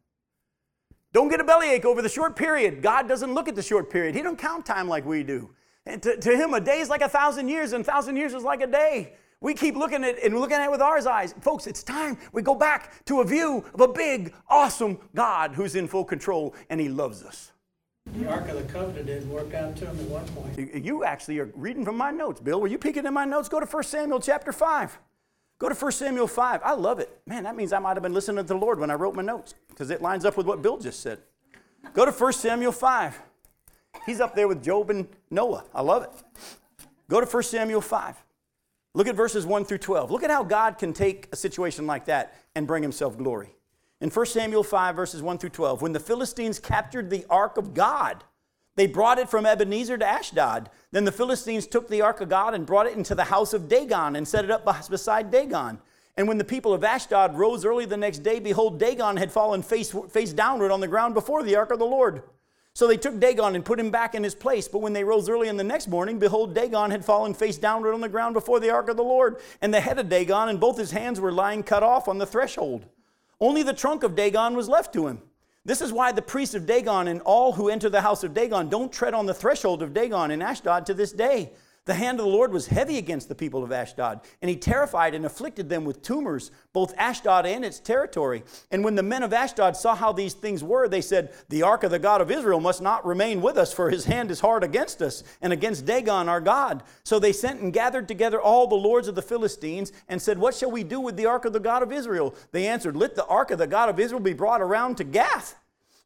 Don't 1.12 1.28
get 1.28 1.40
a 1.40 1.44
bellyache 1.44 1.84
over 1.84 2.02
the 2.02 2.08
short 2.08 2.36
period. 2.36 2.82
God 2.82 3.08
doesn't 3.08 3.32
look 3.32 3.48
at 3.48 3.54
the 3.54 3.62
short 3.62 3.90
period. 3.90 4.14
He 4.14 4.22
don't 4.22 4.38
count 4.38 4.66
time 4.66 4.88
like 4.88 5.06
we 5.06 5.22
do. 5.22 5.50
And 5.86 6.02
to, 6.02 6.16
to 6.18 6.36
him, 6.36 6.52
a 6.52 6.60
day 6.60 6.80
is 6.80 6.90
like 6.90 7.00
a 7.00 7.08
thousand 7.08 7.48
years, 7.48 7.72
and 7.72 7.80
a 7.80 7.84
thousand 7.84 8.16
years 8.16 8.34
is 8.34 8.42
like 8.42 8.60
a 8.60 8.66
day. 8.66 9.14
We 9.40 9.54
keep 9.54 9.76
looking 9.76 10.02
at 10.02 10.18
it 10.18 10.24
and 10.24 10.38
looking 10.38 10.56
at 10.56 10.64
it 10.64 10.70
with 10.70 10.82
our 10.82 11.06
eyes. 11.08 11.32
Folks, 11.40 11.68
it's 11.68 11.84
time 11.84 12.18
we 12.32 12.42
go 12.42 12.56
back 12.56 13.04
to 13.04 13.20
a 13.20 13.24
view 13.24 13.64
of 13.72 13.80
a 13.80 13.88
big, 13.88 14.34
awesome 14.48 14.98
God 15.14 15.52
who's 15.52 15.76
in 15.76 15.86
full 15.86 16.04
control 16.04 16.54
and 16.70 16.80
he 16.80 16.88
loves 16.88 17.22
us. 17.22 17.52
The 18.16 18.28
Ark 18.28 18.48
of 18.48 18.56
the 18.56 18.72
Covenant 18.72 19.06
didn't 19.06 19.30
work 19.30 19.54
out 19.54 19.76
to 19.76 19.86
him 19.86 19.98
at 20.00 20.06
one 20.06 20.26
point. 20.28 20.84
You 20.84 21.04
actually 21.04 21.38
are 21.38 21.50
reading 21.54 21.84
from 21.84 21.96
my 21.96 22.10
notes, 22.10 22.40
Bill. 22.40 22.60
Were 22.60 22.66
you 22.66 22.78
peeking 22.78 23.06
in 23.06 23.14
my 23.14 23.24
notes? 23.26 23.48
Go 23.48 23.60
to 23.60 23.66
1 23.66 23.82
Samuel 23.84 24.18
chapter 24.18 24.50
5. 24.50 24.98
Go 25.58 25.68
to 25.68 25.74
1 25.74 25.92
Samuel 25.92 26.26
5. 26.26 26.60
I 26.64 26.72
love 26.72 26.98
it. 26.98 27.20
Man, 27.26 27.44
that 27.44 27.54
means 27.54 27.72
I 27.72 27.78
might 27.78 27.96
have 27.96 28.02
been 28.02 28.14
listening 28.14 28.44
to 28.44 28.48
the 28.48 28.56
Lord 28.56 28.80
when 28.80 28.90
I 28.90 28.94
wrote 28.94 29.14
my 29.14 29.22
notes 29.22 29.54
because 29.68 29.90
it 29.90 30.02
lines 30.02 30.24
up 30.24 30.36
with 30.36 30.46
what 30.46 30.62
Bill 30.62 30.78
just 30.78 31.00
said. 31.00 31.20
Go 31.92 32.04
to 32.04 32.10
1 32.10 32.32
Samuel 32.32 32.72
5. 32.72 33.20
He's 34.06 34.20
up 34.20 34.34
there 34.34 34.48
with 34.48 34.64
Job 34.64 34.90
and 34.90 35.06
Noah. 35.30 35.64
I 35.74 35.82
love 35.82 36.02
it. 36.02 36.10
Go 37.08 37.20
to 37.20 37.26
1 37.26 37.42
Samuel 37.44 37.80
5. 37.80 38.16
Look 38.94 39.06
at 39.06 39.14
verses 39.14 39.46
1 39.46 39.64
through 39.64 39.78
12. 39.78 40.10
Look 40.10 40.22
at 40.22 40.30
how 40.30 40.42
God 40.42 40.78
can 40.78 40.92
take 40.92 41.28
a 41.32 41.36
situation 41.36 41.86
like 41.86 42.06
that 42.06 42.34
and 42.54 42.66
bring 42.66 42.82
himself 42.82 43.16
glory. 43.16 43.54
In 44.00 44.10
1 44.10 44.26
Samuel 44.26 44.62
5, 44.62 44.96
verses 44.96 45.22
1 45.22 45.38
through 45.38 45.50
12, 45.50 45.82
when 45.82 45.92
the 45.92 46.00
Philistines 46.00 46.58
captured 46.58 47.10
the 47.10 47.24
ark 47.28 47.56
of 47.56 47.74
God, 47.74 48.24
they 48.76 48.86
brought 48.86 49.18
it 49.18 49.28
from 49.28 49.44
Ebenezer 49.44 49.98
to 49.98 50.06
Ashdod. 50.06 50.70
Then 50.92 51.04
the 51.04 51.12
Philistines 51.12 51.66
took 51.66 51.88
the 51.88 52.00
ark 52.00 52.20
of 52.20 52.28
God 52.28 52.54
and 52.54 52.64
brought 52.64 52.86
it 52.86 52.96
into 52.96 53.16
the 53.16 53.24
house 53.24 53.52
of 53.52 53.68
Dagon 53.68 54.14
and 54.14 54.26
set 54.26 54.44
it 54.44 54.52
up 54.52 54.64
beside 54.88 55.32
Dagon. 55.32 55.80
And 56.16 56.28
when 56.28 56.38
the 56.38 56.44
people 56.44 56.72
of 56.72 56.84
Ashdod 56.84 57.36
rose 57.36 57.64
early 57.64 57.86
the 57.86 57.96
next 57.96 58.20
day, 58.20 58.38
behold, 58.38 58.78
Dagon 58.78 59.16
had 59.16 59.32
fallen 59.32 59.62
face, 59.62 59.94
face 60.10 60.32
downward 60.32 60.70
on 60.70 60.80
the 60.80 60.88
ground 60.88 61.14
before 61.14 61.42
the 61.42 61.56
ark 61.56 61.72
of 61.72 61.80
the 61.80 61.84
Lord. 61.84 62.22
So 62.78 62.86
they 62.86 62.96
took 62.96 63.18
Dagon 63.18 63.56
and 63.56 63.64
put 63.64 63.80
him 63.80 63.90
back 63.90 64.14
in 64.14 64.22
his 64.22 64.36
place. 64.36 64.68
But 64.68 64.82
when 64.82 64.92
they 64.92 65.02
rose 65.02 65.28
early 65.28 65.48
in 65.48 65.56
the 65.56 65.64
next 65.64 65.88
morning, 65.88 66.20
behold, 66.20 66.54
Dagon 66.54 66.92
had 66.92 67.04
fallen 67.04 67.34
face 67.34 67.58
downward 67.58 67.92
on 67.92 68.00
the 68.00 68.08
ground 68.08 68.34
before 68.34 68.60
the 68.60 68.70
ark 68.70 68.88
of 68.88 68.96
the 68.96 69.02
Lord. 69.02 69.38
And 69.60 69.74
the 69.74 69.80
head 69.80 69.98
of 69.98 70.08
Dagon 70.08 70.48
and 70.48 70.60
both 70.60 70.78
his 70.78 70.92
hands 70.92 71.18
were 71.18 71.32
lying 71.32 71.64
cut 71.64 71.82
off 71.82 72.06
on 72.06 72.18
the 72.18 72.24
threshold. 72.24 72.86
Only 73.40 73.64
the 73.64 73.72
trunk 73.72 74.04
of 74.04 74.14
Dagon 74.14 74.54
was 74.54 74.68
left 74.68 74.92
to 74.92 75.08
him. 75.08 75.20
This 75.64 75.80
is 75.80 75.92
why 75.92 76.12
the 76.12 76.22
priests 76.22 76.54
of 76.54 76.66
Dagon 76.66 77.08
and 77.08 77.20
all 77.22 77.54
who 77.54 77.68
enter 77.68 77.90
the 77.90 78.02
house 78.02 78.22
of 78.22 78.32
Dagon 78.32 78.68
don't 78.68 78.92
tread 78.92 79.12
on 79.12 79.26
the 79.26 79.34
threshold 79.34 79.82
of 79.82 79.92
Dagon 79.92 80.30
in 80.30 80.40
Ashdod 80.40 80.86
to 80.86 80.94
this 80.94 81.10
day. 81.10 81.50
The 81.88 81.94
hand 81.94 82.20
of 82.20 82.26
the 82.26 82.32
Lord 82.32 82.52
was 82.52 82.66
heavy 82.66 82.98
against 82.98 83.30
the 83.30 83.34
people 83.34 83.64
of 83.64 83.72
Ashdod, 83.72 84.20
and 84.42 84.50
he 84.50 84.56
terrified 84.56 85.14
and 85.14 85.24
afflicted 85.24 85.70
them 85.70 85.86
with 85.86 86.02
tumors, 86.02 86.50
both 86.74 86.92
Ashdod 86.98 87.46
and 87.46 87.64
its 87.64 87.80
territory. 87.80 88.44
And 88.70 88.84
when 88.84 88.94
the 88.94 89.02
men 89.02 89.22
of 89.22 89.32
Ashdod 89.32 89.74
saw 89.74 89.94
how 89.94 90.12
these 90.12 90.34
things 90.34 90.62
were, 90.62 90.86
they 90.86 91.00
said, 91.00 91.32
The 91.48 91.62
ark 91.62 91.84
of 91.84 91.90
the 91.90 91.98
God 91.98 92.20
of 92.20 92.30
Israel 92.30 92.60
must 92.60 92.82
not 92.82 93.06
remain 93.06 93.40
with 93.40 93.56
us, 93.56 93.72
for 93.72 93.88
his 93.88 94.04
hand 94.04 94.30
is 94.30 94.40
hard 94.40 94.64
against 94.64 95.00
us 95.00 95.24
and 95.40 95.50
against 95.50 95.86
Dagon 95.86 96.28
our 96.28 96.42
God. 96.42 96.82
So 97.04 97.18
they 97.18 97.32
sent 97.32 97.62
and 97.62 97.72
gathered 97.72 98.06
together 98.06 98.38
all 98.38 98.66
the 98.66 98.74
lords 98.74 99.08
of 99.08 99.14
the 99.14 99.22
Philistines 99.22 99.90
and 100.08 100.20
said, 100.20 100.38
What 100.38 100.54
shall 100.54 100.70
we 100.70 100.84
do 100.84 101.00
with 101.00 101.16
the 101.16 101.24
ark 101.24 101.46
of 101.46 101.54
the 101.54 101.58
God 101.58 101.82
of 101.82 101.90
Israel? 101.90 102.34
They 102.52 102.66
answered, 102.66 102.96
Let 102.96 103.14
the 103.14 103.24
ark 103.24 103.50
of 103.50 103.58
the 103.58 103.66
God 103.66 103.88
of 103.88 103.98
Israel 103.98 104.20
be 104.20 104.34
brought 104.34 104.60
around 104.60 104.98
to 104.98 105.04
Gath. 105.04 105.54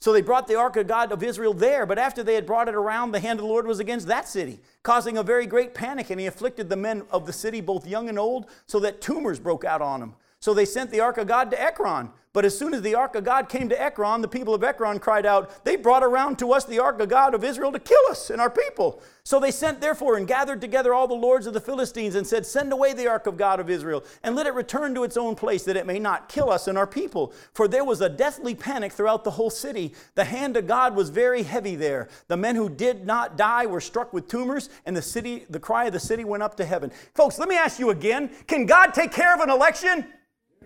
So 0.02 0.12
they 0.12 0.20
brought 0.20 0.48
the 0.48 0.56
ark 0.56 0.74
of 0.74 0.88
God 0.88 1.12
of 1.12 1.22
Israel 1.22 1.54
there, 1.54 1.86
but 1.86 1.96
after 1.96 2.24
they 2.24 2.34
had 2.34 2.44
brought 2.44 2.66
it 2.66 2.74
around, 2.74 3.12
the 3.12 3.20
hand 3.20 3.38
of 3.38 3.44
the 3.44 3.48
Lord 3.48 3.68
was 3.68 3.78
against 3.78 4.08
that 4.08 4.28
city, 4.28 4.58
causing 4.82 5.16
a 5.16 5.22
very 5.22 5.46
great 5.46 5.74
panic, 5.74 6.10
and 6.10 6.18
he 6.18 6.26
afflicted 6.26 6.68
the 6.68 6.74
men 6.74 7.04
of 7.12 7.24
the 7.24 7.32
city, 7.32 7.60
both 7.60 7.86
young 7.86 8.08
and 8.08 8.18
old, 8.18 8.46
so 8.66 8.80
that 8.80 9.00
tumors 9.00 9.38
broke 9.38 9.64
out 9.64 9.80
on 9.80 10.00
them. 10.00 10.16
So 10.40 10.54
they 10.54 10.64
sent 10.64 10.90
the 10.90 10.98
ark 10.98 11.18
of 11.18 11.28
God 11.28 11.52
to 11.52 11.62
Ekron. 11.62 12.10
But 12.32 12.46
as 12.46 12.58
soon 12.58 12.72
as 12.72 12.80
the 12.80 12.94
ark 12.94 13.14
of 13.14 13.24
God 13.24 13.50
came 13.50 13.68
to 13.68 13.80
Ekron, 13.80 14.22
the 14.22 14.28
people 14.28 14.54
of 14.54 14.64
Ekron 14.64 15.00
cried 15.00 15.26
out, 15.26 15.64
They 15.64 15.76
brought 15.76 16.02
around 16.02 16.38
to 16.38 16.52
us 16.52 16.64
the 16.64 16.78
ark 16.78 16.98
of 16.98 17.10
God 17.10 17.34
of 17.34 17.44
Israel 17.44 17.72
to 17.72 17.78
kill 17.78 18.00
us 18.08 18.30
and 18.30 18.40
our 18.40 18.48
people. 18.48 19.02
So 19.22 19.38
they 19.38 19.50
sent 19.50 19.82
therefore 19.82 20.16
and 20.16 20.26
gathered 20.26 20.62
together 20.62 20.94
all 20.94 21.06
the 21.06 21.14
lords 21.14 21.46
of 21.46 21.52
the 21.52 21.60
Philistines 21.60 22.14
and 22.14 22.26
said, 22.26 22.46
Send 22.46 22.72
away 22.72 22.94
the 22.94 23.06
ark 23.06 23.26
of 23.26 23.36
God 23.36 23.60
of 23.60 23.68
Israel, 23.68 24.02
and 24.22 24.34
let 24.34 24.46
it 24.46 24.54
return 24.54 24.94
to 24.94 25.04
its 25.04 25.18
own 25.18 25.34
place, 25.34 25.64
that 25.64 25.76
it 25.76 25.86
may 25.86 25.98
not 25.98 26.30
kill 26.30 26.48
us 26.48 26.68
and 26.68 26.78
our 26.78 26.86
people. 26.86 27.34
For 27.52 27.68
there 27.68 27.84
was 27.84 28.00
a 28.00 28.08
deathly 28.08 28.54
panic 28.54 28.92
throughout 28.92 29.24
the 29.24 29.32
whole 29.32 29.50
city. 29.50 29.94
The 30.14 30.24
hand 30.24 30.56
of 30.56 30.66
God 30.66 30.96
was 30.96 31.10
very 31.10 31.42
heavy 31.42 31.76
there. 31.76 32.08
The 32.28 32.38
men 32.38 32.56
who 32.56 32.70
did 32.70 33.06
not 33.06 33.36
die 33.36 33.66
were 33.66 33.80
struck 33.80 34.14
with 34.14 34.26
tumors, 34.26 34.70
and 34.86 34.96
the 34.96 35.02
city, 35.02 35.44
the 35.50 35.60
cry 35.60 35.84
of 35.84 35.92
the 35.92 36.00
city 36.00 36.24
went 36.24 36.42
up 36.42 36.56
to 36.56 36.64
heaven. 36.64 36.92
Folks, 37.14 37.38
let 37.38 37.48
me 37.50 37.56
ask 37.56 37.78
you 37.78 37.90
again: 37.90 38.30
Can 38.46 38.64
God 38.64 38.94
take 38.94 39.12
care 39.12 39.34
of 39.34 39.40
an 39.40 39.50
election? 39.50 40.06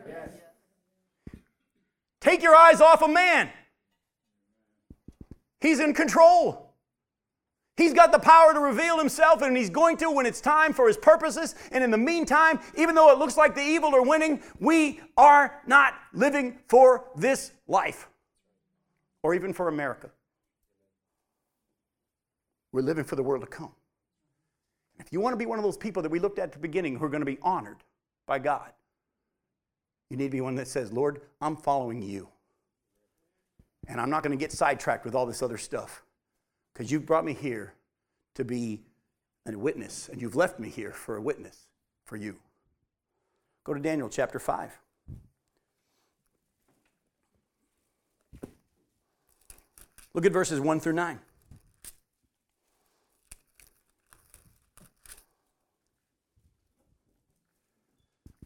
Yes. 0.07 0.36
Take 2.27 2.43
your 2.43 2.57
eyes 2.57 2.81
off 2.81 3.05
of 3.05 3.11
man. 3.11 3.49
He's 5.61 5.79
in 5.79 5.95
control. 5.95 6.73
He's 7.77 7.95
got 7.95 8.11
the 8.11 8.19
power 8.19 8.53
to 8.53 8.59
reveal 8.59 8.99
himself, 8.99 9.43
and 9.43 9.57
he's 9.57 9.71
going 9.71 9.97
to 9.99 10.11
when 10.11 10.27
it's 10.27 10.41
time 10.41 10.73
for 10.73 10.89
his 10.89 10.97
purposes. 10.97 11.55
And 11.71 11.85
in 11.85 11.93
the 11.93 11.99
meantime, 11.99 12.59
even 12.77 12.97
though 12.97 13.13
it 13.13 13.19
looks 13.19 13.37
like 13.37 13.55
the 13.55 13.63
evil 13.63 13.95
are 13.95 14.03
winning, 14.03 14.43
we 14.59 15.01
are 15.17 15.63
not 15.69 15.95
living 16.13 16.59
for 16.67 17.05
this 17.15 17.53
life 17.69 18.09
or 19.23 19.33
even 19.33 19.53
for 19.53 19.69
America. 19.69 20.11
We're 22.73 22.83
living 22.83 23.05
for 23.05 23.15
the 23.15 23.23
world 23.23 23.43
to 23.43 23.47
come. 23.47 23.71
If 24.99 25.13
you 25.13 25.21
want 25.21 25.35
to 25.35 25.39
be 25.39 25.47
one 25.47 25.61
of 25.61 25.65
those 25.65 25.77
people 25.77 26.03
that 26.03 26.11
we 26.11 26.19
looked 26.19 26.41
at 26.41 26.47
at 26.47 26.53
the 26.53 26.59
beginning 26.59 26.97
who 26.97 27.05
are 27.05 27.09
going 27.09 27.21
to 27.21 27.25
be 27.25 27.39
honored 27.41 27.85
by 28.27 28.41
God, 28.41 28.73
you 30.11 30.17
need 30.17 30.27
to 30.27 30.31
be 30.31 30.41
one 30.41 30.55
that 30.57 30.69
says, 30.69 30.93
Lord, 30.93 31.21
I'm 31.41 31.57
following 31.57 32.03
you. 32.03 32.29
And 33.89 34.01
I'm 34.01 34.11
not 34.11 34.23
going 34.23 34.37
to 34.37 34.43
get 34.43 34.53
sidetracked 34.53 35.05
with 35.05 35.15
all 35.15 35.27
this 35.27 35.43
other 35.43 35.59
stuff 35.59 36.03
because 36.73 36.91
you've 36.91 37.07
brought 37.07 37.25
me 37.25 37.35
here 37.35 37.75
to 38.35 38.45
be 38.45 38.83
a 39.47 39.57
witness, 39.57 40.09
and 40.11 40.21
you've 40.21 40.37
left 40.37 40.59
me 40.59 40.69
here 40.69 40.93
for 40.93 41.17
a 41.17 41.23
witness 41.23 41.69
for 42.05 42.17
you. 42.17 42.37
Go 43.65 43.75
to 43.75 43.81
Daniel 43.81 44.09
chapter 44.09 44.39
5. 44.39 44.79
Look 50.15 50.27
at 50.27 50.33
verses 50.33 50.61
1 50.61 50.81
through 50.81 50.95
9. 50.95 51.21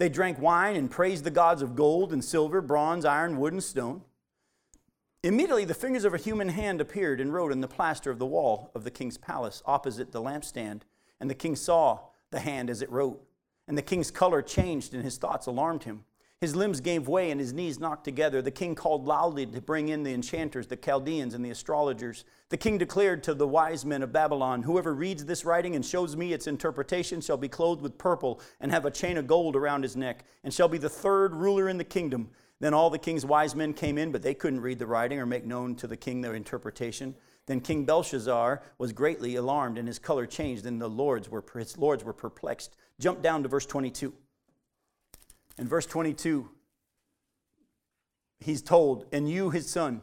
They 0.00 0.08
drank 0.08 0.40
wine 0.40 0.76
and 0.76 0.90
praised 0.90 1.24
the 1.24 1.30
gods 1.30 1.60
of 1.60 1.76
gold 1.76 2.14
and 2.14 2.24
silver, 2.24 2.62
bronze, 2.62 3.04
iron, 3.04 3.36
wood, 3.36 3.52
and 3.52 3.62
stone. 3.62 4.00
Immediately, 5.22 5.66
the 5.66 5.74
fingers 5.74 6.04
of 6.04 6.14
a 6.14 6.16
human 6.16 6.48
hand 6.48 6.80
appeared 6.80 7.20
and 7.20 7.34
wrote 7.34 7.52
in 7.52 7.60
the 7.60 7.68
plaster 7.68 8.10
of 8.10 8.18
the 8.18 8.24
wall 8.24 8.70
of 8.74 8.84
the 8.84 8.90
king's 8.90 9.18
palace 9.18 9.62
opposite 9.66 10.10
the 10.10 10.22
lampstand. 10.22 10.84
And 11.20 11.28
the 11.28 11.34
king 11.34 11.54
saw 11.54 11.98
the 12.30 12.40
hand 12.40 12.70
as 12.70 12.80
it 12.80 12.90
wrote. 12.90 13.22
And 13.68 13.76
the 13.76 13.82
king's 13.82 14.10
color 14.10 14.40
changed, 14.40 14.94
and 14.94 15.04
his 15.04 15.18
thoughts 15.18 15.46
alarmed 15.46 15.82
him. 15.82 16.06
His 16.40 16.56
limbs 16.56 16.80
gave 16.80 17.06
way, 17.06 17.30
and 17.30 17.38
his 17.38 17.52
knees 17.52 17.78
knocked 17.78 18.04
together. 18.04 18.40
The 18.40 18.50
king 18.50 18.74
called 18.74 19.06
loudly 19.06 19.44
to 19.44 19.60
bring 19.60 19.90
in 19.90 20.04
the 20.04 20.14
enchanters, 20.14 20.66
the 20.66 20.76
Chaldeans, 20.76 21.34
and 21.34 21.44
the 21.44 21.50
astrologers. 21.50 22.24
The 22.48 22.56
king 22.56 22.78
declared 22.78 23.22
to 23.24 23.34
the 23.34 23.46
wise 23.46 23.84
men 23.84 24.02
of 24.02 24.10
Babylon 24.10 24.62
Whoever 24.62 24.94
reads 24.94 25.26
this 25.26 25.44
writing 25.44 25.76
and 25.76 25.84
shows 25.84 26.16
me 26.16 26.32
its 26.32 26.46
interpretation 26.46 27.20
shall 27.20 27.36
be 27.36 27.48
clothed 27.48 27.82
with 27.82 27.98
purple 27.98 28.40
and 28.58 28.72
have 28.72 28.86
a 28.86 28.90
chain 28.90 29.18
of 29.18 29.26
gold 29.26 29.54
around 29.54 29.82
his 29.82 29.96
neck, 29.96 30.24
and 30.42 30.54
shall 30.54 30.66
be 30.66 30.78
the 30.78 30.88
third 30.88 31.34
ruler 31.34 31.68
in 31.68 31.76
the 31.76 31.84
kingdom. 31.84 32.30
Then 32.58 32.72
all 32.72 32.88
the 32.88 32.98
king's 32.98 33.26
wise 33.26 33.54
men 33.54 33.74
came 33.74 33.98
in, 33.98 34.10
but 34.10 34.22
they 34.22 34.32
couldn't 34.32 34.62
read 34.62 34.78
the 34.78 34.86
writing 34.86 35.18
or 35.18 35.26
make 35.26 35.44
known 35.44 35.74
to 35.76 35.86
the 35.86 35.96
king 35.96 36.22
their 36.22 36.34
interpretation. 36.34 37.14
Then 37.44 37.60
King 37.60 37.84
Belshazzar 37.84 38.62
was 38.78 38.94
greatly 38.94 39.36
alarmed, 39.36 39.76
and 39.76 39.86
his 39.86 39.98
color 39.98 40.24
changed, 40.24 40.64
and 40.64 40.80
the 40.80 40.88
lords 40.88 41.28
were, 41.28 41.44
his 41.54 41.76
lords 41.76 42.02
were 42.02 42.14
perplexed. 42.14 42.76
Jump 42.98 43.20
down 43.20 43.42
to 43.42 43.48
verse 43.50 43.66
22. 43.66 44.14
In 45.60 45.68
verse 45.68 45.84
22, 45.84 46.48
he's 48.40 48.62
told, 48.62 49.04
And 49.12 49.30
you, 49.30 49.50
his 49.50 49.68
son, 49.68 50.02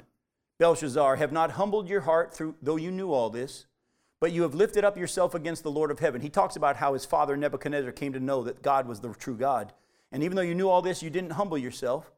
Belshazzar, 0.59 1.15
have 1.15 1.31
not 1.31 1.51
humbled 1.51 1.89
your 1.89 2.01
heart, 2.01 2.31
through, 2.31 2.55
though 2.61 2.75
you 2.75 2.91
knew 2.91 3.11
all 3.11 3.31
this, 3.31 3.65
but 4.21 4.31
you 4.31 4.43
have 4.43 4.53
lifted 4.53 4.85
up 4.85 4.97
yourself 4.97 5.33
against 5.33 5.63
the 5.63 5.71
Lord 5.71 5.89
of 5.89 5.97
heaven. 5.97 6.21
He 6.21 6.29
talks 6.29 6.55
about 6.55 6.75
how 6.75 6.93
his 6.93 7.05
father 7.05 7.35
Nebuchadnezzar 7.35 7.91
came 7.91 8.13
to 8.13 8.19
know 8.19 8.43
that 8.43 8.61
God 8.61 8.87
was 8.87 8.99
the 8.99 9.09
true 9.15 9.35
God. 9.35 9.73
And 10.11 10.23
even 10.23 10.35
though 10.35 10.43
you 10.43 10.53
knew 10.53 10.69
all 10.69 10.83
this, 10.83 11.01
you 11.01 11.09
didn't 11.09 11.31
humble 11.31 11.57
yourself. 11.57 12.11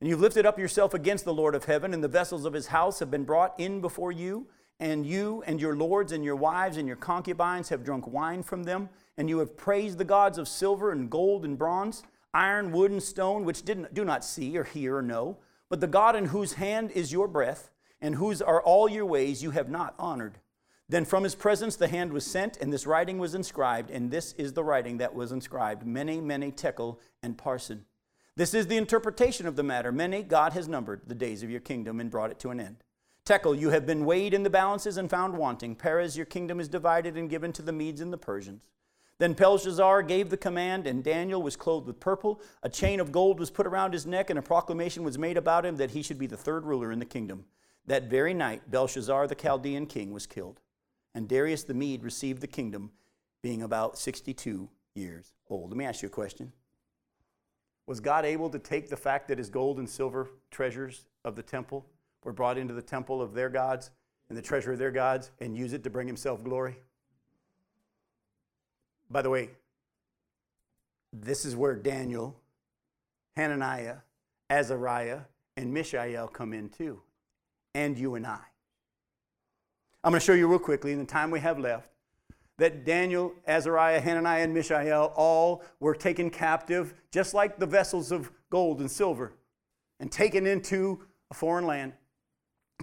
And 0.00 0.08
you've 0.08 0.20
lifted 0.20 0.46
up 0.46 0.56
yourself 0.56 0.94
against 0.94 1.24
the 1.24 1.34
Lord 1.34 1.56
of 1.56 1.64
heaven, 1.64 1.92
and 1.92 2.04
the 2.04 2.08
vessels 2.08 2.44
of 2.44 2.52
his 2.52 2.68
house 2.68 3.00
have 3.00 3.10
been 3.10 3.24
brought 3.24 3.58
in 3.58 3.80
before 3.80 4.12
you. 4.12 4.46
And 4.78 5.04
you 5.04 5.42
and 5.44 5.60
your 5.60 5.74
lords 5.74 6.12
and 6.12 6.24
your 6.24 6.36
wives 6.36 6.76
and 6.76 6.86
your 6.86 6.96
concubines 6.96 7.68
have 7.70 7.82
drunk 7.82 8.06
wine 8.06 8.44
from 8.44 8.62
them. 8.62 8.90
And 9.18 9.28
you 9.28 9.38
have 9.40 9.56
praised 9.56 9.98
the 9.98 10.04
gods 10.04 10.38
of 10.38 10.46
silver 10.46 10.92
and 10.92 11.10
gold 11.10 11.44
and 11.44 11.58
bronze, 11.58 12.04
iron, 12.36 12.70
wood, 12.70 12.90
and 12.90 13.02
stone, 13.02 13.44
which 13.44 13.62
did 13.62 13.92
do 13.94 14.04
not 14.04 14.24
see 14.24 14.56
or 14.58 14.64
hear 14.64 14.96
or 14.98 15.02
know. 15.02 15.38
But 15.68 15.80
the 15.80 15.86
God 15.86 16.14
in 16.14 16.26
whose 16.26 16.52
hand 16.52 16.90
is 16.92 17.10
your 17.10 17.26
breath, 17.26 17.70
and 18.00 18.14
whose 18.14 18.42
are 18.42 18.62
all 18.62 18.88
your 18.88 19.06
ways, 19.06 19.42
you 19.42 19.52
have 19.52 19.70
not 19.70 19.94
honored. 19.98 20.38
Then 20.88 21.04
from 21.04 21.24
his 21.24 21.34
presence 21.34 21.74
the 21.74 21.88
hand 21.88 22.12
was 22.12 22.24
sent, 22.24 22.58
and 22.58 22.72
this 22.72 22.86
writing 22.86 23.18
was 23.18 23.34
inscribed, 23.34 23.90
and 23.90 24.10
this 24.10 24.32
is 24.34 24.52
the 24.52 24.62
writing 24.62 24.98
that 24.98 25.14
was 25.14 25.32
inscribed 25.32 25.86
Mene, 25.86 26.24
Mene, 26.24 26.52
Tekel, 26.52 27.00
and 27.22 27.36
Parsin. 27.36 27.80
This 28.36 28.52
is 28.52 28.66
the 28.66 28.76
interpretation 28.76 29.46
of 29.46 29.56
the 29.56 29.62
matter. 29.62 29.90
Mene, 29.90 30.28
God 30.28 30.52
has 30.52 30.68
numbered 30.68 31.00
the 31.06 31.14
days 31.14 31.42
of 31.42 31.50
your 31.50 31.60
kingdom 31.60 31.98
and 31.98 32.10
brought 32.10 32.30
it 32.30 32.38
to 32.40 32.50
an 32.50 32.60
end. 32.60 32.76
Tekel, 33.24 33.58
you 33.58 33.70
have 33.70 33.86
been 33.86 34.04
weighed 34.04 34.34
in 34.34 34.44
the 34.44 34.50
balances 34.50 34.98
and 34.98 35.10
found 35.10 35.36
wanting. 35.36 35.74
Peres, 35.74 36.16
your 36.16 36.26
kingdom 36.26 36.60
is 36.60 36.68
divided 36.68 37.16
and 37.16 37.30
given 37.30 37.52
to 37.54 37.62
the 37.62 37.72
Medes 37.72 38.00
and 38.00 38.12
the 38.12 38.18
Persians. 38.18 38.62
Then 39.18 39.32
Belshazzar 39.32 40.02
gave 40.02 40.28
the 40.28 40.36
command, 40.36 40.86
and 40.86 41.02
Daniel 41.02 41.42
was 41.42 41.56
clothed 41.56 41.86
with 41.86 42.00
purple. 42.00 42.40
A 42.62 42.68
chain 42.68 43.00
of 43.00 43.12
gold 43.12 43.40
was 43.40 43.50
put 43.50 43.66
around 43.66 43.92
his 43.92 44.04
neck, 44.04 44.28
and 44.28 44.38
a 44.38 44.42
proclamation 44.42 45.04
was 45.04 45.18
made 45.18 45.38
about 45.38 45.64
him 45.64 45.76
that 45.76 45.92
he 45.92 46.02
should 46.02 46.18
be 46.18 46.26
the 46.26 46.36
third 46.36 46.66
ruler 46.66 46.92
in 46.92 46.98
the 46.98 47.06
kingdom. 47.06 47.46
That 47.86 48.10
very 48.10 48.34
night, 48.34 48.70
Belshazzar, 48.70 49.26
the 49.26 49.34
Chaldean 49.34 49.86
king, 49.86 50.12
was 50.12 50.26
killed, 50.26 50.60
and 51.14 51.28
Darius 51.28 51.62
the 51.62 51.72
Mede 51.72 52.04
received 52.04 52.42
the 52.42 52.46
kingdom, 52.46 52.90
being 53.42 53.62
about 53.62 53.96
62 53.96 54.68
years 54.94 55.32
old. 55.48 55.70
Let 55.70 55.78
me 55.78 55.84
ask 55.84 56.02
you 56.02 56.08
a 56.08 56.10
question. 56.10 56.52
Was 57.86 58.00
God 58.00 58.24
able 58.24 58.50
to 58.50 58.58
take 58.58 58.88
the 58.88 58.96
fact 58.96 59.28
that 59.28 59.38
his 59.38 59.48
gold 59.48 59.78
and 59.78 59.88
silver 59.88 60.28
treasures 60.50 61.06
of 61.24 61.36
the 61.36 61.42
temple 61.42 61.86
were 62.24 62.32
brought 62.32 62.58
into 62.58 62.74
the 62.74 62.82
temple 62.82 63.22
of 63.22 63.32
their 63.32 63.48
gods 63.48 63.92
and 64.28 64.36
the 64.36 64.42
treasure 64.42 64.72
of 64.72 64.78
their 64.78 64.90
gods 64.90 65.30
and 65.40 65.56
use 65.56 65.72
it 65.72 65.84
to 65.84 65.90
bring 65.90 66.08
himself 66.08 66.42
glory? 66.42 66.76
By 69.10 69.22
the 69.22 69.30
way, 69.30 69.50
this 71.12 71.44
is 71.44 71.56
where 71.56 71.74
Daniel, 71.74 72.36
Hananiah, 73.36 73.96
Azariah, 74.50 75.20
and 75.56 75.72
Mishael 75.72 76.28
come 76.28 76.52
in 76.52 76.68
too, 76.68 77.00
and 77.74 77.98
you 77.98 78.14
and 78.14 78.26
I. 78.26 78.40
I'm 80.04 80.12
going 80.12 80.20
to 80.20 80.24
show 80.24 80.34
you 80.34 80.46
real 80.46 80.58
quickly 80.58 80.92
in 80.92 80.98
the 80.98 81.04
time 81.04 81.30
we 81.30 81.40
have 81.40 81.58
left 81.58 81.90
that 82.58 82.84
Daniel, 82.84 83.34
Azariah, 83.46 84.00
Hananiah, 84.00 84.44
and 84.44 84.54
Mishael 84.54 85.12
all 85.14 85.62
were 85.80 85.94
taken 85.94 86.30
captive, 86.30 86.94
just 87.10 87.34
like 87.34 87.58
the 87.58 87.66
vessels 87.66 88.12
of 88.12 88.30
gold 88.50 88.80
and 88.80 88.90
silver, 88.90 89.34
and 90.00 90.10
taken 90.10 90.46
into 90.46 91.02
a 91.30 91.34
foreign 91.34 91.66
land 91.66 91.92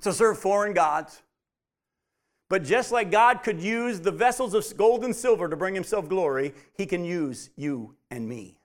to 0.02 0.14
serve 0.14 0.38
foreign 0.38 0.74
gods. 0.74 1.24
But 2.50 2.64
just 2.64 2.92
like 2.92 3.10
God 3.10 3.42
could 3.44 3.62
use 3.62 4.00
the 4.00 4.12
vessels 4.12 4.54
of 4.54 4.78
gold 4.78 5.04
and 5.04 5.16
silver 5.16 5.50
to 5.50 5.56
bring 5.56 5.74
himself 5.74 6.08
glory, 6.08 6.54
he 6.78 6.86
can 6.86 7.04
use 7.04 7.50
you 7.56 7.96
and 8.12 8.28
me 8.28 8.58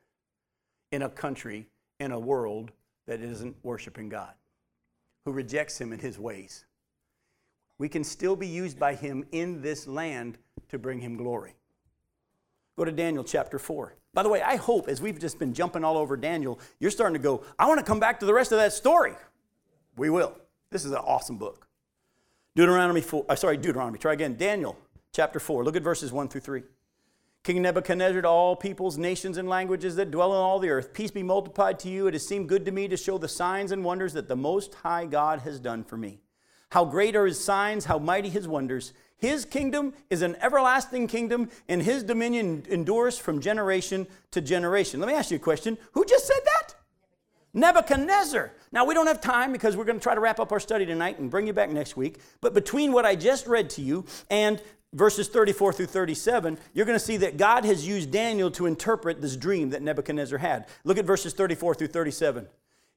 in 0.92 1.02
a 1.02 1.08
country, 1.08 1.68
in 2.00 2.12
a 2.12 2.18
world 2.18 2.72
that 3.06 3.20
isn't 3.20 3.56
worshiping 3.62 4.08
God, 4.08 4.34
who 5.24 5.32
rejects 5.32 5.80
him 5.80 5.92
and 5.92 6.00
his 6.00 6.18
ways. 6.18 6.64
We 7.78 7.88
can 7.88 8.02
still 8.02 8.36
be 8.36 8.48
used 8.48 8.78
by 8.78 8.94
him 8.94 9.24
in 9.32 9.62
this 9.62 9.86
land 9.86 10.38
to 10.68 10.78
bring 10.78 11.00
him 11.00 11.16
glory. 11.16 11.54
Go 12.76 12.84
to 12.84 12.92
Daniel 12.92 13.24
chapter 13.24 13.58
4. 13.58 13.94
By 14.14 14.22
the 14.22 14.28
way, 14.28 14.42
I 14.42 14.56
hope 14.56 14.88
as 14.88 15.00
we've 15.00 15.18
just 15.18 15.38
been 15.38 15.54
jumping 15.54 15.84
all 15.84 15.96
over 15.96 16.16
Daniel, 16.16 16.58
you're 16.80 16.90
starting 16.90 17.14
to 17.14 17.22
go, 17.22 17.44
I 17.58 17.66
want 17.66 17.78
to 17.78 17.84
come 17.84 18.00
back 18.00 18.20
to 18.20 18.26
the 18.26 18.34
rest 18.34 18.52
of 18.52 18.58
that 18.58 18.72
story. 18.72 19.14
We 19.96 20.10
will. 20.10 20.36
This 20.70 20.84
is 20.84 20.90
an 20.90 20.98
awesome 20.98 21.38
book. 21.38 21.67
Deuteronomy 22.54 23.00
4, 23.00 23.26
uh, 23.28 23.36
sorry, 23.36 23.56
Deuteronomy, 23.56 23.98
try 23.98 24.12
again. 24.12 24.36
Daniel 24.36 24.76
chapter 25.12 25.38
4. 25.40 25.64
Look 25.64 25.76
at 25.76 25.82
verses 25.82 26.12
1 26.12 26.28
through 26.28 26.40
3. 26.40 26.62
King 27.44 27.62
Nebuchadnezzar 27.62 28.22
to 28.22 28.28
all 28.28 28.56
peoples, 28.56 28.98
nations, 28.98 29.38
and 29.38 29.48
languages 29.48 29.96
that 29.96 30.10
dwell 30.10 30.32
on 30.32 30.42
all 30.42 30.58
the 30.58 30.70
earth, 30.70 30.92
peace 30.92 31.10
be 31.10 31.22
multiplied 31.22 31.78
to 31.80 31.88
you. 31.88 32.06
It 32.06 32.14
has 32.14 32.26
seemed 32.26 32.48
good 32.48 32.64
to 32.66 32.72
me 32.72 32.88
to 32.88 32.96
show 32.96 33.16
the 33.16 33.28
signs 33.28 33.72
and 33.72 33.84
wonders 33.84 34.12
that 34.14 34.28
the 34.28 34.36
Most 34.36 34.74
High 34.74 35.06
God 35.06 35.40
has 35.40 35.58
done 35.58 35.84
for 35.84 35.96
me. 35.96 36.20
How 36.70 36.84
great 36.84 37.16
are 37.16 37.24
his 37.26 37.42
signs, 37.42 37.86
how 37.86 37.98
mighty 37.98 38.28
his 38.28 38.46
wonders. 38.46 38.92
His 39.16 39.44
kingdom 39.44 39.94
is 40.10 40.22
an 40.22 40.36
everlasting 40.42 41.06
kingdom, 41.06 41.48
and 41.68 41.82
his 41.82 42.02
dominion 42.02 42.66
endures 42.68 43.18
from 43.18 43.40
generation 43.40 44.06
to 44.32 44.40
generation. 44.40 45.00
Let 45.00 45.06
me 45.06 45.14
ask 45.14 45.30
you 45.30 45.38
a 45.38 45.40
question. 45.40 45.78
Who 45.92 46.04
just 46.04 46.26
said 46.26 46.40
that? 46.44 46.74
Nebuchadnezzar. 47.54 48.52
Now, 48.72 48.84
we 48.84 48.94
don't 48.94 49.06
have 49.06 49.20
time 49.20 49.52
because 49.52 49.76
we're 49.76 49.84
going 49.84 49.98
to 49.98 50.02
try 50.02 50.14
to 50.14 50.20
wrap 50.20 50.38
up 50.40 50.52
our 50.52 50.60
study 50.60 50.84
tonight 50.84 51.18
and 51.18 51.30
bring 51.30 51.46
you 51.46 51.52
back 51.52 51.70
next 51.70 51.96
week. 51.96 52.20
But 52.40 52.54
between 52.54 52.92
what 52.92 53.04
I 53.04 53.14
just 53.16 53.46
read 53.46 53.70
to 53.70 53.82
you 53.82 54.04
and 54.30 54.62
verses 54.92 55.28
34 55.28 55.72
through 55.72 55.86
37, 55.86 56.58
you're 56.74 56.86
going 56.86 56.98
to 56.98 57.04
see 57.04 57.16
that 57.18 57.36
God 57.36 57.64
has 57.64 57.86
used 57.86 58.10
Daniel 58.10 58.50
to 58.52 58.66
interpret 58.66 59.20
this 59.20 59.36
dream 59.36 59.70
that 59.70 59.82
Nebuchadnezzar 59.82 60.38
had. 60.38 60.66
Look 60.84 60.98
at 60.98 61.04
verses 61.04 61.32
34 61.32 61.74
through 61.74 61.88
37. 61.88 62.46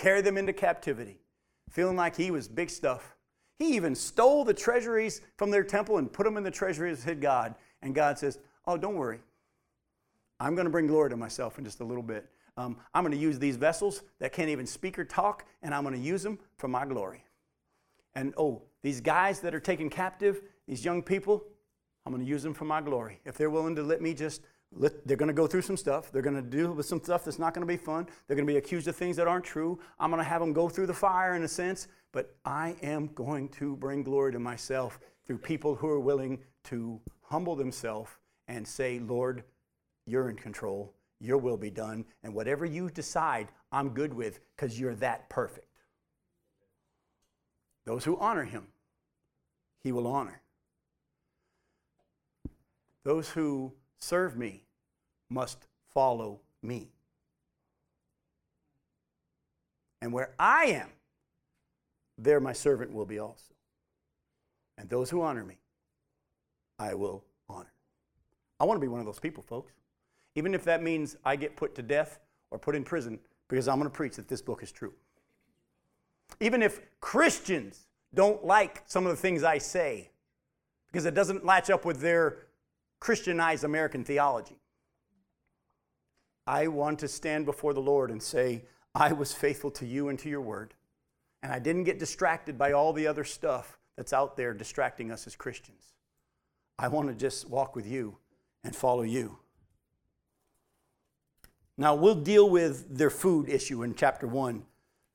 carry 0.00 0.22
them 0.22 0.38
into 0.38 0.52
captivity, 0.52 1.18
feeling 1.68 1.96
like 1.96 2.16
he 2.16 2.30
was 2.30 2.48
big 2.48 2.70
stuff. 2.70 3.16
He 3.58 3.76
even 3.76 3.94
stole 3.94 4.44
the 4.44 4.54
treasuries 4.54 5.20
from 5.36 5.50
their 5.50 5.62
temple 5.62 5.98
and 5.98 6.10
put 6.10 6.24
them 6.24 6.38
in 6.38 6.42
the 6.42 6.50
treasuries 6.50 7.00
of 7.00 7.04
his 7.04 7.18
God. 7.20 7.54
And 7.82 7.94
God 7.94 8.18
says, 8.18 8.38
Oh, 8.66 8.78
don't 8.78 8.94
worry. 8.94 9.20
I'm 10.38 10.54
going 10.54 10.64
to 10.64 10.70
bring 10.70 10.86
glory 10.86 11.10
to 11.10 11.16
myself 11.16 11.58
in 11.58 11.64
just 11.64 11.80
a 11.80 11.84
little 11.84 12.02
bit. 12.02 12.26
Um, 12.56 12.78
I'm 12.94 13.04
going 13.04 13.12
to 13.12 13.18
use 13.18 13.38
these 13.38 13.56
vessels 13.56 14.02
that 14.20 14.32
can't 14.32 14.48
even 14.48 14.66
speak 14.66 14.98
or 14.98 15.04
talk, 15.04 15.44
and 15.62 15.74
I'm 15.74 15.82
going 15.82 15.94
to 15.94 16.00
use 16.00 16.22
them 16.22 16.38
for 16.56 16.68
my 16.68 16.86
glory. 16.86 17.24
And 18.14 18.32
oh, 18.38 18.62
these 18.82 19.00
guys 19.00 19.40
that 19.40 19.54
are 19.54 19.60
taken 19.60 19.90
captive, 19.90 20.42
these 20.66 20.84
young 20.84 21.02
people, 21.02 21.44
I'm 22.06 22.12
going 22.12 22.24
to 22.24 22.28
use 22.28 22.42
them 22.42 22.54
for 22.54 22.64
my 22.64 22.80
glory. 22.80 23.20
If 23.24 23.36
they're 23.36 23.50
willing 23.50 23.76
to 23.76 23.82
let 23.82 24.00
me 24.00 24.14
just 24.14 24.42
they're 24.72 25.16
going 25.16 25.28
to 25.28 25.34
go 25.34 25.46
through 25.46 25.62
some 25.62 25.76
stuff. 25.76 26.12
They're 26.12 26.22
going 26.22 26.36
to 26.36 26.42
deal 26.42 26.72
with 26.72 26.86
some 26.86 27.02
stuff 27.02 27.24
that's 27.24 27.38
not 27.38 27.54
going 27.54 27.66
to 27.66 27.72
be 27.72 27.76
fun. 27.76 28.06
They're 28.26 28.36
going 28.36 28.46
to 28.46 28.52
be 28.52 28.58
accused 28.58 28.86
of 28.86 28.94
things 28.94 29.16
that 29.16 29.26
aren't 29.26 29.44
true. 29.44 29.80
I'm 29.98 30.10
going 30.10 30.22
to 30.22 30.28
have 30.28 30.40
them 30.40 30.52
go 30.52 30.68
through 30.68 30.86
the 30.86 30.94
fire 30.94 31.34
in 31.34 31.42
a 31.42 31.48
sense, 31.48 31.88
but 32.12 32.36
I 32.44 32.76
am 32.82 33.08
going 33.14 33.48
to 33.50 33.76
bring 33.76 34.04
glory 34.04 34.32
to 34.32 34.38
myself 34.38 35.00
through 35.26 35.38
people 35.38 35.74
who 35.74 35.88
are 35.88 36.00
willing 36.00 36.38
to 36.64 37.00
humble 37.22 37.56
themselves 37.56 38.10
and 38.46 38.66
say, 38.66 39.00
Lord, 39.00 39.42
you're 40.06 40.30
in 40.30 40.36
control. 40.36 40.94
Your 41.20 41.38
will 41.38 41.56
be 41.56 41.70
done. 41.70 42.04
And 42.22 42.32
whatever 42.32 42.64
you 42.64 42.90
decide, 42.90 43.48
I'm 43.72 43.90
good 43.90 44.14
with 44.14 44.40
because 44.56 44.78
you're 44.78 44.94
that 44.96 45.28
perfect. 45.28 45.66
Those 47.84 48.04
who 48.04 48.18
honor 48.18 48.44
him, 48.44 48.68
he 49.82 49.92
will 49.92 50.06
honor. 50.06 50.42
Those 53.02 53.28
who 53.28 53.72
serve 54.00 54.36
me 54.36 54.64
must 55.28 55.66
follow 55.94 56.40
me. 56.62 56.88
And 60.02 60.12
where 60.12 60.30
I 60.38 60.66
am, 60.66 60.88
there 62.16 62.40
my 62.40 62.52
servant 62.52 62.92
will 62.92 63.06
be 63.06 63.18
also. 63.18 63.54
And 64.78 64.88
those 64.88 65.10
who 65.10 65.22
honor 65.22 65.44
me, 65.44 65.58
I 66.78 66.94
will 66.94 67.22
honor. 67.48 67.72
I 68.58 68.64
want 68.64 68.76
to 68.76 68.80
be 68.80 68.88
one 68.88 69.00
of 69.00 69.06
those 69.06 69.18
people, 69.18 69.42
folks. 69.42 69.72
Even 70.34 70.54
if 70.54 70.64
that 70.64 70.82
means 70.82 71.16
I 71.24 71.36
get 71.36 71.56
put 71.56 71.74
to 71.74 71.82
death 71.82 72.18
or 72.50 72.58
put 72.58 72.74
in 72.74 72.84
prison 72.84 73.18
because 73.48 73.68
I'm 73.68 73.78
going 73.78 73.90
to 73.90 73.94
preach 73.94 74.16
that 74.16 74.28
this 74.28 74.40
book 74.40 74.62
is 74.62 74.72
true. 74.72 74.94
Even 76.40 76.62
if 76.62 76.80
Christians 77.00 77.86
don't 78.14 78.44
like 78.44 78.82
some 78.86 79.06
of 79.06 79.10
the 79.10 79.16
things 79.16 79.42
I 79.42 79.58
say 79.58 80.10
because 80.86 81.04
it 81.04 81.14
doesn't 81.14 81.44
latch 81.44 81.68
up 81.68 81.84
with 81.84 82.00
their 82.00 82.38
Christianized 83.00 83.64
American 83.64 84.04
theology. 84.04 84.60
I 86.46 86.68
want 86.68 86.98
to 87.00 87.08
stand 87.08 87.46
before 87.46 87.74
the 87.74 87.80
Lord 87.80 88.10
and 88.10 88.22
say, 88.22 88.64
I 88.94 89.12
was 89.12 89.32
faithful 89.32 89.70
to 89.72 89.86
you 89.86 90.08
and 90.08 90.18
to 90.18 90.28
your 90.28 90.40
word, 90.40 90.74
and 91.42 91.52
I 91.52 91.58
didn't 91.58 91.84
get 91.84 91.98
distracted 91.98 92.58
by 92.58 92.72
all 92.72 92.92
the 92.92 93.06
other 93.06 93.24
stuff 93.24 93.78
that's 93.96 94.12
out 94.12 94.36
there 94.36 94.52
distracting 94.52 95.10
us 95.10 95.26
as 95.26 95.36
Christians. 95.36 95.94
I 96.78 96.88
want 96.88 97.08
to 97.08 97.14
just 97.14 97.48
walk 97.48 97.76
with 97.76 97.86
you 97.86 98.16
and 98.64 98.74
follow 98.74 99.02
you. 99.02 99.38
Now, 101.76 101.94
we'll 101.94 102.14
deal 102.14 102.50
with 102.50 102.96
their 102.96 103.10
food 103.10 103.48
issue 103.48 103.82
in 103.82 103.94
chapter 103.94 104.26
1 104.26 104.62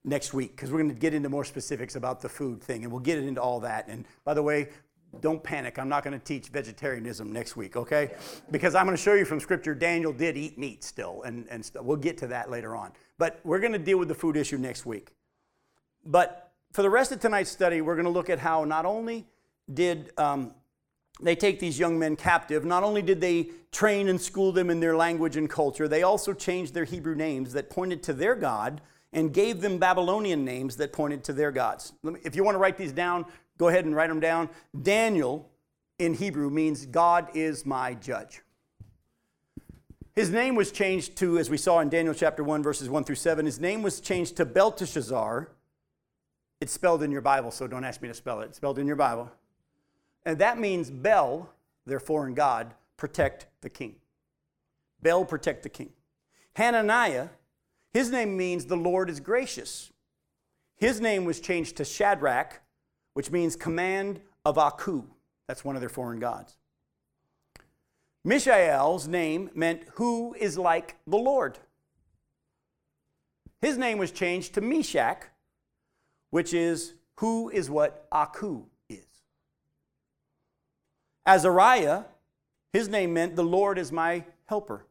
next 0.04 0.34
week 0.34 0.56
because 0.56 0.72
we're 0.72 0.80
going 0.80 0.94
to 0.94 1.00
get 1.00 1.14
into 1.14 1.30
more 1.30 1.44
specifics 1.44 1.96
about 1.96 2.22
the 2.22 2.30
food 2.30 2.62
thing 2.62 2.84
and 2.84 2.92
we'll 2.92 3.02
get 3.02 3.20
into 3.20 3.42
all 3.42 3.60
that. 3.62 3.88
And 3.88 4.06
by 4.24 4.34
the 4.34 4.44
way, 4.44 4.70
don't 5.22 5.42
panic. 5.44 5.80
I'm 5.80 5.90
not 5.90 6.04
going 6.04 6.18
to 6.18 6.24
teach 6.24 6.48
vegetarianism 6.48 7.32
next 7.32 7.56
week, 7.56 7.76
okay? 7.76 8.12
Because 8.52 8.76
I'm 8.76 8.86
going 8.86 8.98
to 8.98 9.02
show 9.02 9.14
you 9.14 9.26
from 9.26 9.40
Scripture 9.40 9.74
Daniel 9.74 10.14
did 10.14 10.38
eat 10.38 10.58
meat 10.58 10.84
still, 10.84 11.24
and, 11.24 11.48
and 11.50 11.66
st- 11.66 11.84
we'll 11.84 11.98
get 11.98 12.18
to 12.20 12.28
that 12.28 12.50
later 12.50 12.76
on. 12.76 12.92
But 13.18 13.40
we're 13.44 13.60
going 13.60 13.74
to 13.74 13.80
deal 13.80 13.98
with 13.98 14.08
the 14.08 14.16
food 14.16 14.38
issue 14.38 14.58
next 14.58 14.86
week. 14.86 15.14
But 16.06 16.52
for 16.72 16.82
the 16.82 16.90
rest 16.90 17.12
of 17.12 17.20
tonight's 17.20 17.50
study, 17.50 17.82
we're 17.82 17.96
going 17.96 18.06
to 18.06 18.12
look 18.12 18.30
at 18.30 18.40
how 18.40 18.64
not 18.64 18.86
only 18.86 19.26
did 19.74 20.12
um, 20.18 20.54
they 21.22 21.36
take 21.36 21.60
these 21.60 21.80
young 21.80 21.98
men 21.98 22.16
captive, 22.16 22.66
not 22.66 22.84
only 22.84 23.02
did 23.02 23.22
they 23.22 23.50
train 23.72 24.10
and 24.10 24.20
school 24.20 24.52
them 24.52 24.70
in 24.70 24.80
their 24.80 24.96
language 24.96 25.38
and 25.38 25.50
culture, 25.50 25.88
they 25.88 26.04
also 26.04 26.34
changed 26.34 26.74
their 26.74 26.84
Hebrew 26.84 27.16
names 27.16 27.54
that 27.54 27.70
pointed 27.70 28.04
to 28.04 28.14
their 28.14 28.36
God 28.36 28.82
and 29.14 29.34
gave 29.34 29.62
them 29.62 29.78
Babylonian 29.78 30.44
names 30.44 30.76
that 30.76 30.92
pointed 30.92 31.24
to 31.24 31.34
their 31.34 31.52
gods. 31.52 31.94
Me, 32.04 32.20
if 32.24 32.36
you 32.36 32.44
want 32.44 32.56
to 32.56 32.60
write 32.60 32.78
these 32.78 32.92
down, 32.92 33.26
Go 33.58 33.68
ahead 33.68 33.86
and 33.86 33.96
write 33.96 34.10
them 34.10 34.20
down. 34.20 34.50
Daniel 34.82 35.50
in 36.00 36.14
Hebrew 36.14 36.50
means 36.50 36.86
God 36.86 37.30
is 37.34 37.66
my 37.66 37.94
judge. 37.94 38.42
His 40.14 40.30
name 40.30 40.56
was 40.56 40.72
changed 40.72 41.18
to, 41.18 41.38
as 41.38 41.50
we 41.50 41.58
saw 41.58 41.80
in 41.80 41.90
Daniel 41.90 42.14
chapter 42.14 42.44
1, 42.44 42.64
verses 42.64 42.90
1 42.90 43.04
through 43.04 43.16
7, 43.16 43.46
his 43.46 43.60
name 43.60 43.82
was 43.82 44.00
changed 44.00 44.38
to 44.38 44.46
Belteshazzar. 44.46 45.50
It's 46.62 46.72
spelled 46.72 47.04
in 47.04 47.12
your 47.12 47.22
Bible, 47.22 47.52
so 47.52 47.68
don't 47.68 47.84
ask 47.84 48.02
me 48.02 48.08
to 48.08 48.14
spell 48.14 48.40
it. 48.40 48.46
It's 48.46 48.58
spelled 48.58 48.80
in 48.80 48.88
your 48.88 48.96
Bible. 48.96 49.30
And 50.26 50.38
that 50.40 50.58
means 50.58 50.90
Bel, 50.90 51.50
their 51.86 52.00
foreign 52.00 52.34
god, 52.34 52.74
protect 52.96 53.48
the 53.60 53.70
king. 53.70 53.96
Bel, 55.02 55.26
protect 55.26 55.64
the 55.64 55.70
king. 55.70 55.92
Hananiah, 56.54 57.28
his 57.94 58.10
name 58.10 58.38
means 58.38 58.66
the 58.66 58.78
Lord 58.78 59.10
is 59.10 59.20
gracious. 59.20 59.92
His 60.78 61.02
name 61.02 61.26
was 61.26 61.42
changed 61.42 61.76
to 61.78 61.86
Shadrach, 61.86 62.62
which 63.16 63.32
means 63.32 63.56
command 63.56 64.20
of 64.44 64.58
Aku. 64.58 65.04
That's 65.48 65.64
one 65.64 65.76
of 65.76 65.82
their 65.82 65.90
foreign 65.90 66.20
gods. 66.20 66.58
Mishael's 68.26 69.08
name 69.08 69.50
meant 69.56 69.84
who 69.94 70.36
is 70.38 70.58
like 70.58 70.98
the 71.08 71.18
Lord. 71.18 71.58
His 73.62 73.78
name 73.78 73.98
was 73.98 74.12
changed 74.12 74.54
to 74.56 74.62
Meshach, 74.62 75.24
which 76.30 76.54
is 76.54 76.94
who 77.16 77.50
is 77.50 77.70
what 77.70 78.06
Aku 78.12 78.66
is. 78.90 79.06
Azariah, 81.26 82.04
his 82.74 82.90
name 82.90 83.14
meant 83.14 83.38
the 83.38 83.44
Lord 83.44 83.78
is 83.78 83.94
my 83.94 84.26
helper. 84.48 84.86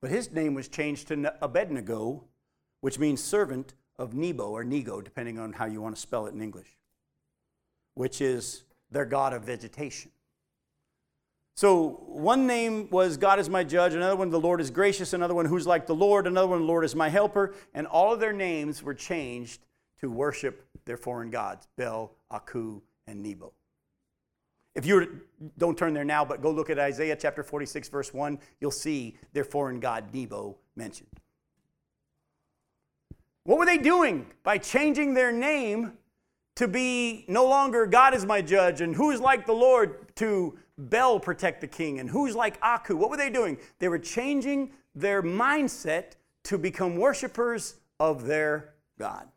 But 0.00 0.10
his 0.10 0.30
name 0.30 0.54
was 0.54 0.68
changed 0.68 1.08
to 1.08 1.34
Abednego, 1.42 2.22
which 2.82 3.00
means 3.00 3.20
servant 3.22 3.74
of 3.98 4.14
Nebo 4.14 4.50
or 4.50 4.62
Nego, 4.62 5.00
depending 5.00 5.40
on 5.40 5.54
how 5.54 5.64
you 5.64 5.82
want 5.82 5.96
to 5.96 6.00
spell 6.00 6.26
it 6.26 6.34
in 6.34 6.40
English 6.40 6.79
which 8.00 8.22
is 8.22 8.64
their 8.90 9.04
God 9.04 9.34
of 9.34 9.42
vegetation. 9.42 10.10
So 11.54 12.02
one 12.06 12.46
name 12.46 12.88
was 12.90 13.18
God 13.18 13.38
is 13.38 13.50
my 13.50 13.62
judge, 13.62 13.92
another 13.92 14.16
one 14.16 14.30
the 14.30 14.40
Lord 14.40 14.58
is 14.58 14.70
gracious, 14.70 15.12
another 15.12 15.34
one 15.34 15.44
who's 15.44 15.66
like 15.66 15.86
the 15.86 15.94
Lord, 15.94 16.26
another 16.26 16.46
one 16.46 16.60
the 16.60 16.64
Lord 16.64 16.82
is 16.82 16.94
my 16.94 17.10
helper, 17.10 17.52
and 17.74 17.86
all 17.86 18.14
of 18.14 18.18
their 18.18 18.32
names 18.32 18.82
were 18.82 18.94
changed 18.94 19.66
to 20.00 20.10
worship 20.10 20.66
their 20.86 20.96
foreign 20.96 21.28
gods, 21.28 21.68
Bel, 21.76 22.16
Aku, 22.30 22.80
and 23.06 23.22
Nebo. 23.22 23.52
If 24.74 24.86
you 24.86 25.20
don't 25.58 25.76
turn 25.76 25.92
there 25.92 26.02
now, 26.02 26.24
but 26.24 26.40
go 26.40 26.50
look 26.50 26.70
at 26.70 26.78
Isaiah 26.78 27.16
chapter 27.16 27.42
46, 27.42 27.90
verse 27.90 28.14
1, 28.14 28.38
you'll 28.62 28.70
see 28.70 29.18
their 29.34 29.44
foreign 29.44 29.78
god 29.78 30.14
Nebo 30.14 30.56
mentioned. 30.74 31.20
What 33.44 33.58
were 33.58 33.66
they 33.66 33.76
doing 33.76 34.24
by 34.42 34.56
changing 34.56 35.12
their 35.12 35.32
name 35.32 35.98
to 36.56 36.68
be 36.68 37.24
no 37.28 37.46
longer 37.46 37.86
God 37.86 38.14
is 38.14 38.26
my 38.26 38.42
judge 38.42 38.80
and 38.80 38.94
who 38.94 39.10
is 39.10 39.20
like 39.20 39.46
the 39.46 39.52
Lord 39.52 40.14
to 40.16 40.58
Bel 40.76 41.20
protect 41.20 41.60
the 41.60 41.66
king 41.66 42.00
and 42.00 42.08
who's 42.08 42.34
like 42.34 42.58
Aku? 42.62 42.96
What 42.96 43.10
were 43.10 43.16
they 43.16 43.30
doing? 43.30 43.58
They 43.78 43.88
were 43.88 43.98
changing 43.98 44.72
their 44.94 45.22
mindset 45.22 46.12
to 46.44 46.58
become 46.58 46.96
worshipers 46.96 47.76
of 47.98 48.26
their 48.26 48.74
God. 48.98 49.28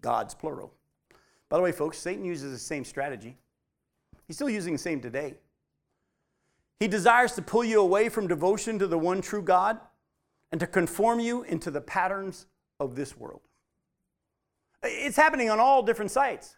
God's 0.00 0.34
plural. 0.34 0.72
By 1.48 1.56
the 1.56 1.62
way, 1.62 1.72
folks, 1.72 1.98
Satan 1.98 2.24
uses 2.24 2.52
the 2.52 2.58
same 2.58 2.84
strategy. 2.84 3.36
He's 4.26 4.36
still 4.36 4.50
using 4.50 4.74
the 4.74 4.78
same 4.78 5.00
today. 5.00 5.34
He 6.80 6.88
desires 6.88 7.32
to 7.32 7.42
pull 7.42 7.64
you 7.64 7.80
away 7.80 8.08
from 8.08 8.26
devotion 8.26 8.78
to 8.78 8.86
the 8.86 8.98
one 8.98 9.22
true 9.22 9.42
God 9.42 9.78
and 10.52 10.60
to 10.60 10.66
conform 10.66 11.20
you 11.20 11.42
into 11.44 11.70
the 11.70 11.80
patterns 11.80 12.46
of 12.80 12.96
this 12.96 13.16
world. 13.16 13.40
It's 14.84 15.16
happening 15.16 15.50
on 15.50 15.58
all 15.58 15.82
different 15.82 16.10
sites. 16.10 16.56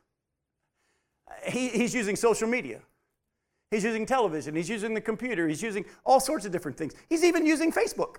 He, 1.46 1.68
he's 1.68 1.94
using 1.94 2.16
social 2.16 2.48
media. 2.48 2.80
He's 3.70 3.84
using 3.84 4.06
television. 4.06 4.54
He's 4.54 4.68
using 4.68 4.94
the 4.94 5.00
computer. 5.00 5.48
He's 5.48 5.62
using 5.62 5.84
all 6.04 6.20
sorts 6.20 6.44
of 6.44 6.52
different 6.52 6.76
things. 6.76 6.94
He's 7.08 7.24
even 7.24 7.46
using 7.46 7.72
Facebook, 7.72 8.16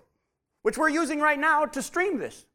which 0.61 0.77
we're 0.77 0.89
using 0.89 1.19
right 1.19 1.39
now 1.39 1.65
to 1.65 1.81
stream 1.81 2.17
this. 2.17 2.45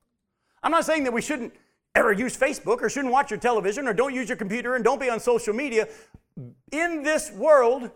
I'm 0.62 0.70
not 0.70 0.84
saying 0.84 1.04
that 1.04 1.12
we 1.12 1.22
shouldn't 1.22 1.54
ever 1.94 2.12
use 2.12 2.36
Facebook 2.36 2.82
or 2.82 2.88
shouldn't 2.88 3.12
watch 3.12 3.30
your 3.30 3.40
television 3.40 3.86
or 3.86 3.92
don't 3.92 4.14
use 4.14 4.28
your 4.28 4.36
computer 4.36 4.74
and 4.74 4.84
don't 4.84 5.00
be 5.00 5.10
on 5.10 5.20
social 5.20 5.54
media. 5.54 5.88
In 6.70 7.02
this 7.02 7.30
world, 7.32 7.90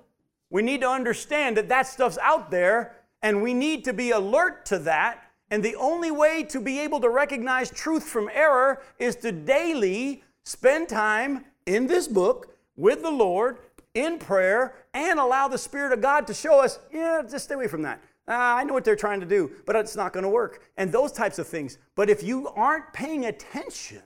we 0.51 0.63
need 0.63 0.81
to 0.83 0.89
understand 0.89 1.57
that 1.57 1.69
that 1.69 1.87
stuff's 1.87 2.19
out 2.19 2.51
there 2.51 2.97
and 3.23 3.43
we 3.43 3.55
need 3.55 3.85
to 3.85 3.93
be 3.93 4.11
alert 4.11 4.67
to 4.67 4.79
that. 4.81 5.26
And 5.51 5.63
the 5.63 5.77
only 5.77 6.11
way 6.11 6.43
to 6.45 6.61
be 6.61 6.81
able 6.81 7.01
to 7.01 7.09
recognize 7.09 7.71
truth 7.71 8.05
from 8.05 8.29
error 8.33 8.83
is 8.99 9.17
to 9.17 9.33
daily 9.33 10.25
spend 10.45 10.89
time 10.89 11.45
in 11.67 11.87
this 11.87 12.09
book 12.09 12.57
with 12.77 13.03
the 13.03 13.11
Lord 13.11 13.59
in 13.95 14.19
prayer 14.19 14.75
and 14.93 15.19
allow 15.19 15.49
the 15.49 15.59
Spirit 15.59 15.93
of 15.93 16.01
God 16.01 16.27
to 16.27 16.35
show 16.35 16.61
us, 16.61 16.79
yeah, 16.93 17.23
just 17.29 17.45
stay 17.45 17.55
away 17.55 17.69
from 17.69 17.83
that. 17.83 18.03
Uh, 18.29 18.33
I 18.35 18.65
know 18.65 18.75
what 18.75 18.85
they're 18.85 18.97
trying 18.97 19.21
to 19.21 19.27
do, 19.27 19.53
but 19.67 19.77
it's 19.77 19.97
not 19.97 20.13
going 20.13 20.25
to 20.25 20.29
work. 20.29 20.63
And 20.77 20.91
those 20.91 21.13
types 21.13 21.39
of 21.39 21.47
things. 21.47 21.79
But 21.95 22.11
if 22.11 22.23
you 22.23 22.49
aren't 22.49 22.93
paying 22.93 23.27
attention, 23.27 24.03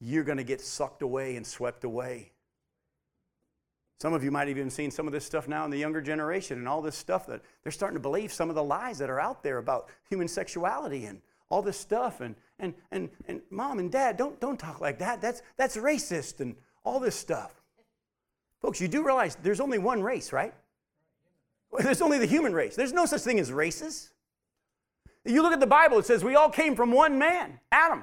you're 0.00 0.24
going 0.24 0.38
to 0.38 0.44
get 0.44 0.60
sucked 0.60 1.02
away 1.02 1.36
and 1.36 1.46
swept 1.46 1.84
away. 1.84 2.32
Some 4.02 4.14
of 4.14 4.24
you 4.24 4.32
might 4.32 4.48
have 4.48 4.58
even 4.58 4.68
seen 4.68 4.90
some 4.90 5.06
of 5.06 5.12
this 5.12 5.24
stuff 5.24 5.46
now 5.46 5.64
in 5.64 5.70
the 5.70 5.78
younger 5.78 6.00
generation 6.00 6.58
and 6.58 6.66
all 6.66 6.82
this 6.82 6.96
stuff 6.96 7.24
that 7.28 7.40
they're 7.62 7.70
starting 7.70 7.94
to 7.94 8.00
believe 8.00 8.32
some 8.32 8.48
of 8.48 8.56
the 8.56 8.64
lies 8.64 8.98
that 8.98 9.08
are 9.08 9.20
out 9.20 9.44
there 9.44 9.58
about 9.58 9.90
human 10.10 10.26
sexuality 10.26 11.04
and 11.04 11.20
all 11.50 11.62
this 11.62 11.78
stuff. 11.78 12.20
And, 12.20 12.34
and, 12.58 12.74
and, 12.90 13.10
and 13.28 13.42
mom 13.48 13.78
and 13.78 13.92
dad, 13.92 14.16
don't, 14.16 14.40
don't 14.40 14.58
talk 14.58 14.80
like 14.80 14.98
that. 14.98 15.22
That's, 15.22 15.42
that's 15.56 15.76
racist 15.76 16.40
and 16.40 16.56
all 16.82 16.98
this 16.98 17.14
stuff. 17.14 17.54
Folks, 18.60 18.80
you 18.80 18.88
do 18.88 19.06
realize 19.06 19.36
there's 19.40 19.60
only 19.60 19.78
one 19.78 20.02
race, 20.02 20.32
right? 20.32 20.52
There's 21.78 22.02
only 22.02 22.18
the 22.18 22.26
human 22.26 22.52
race. 22.54 22.74
There's 22.74 22.92
no 22.92 23.06
such 23.06 23.20
thing 23.20 23.38
as 23.38 23.52
races. 23.52 24.10
You 25.24 25.42
look 25.42 25.52
at 25.52 25.60
the 25.60 25.66
Bible, 25.68 26.00
it 26.00 26.06
says 26.06 26.24
we 26.24 26.34
all 26.34 26.50
came 26.50 26.74
from 26.74 26.90
one 26.90 27.20
man, 27.20 27.60
Adam. 27.70 28.02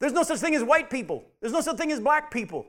There's 0.00 0.12
no 0.12 0.22
such 0.22 0.40
thing 0.40 0.54
as 0.54 0.62
white 0.62 0.90
people. 0.90 1.24
There's 1.40 1.54
no 1.54 1.62
such 1.62 1.78
thing 1.78 1.90
as 1.90 1.98
black 1.98 2.30
people. 2.30 2.66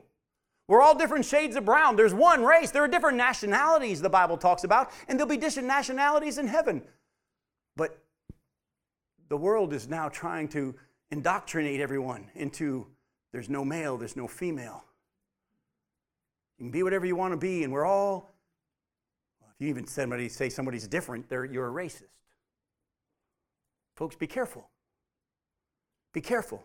We're 0.66 0.80
all 0.80 0.94
different 0.94 1.26
shades 1.26 1.56
of 1.56 1.64
brown. 1.64 1.96
There's 1.96 2.14
one 2.14 2.42
race. 2.42 2.70
There 2.70 2.82
are 2.82 2.88
different 2.88 3.18
nationalities 3.18 4.00
the 4.00 4.08
Bible 4.08 4.38
talks 4.38 4.64
about, 4.64 4.90
and 5.08 5.18
there'll 5.18 5.28
be 5.28 5.36
different 5.36 5.68
nationalities 5.68 6.38
in 6.38 6.46
heaven. 6.46 6.82
But 7.76 8.02
the 9.28 9.36
world 9.36 9.74
is 9.74 9.88
now 9.88 10.08
trying 10.08 10.48
to 10.48 10.74
indoctrinate 11.10 11.80
everyone 11.80 12.30
into 12.34 12.86
there's 13.32 13.50
no 13.50 13.64
male, 13.64 13.98
there's 13.98 14.16
no 14.16 14.26
female. 14.26 14.84
You 16.58 16.64
can 16.64 16.70
be 16.70 16.82
whatever 16.82 17.04
you 17.04 17.16
want 17.16 17.32
to 17.32 17.36
be, 17.36 17.64
and 17.64 17.72
we're 17.72 17.84
all, 17.84 18.32
well, 19.40 19.50
if 19.52 19.62
you 19.62 19.68
even 19.68 19.86
somebody 19.86 20.28
say 20.28 20.48
somebody's 20.48 20.86
different, 20.86 21.26
you're 21.30 21.68
a 21.68 21.72
racist. 21.72 22.04
Folks, 23.96 24.16
be 24.16 24.26
careful. 24.26 24.70
Be 26.12 26.20
careful. 26.20 26.64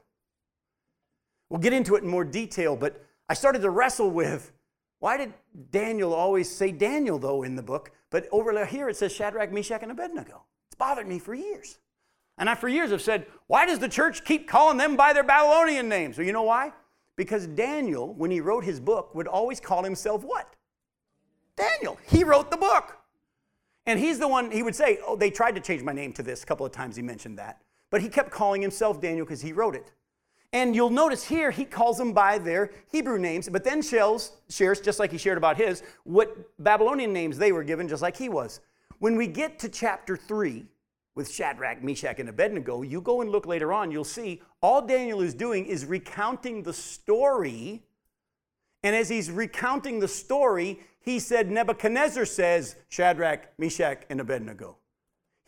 We'll 1.49 1.59
get 1.59 1.73
into 1.73 1.95
it 1.95 2.03
in 2.03 2.09
more 2.09 2.23
detail, 2.23 2.75
but 2.75 3.03
I 3.29 3.35
started 3.35 3.61
to 3.61 3.69
wrestle 3.69 4.09
with 4.09 4.51
why 4.99 5.15
did 5.15 5.33
Daniel 5.71 6.13
always 6.13 6.49
say 6.49 6.71
Daniel, 6.71 7.17
though, 7.17 7.43
in 7.43 7.55
the 7.55 7.63
book, 7.63 7.91
but 8.09 8.27
over 8.31 8.65
here 8.65 8.89
it 8.89 8.97
says 8.97 9.13
Shadrach, 9.13 9.51
Meshach, 9.51 9.81
and 9.81 9.91
Abednego? 9.91 10.43
It's 10.67 10.75
bothered 10.75 11.07
me 11.07 11.19
for 11.19 11.33
years. 11.33 11.77
And 12.37 12.49
I, 12.49 12.55
for 12.55 12.67
years, 12.67 12.91
have 12.91 13.01
said, 13.01 13.25
why 13.47 13.65
does 13.65 13.79
the 13.79 13.89
church 13.89 14.25
keep 14.25 14.47
calling 14.47 14.77
them 14.77 14.95
by 14.95 15.13
their 15.13 15.23
Babylonian 15.23 15.87
names? 15.89 16.17
Well, 16.17 16.25
you 16.25 16.33
know 16.33 16.43
why? 16.43 16.73
Because 17.15 17.47
Daniel, 17.47 18.13
when 18.13 18.31
he 18.31 18.39
wrote 18.39 18.63
his 18.63 18.79
book, 18.79 19.13
would 19.13 19.27
always 19.27 19.59
call 19.59 19.83
himself 19.83 20.23
what? 20.23 20.55
Daniel. 21.55 21.97
He 22.07 22.23
wrote 22.23 22.49
the 22.49 22.57
book. 22.57 22.97
And 23.85 23.99
he's 23.99 24.19
the 24.19 24.27
one, 24.27 24.51
he 24.51 24.63
would 24.63 24.75
say, 24.75 24.99
Oh, 25.05 25.15
they 25.15 25.29
tried 25.29 25.55
to 25.55 25.61
change 25.61 25.83
my 25.83 25.91
name 25.91 26.13
to 26.13 26.23
this. 26.23 26.43
A 26.43 26.45
couple 26.45 26.65
of 26.65 26.71
times 26.71 26.95
he 26.95 27.01
mentioned 27.01 27.37
that. 27.39 27.61
But 27.89 28.01
he 28.01 28.07
kept 28.07 28.31
calling 28.31 28.61
himself 28.61 29.01
Daniel 29.01 29.25
because 29.25 29.41
he 29.41 29.51
wrote 29.51 29.75
it. 29.75 29.91
And 30.51 30.75
you'll 30.75 30.89
notice 30.89 31.25
here 31.25 31.51
he 31.51 31.65
calls 31.65 31.97
them 31.97 32.11
by 32.11 32.39
their 32.39 32.71
Hebrew 32.91 33.19
names, 33.19 33.47
but 33.49 33.63
then 33.63 33.81
shares, 33.81 34.31
shares, 34.49 34.81
just 34.81 34.99
like 34.99 35.11
he 35.11 35.17
shared 35.17 35.37
about 35.37 35.57
his, 35.57 35.83
what 36.03 36.35
Babylonian 36.57 37.13
names 37.13 37.37
they 37.37 37.51
were 37.51 37.63
given, 37.63 37.87
just 37.87 38.01
like 38.01 38.17
he 38.17 38.29
was. 38.29 38.59
When 38.97 39.15
we 39.15 39.27
get 39.27 39.59
to 39.59 39.69
chapter 39.69 40.17
3, 40.17 40.65
with 41.19 41.29
Shadrach, 41.29 41.83
Meshach, 41.83 42.19
and 42.19 42.29
Abednego, 42.29 42.81
you 42.81 43.01
go 43.01 43.19
and 43.19 43.29
look 43.29 43.45
later 43.45 43.73
on, 43.73 43.91
you'll 43.91 44.05
see 44.05 44.41
all 44.61 44.81
Daniel 44.81 45.19
is 45.21 45.33
doing 45.33 45.65
is 45.65 45.85
recounting 45.85 46.63
the 46.63 46.71
story. 46.71 47.83
And 48.83 48.95
as 48.95 49.09
he's 49.09 49.29
recounting 49.29 49.99
the 49.99 50.07
story, 50.07 50.79
he 51.01 51.19
said, 51.19 51.51
Nebuchadnezzar 51.51 52.25
says, 52.25 52.77
Shadrach, 52.87 53.49
Meshach, 53.57 54.03
and 54.09 54.21
Abednego. 54.21 54.77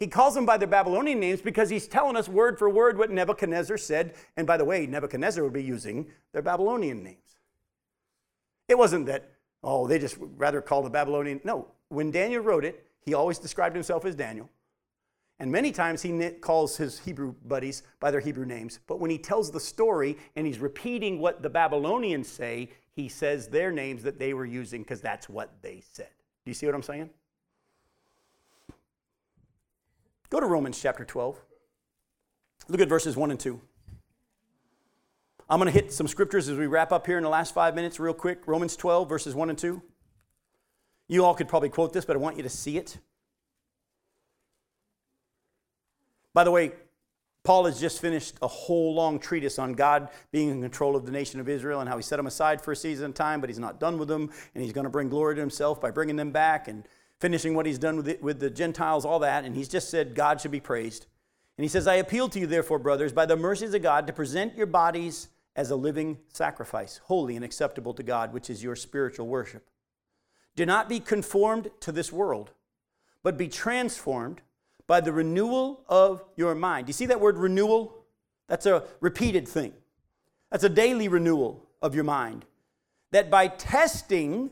He 0.01 0.07
calls 0.07 0.33
them 0.33 0.47
by 0.47 0.57
their 0.57 0.67
Babylonian 0.67 1.19
names 1.19 1.41
because 1.41 1.69
he's 1.69 1.87
telling 1.87 2.15
us 2.15 2.27
word 2.27 2.57
for 2.57 2.67
word 2.67 2.97
what 2.97 3.11
Nebuchadnezzar 3.11 3.77
said. 3.77 4.15
And 4.35 4.47
by 4.47 4.57
the 4.57 4.65
way, 4.65 4.87
Nebuchadnezzar 4.87 5.43
would 5.43 5.53
be 5.53 5.61
using 5.61 6.07
their 6.33 6.41
Babylonian 6.41 7.03
names. 7.03 7.37
It 8.67 8.79
wasn't 8.79 9.05
that, 9.05 9.29
oh, 9.63 9.85
they 9.85 9.99
just 9.99 10.17
rather 10.19 10.59
call 10.59 10.81
the 10.81 10.89
Babylonian. 10.89 11.39
No, 11.43 11.67
when 11.89 12.09
Daniel 12.09 12.41
wrote 12.41 12.65
it, 12.65 12.83
he 13.01 13.13
always 13.13 13.37
described 13.37 13.75
himself 13.75 14.03
as 14.03 14.15
Daniel. 14.15 14.49
And 15.39 15.51
many 15.51 15.71
times 15.71 16.01
he 16.01 16.31
calls 16.41 16.75
his 16.77 16.97
Hebrew 16.97 17.35
buddies 17.45 17.83
by 17.99 18.09
their 18.09 18.21
Hebrew 18.21 18.47
names. 18.47 18.79
But 18.87 18.99
when 18.99 19.11
he 19.11 19.19
tells 19.19 19.51
the 19.51 19.59
story 19.59 20.17
and 20.35 20.47
he's 20.47 20.57
repeating 20.57 21.19
what 21.19 21.43
the 21.43 21.49
Babylonians 21.51 22.27
say, 22.27 22.71
he 22.91 23.07
says 23.07 23.49
their 23.49 23.71
names 23.71 24.01
that 24.01 24.17
they 24.17 24.33
were 24.33 24.45
using 24.45 24.81
because 24.81 24.99
that's 24.99 25.29
what 25.29 25.51
they 25.61 25.83
said. 25.91 26.09
Do 26.43 26.49
you 26.49 26.55
see 26.55 26.65
what 26.65 26.73
I'm 26.73 26.81
saying? 26.81 27.11
Go 30.31 30.39
to 30.39 30.45
Romans 30.45 30.81
chapter 30.81 31.03
12. 31.03 31.39
Look 32.69 32.79
at 32.79 32.87
verses 32.87 33.17
1 33.17 33.31
and 33.31 33.39
2. 33.39 33.59
I'm 35.49 35.59
going 35.59 35.65
to 35.65 35.77
hit 35.77 35.91
some 35.91 36.07
scriptures 36.07 36.47
as 36.47 36.57
we 36.57 36.67
wrap 36.67 36.93
up 36.93 37.05
here 37.05 37.17
in 37.17 37.23
the 37.23 37.29
last 37.29 37.53
five 37.53 37.75
minutes, 37.75 37.99
real 37.99 38.13
quick. 38.13 38.47
Romans 38.47 38.77
12, 38.77 39.09
verses 39.09 39.35
1 39.35 39.49
and 39.49 39.59
2. 39.59 39.81
You 41.09 41.25
all 41.25 41.35
could 41.35 41.49
probably 41.49 41.67
quote 41.67 41.91
this, 41.91 42.05
but 42.05 42.15
I 42.15 42.19
want 42.19 42.37
you 42.37 42.43
to 42.43 42.49
see 42.49 42.77
it. 42.77 42.97
By 46.33 46.45
the 46.45 46.51
way, 46.51 46.71
Paul 47.43 47.65
has 47.65 47.81
just 47.81 47.99
finished 47.99 48.35
a 48.41 48.47
whole 48.47 48.95
long 48.95 49.19
treatise 49.19 49.59
on 49.59 49.73
God 49.73 50.07
being 50.31 50.49
in 50.49 50.61
control 50.61 50.95
of 50.95 51.05
the 51.05 51.11
nation 51.11 51.41
of 51.41 51.49
Israel 51.49 51.81
and 51.81 51.89
how 51.89 51.97
he 51.97 52.03
set 52.03 52.15
them 52.15 52.27
aside 52.27 52.61
for 52.61 52.71
a 52.71 52.75
season 52.75 53.07
of 53.07 53.13
time, 53.15 53.41
but 53.41 53.49
he's 53.49 53.59
not 53.59 53.81
done 53.81 53.97
with 53.97 54.07
them, 54.07 54.29
and 54.55 54.63
he's 54.63 54.71
going 54.71 54.85
to 54.85 54.89
bring 54.89 55.09
glory 55.09 55.35
to 55.35 55.41
himself 55.41 55.81
by 55.81 55.91
bringing 55.91 56.15
them 56.15 56.31
back 56.31 56.69
and 56.69 56.87
finishing 57.21 57.53
what 57.53 57.67
he's 57.67 57.77
done 57.77 57.97
with, 57.97 58.09
it, 58.09 58.21
with 58.21 58.39
the 58.39 58.49
Gentiles, 58.49 59.05
all 59.05 59.19
that. 59.19 59.45
And 59.45 59.55
he's 59.55 59.69
just 59.69 59.89
said 59.89 60.15
God 60.15 60.41
should 60.41 60.51
be 60.51 60.59
praised. 60.59 61.05
And 61.57 61.63
he 61.63 61.69
says, 61.69 61.87
I 61.87 61.95
appeal 61.95 62.27
to 62.29 62.39
you, 62.39 62.47
therefore, 62.47 62.79
brothers, 62.79 63.13
by 63.13 63.27
the 63.27 63.37
mercies 63.37 63.73
of 63.73 63.83
God, 63.83 64.07
to 64.07 64.13
present 64.13 64.55
your 64.55 64.65
bodies 64.65 65.29
as 65.55 65.69
a 65.69 65.75
living 65.75 66.17
sacrifice, 66.29 66.99
holy 67.03 67.35
and 67.35 67.45
acceptable 67.45 67.93
to 67.93 68.03
God, 68.03 68.33
which 68.33 68.49
is 68.49 68.63
your 68.63 68.75
spiritual 68.75 69.27
worship. 69.27 69.69
Do 70.55 70.65
not 70.65 70.89
be 70.89 70.99
conformed 70.99 71.69
to 71.81 71.91
this 71.91 72.11
world, 72.11 72.51
but 73.21 73.37
be 73.37 73.47
transformed 73.47 74.41
by 74.87 75.01
the 75.01 75.13
renewal 75.13 75.85
of 75.87 76.23
your 76.35 76.55
mind. 76.55 76.87
You 76.87 76.93
see 76.93 77.05
that 77.05 77.21
word 77.21 77.37
renewal? 77.37 78.05
That's 78.47 78.65
a 78.65 78.83
repeated 78.99 79.47
thing. 79.47 79.73
That's 80.49 80.63
a 80.63 80.69
daily 80.69 81.07
renewal 81.07 81.69
of 81.81 81.95
your 81.95 82.03
mind. 82.03 82.45
That 83.11 83.29
by 83.29 83.47
testing, 83.47 84.51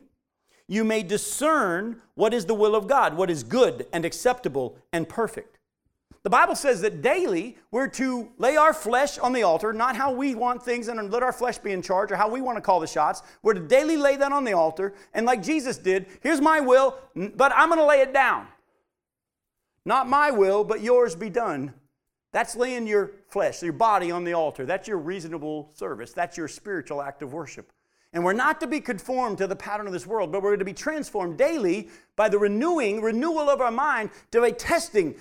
you 0.69 0.83
may 0.83 1.01
discern 1.01 1.99
what 2.13 2.33
is 2.33 2.45
the 2.45 2.53
will 2.53 2.75
of 2.75 2.87
God, 2.87 3.17
what 3.17 3.31
is 3.31 3.43
good 3.43 3.87
and 3.91 4.05
acceptable 4.05 4.77
and 4.93 5.09
perfect. 5.09 5.57
The 6.21 6.29
Bible 6.29 6.55
says 6.55 6.81
that 6.81 7.01
daily 7.01 7.57
we're 7.71 7.87
to 7.87 8.29
lay 8.37 8.55
our 8.55 8.73
flesh 8.73 9.17
on 9.17 9.33
the 9.33 9.41
altar, 9.41 9.73
not 9.73 9.95
how 9.95 10.11
we 10.11 10.35
want 10.35 10.61
things 10.61 10.87
and 10.87 11.11
let 11.11 11.23
our 11.23 11.33
flesh 11.33 11.57
be 11.57 11.71
in 11.71 11.81
charge 11.81 12.11
or 12.11 12.17
how 12.17 12.29
we 12.29 12.39
want 12.39 12.57
to 12.57 12.61
call 12.61 12.79
the 12.79 12.87
shots. 12.87 13.23
We're 13.41 13.55
to 13.55 13.61
daily 13.61 13.97
lay 13.97 14.15
that 14.17 14.31
on 14.31 14.43
the 14.43 14.53
altar. 14.53 14.93
And 15.13 15.25
like 15.25 15.41
Jesus 15.41 15.77
did, 15.77 16.05
here's 16.21 16.39
my 16.39 16.59
will, 16.59 16.97
but 17.15 17.51
I'm 17.55 17.69
going 17.69 17.79
to 17.79 17.85
lay 17.85 18.01
it 18.01 18.13
down. 18.13 18.47
Not 19.85 20.07
my 20.07 20.29
will, 20.29 20.63
but 20.63 20.81
yours 20.81 21.15
be 21.15 21.31
done. 21.31 21.73
That's 22.31 22.55
laying 22.55 22.85
your 22.85 23.11
flesh, 23.29 23.63
your 23.63 23.73
body 23.73 24.11
on 24.11 24.23
the 24.23 24.33
altar. 24.33 24.67
That's 24.67 24.87
your 24.87 24.99
reasonable 24.99 25.71
service. 25.73 26.13
That's 26.13 26.37
your 26.37 26.47
spiritual 26.47 27.01
act 27.01 27.23
of 27.23 27.33
worship. 27.33 27.71
And 28.11 28.23
we're 28.23 28.33
not 28.33 28.59
to 28.61 28.67
be 28.67 28.81
conformed 28.81 29.37
to 29.37 29.47
the 29.47 29.55
pattern 29.55 29.85
of 29.85 29.93
this 29.93 30.07
world, 30.07 30.31
but 30.31 30.41
we're 30.41 30.57
to 30.57 30.65
be 30.65 30.73
transformed 30.73 31.37
daily 31.37 31.89
by 32.15 32.27
the 32.27 32.39
renewing, 32.39 33.01
renewal 33.01 33.49
of 33.49 33.61
our 33.61 33.71
mind 33.71 34.09
to 34.31 34.43
a 34.43 34.51
testing. 34.51 35.15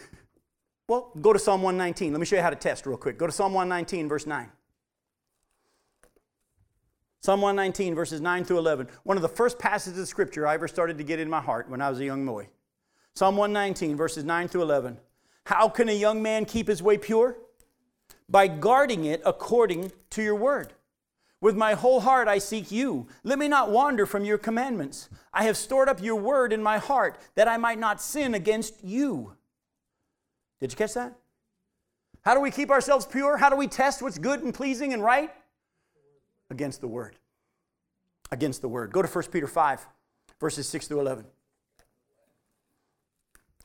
Well, 0.89 1.11
go 1.21 1.35
to 1.35 1.39
Psalm 1.39 1.63
119. 1.63 2.13
Let 2.13 2.19
me 2.19 2.25
show 2.25 2.37
you 2.37 2.43
how 2.43 2.51
to 2.51 2.57
test 2.57 2.87
real 2.87 2.97
quick. 2.97 3.19
Go 3.19 3.27
to 3.27 3.33
Psalm 3.33 3.53
119, 3.53 4.09
verse 4.09 4.27
9. 4.27 4.51
Psalm 7.21 7.43
119, 7.43 7.95
verses 7.95 8.23
9 8.23 8.45
through 8.45 8.59
11. 8.59 8.89
One 9.03 9.19
of 9.19 9.23
the 9.23 9.29
first 9.29 9.59
passages 9.59 9.99
of 9.99 10.09
scripture 10.09 10.47
I 10.47 10.55
ever 10.55 10.69
started 10.69 10.97
to 10.97 11.05
get 11.05 11.19
in 11.19 11.29
my 11.29 11.41
heart 11.41 11.69
when 11.69 11.83
I 11.83 11.91
was 11.91 12.01
a 12.01 12.05
young 12.05 12.25
boy. 12.25 12.49
Psalm 13.15 13.37
119, 13.37 13.97
verses 13.97 14.25
9 14.25 14.49
through 14.49 14.63
11. 14.63 14.97
How 15.45 15.69
can 15.69 15.89
a 15.89 15.93
young 15.93 16.23
man 16.23 16.47
keep 16.47 16.69
his 16.69 16.83
way 16.83 16.97
pure? 16.97 17.37
By 18.31 18.47
guarding 18.47 19.05
it 19.05 19.21
according 19.27 19.93
to 20.11 20.23
your 20.23 20.37
word. 20.37 20.73
With 21.41 21.57
my 21.57 21.75
whole 21.75 22.01
heart 22.01 22.27
I 22.27 22.39
seek 22.39 22.73
you. 22.73 23.07
Let 23.23 23.39
me 23.39 23.47
not 23.47 23.71
wander 23.71 24.07
from 24.07 24.25
your 24.25 24.39
commandments. 24.39 25.09
I 25.33 25.45
have 25.45 25.57
stored 25.57 25.89
up 25.89 26.03
your 26.03 26.17
word 26.17 26.53
in 26.53 26.63
my 26.63 26.79
heart 26.79 27.19
that 27.37 27.47
I 27.47 27.57
might 27.57 27.79
not 27.79 28.01
sin 28.01 28.35
against 28.35 28.83
you. 28.83 29.37
Did 30.61 30.73
you 30.73 30.77
catch 30.77 30.95
that? 30.95 31.17
How 32.23 32.35
do 32.35 32.41
we 32.41 32.51
keep 32.51 32.71
ourselves 32.71 33.07
pure? 33.07 33.37
How 33.37 33.49
do 33.49 33.57
we 33.57 33.69
test 33.69 34.03
what's 34.03 34.19
good 34.19 34.43
and 34.43 34.53
pleasing 34.53 34.93
and 34.93 35.03
right? 35.03 35.31
Against 36.51 36.81
the 36.81 36.89
word. 36.89 37.17
Against 38.33 38.61
the 38.61 38.69
word. 38.69 38.93
Go 38.93 39.01
to 39.01 39.09
1 39.09 39.25
Peter 39.31 39.47
5, 39.47 39.87
verses 40.41 40.69
6 40.69 40.89
through 40.89 41.01
11. 41.01 41.25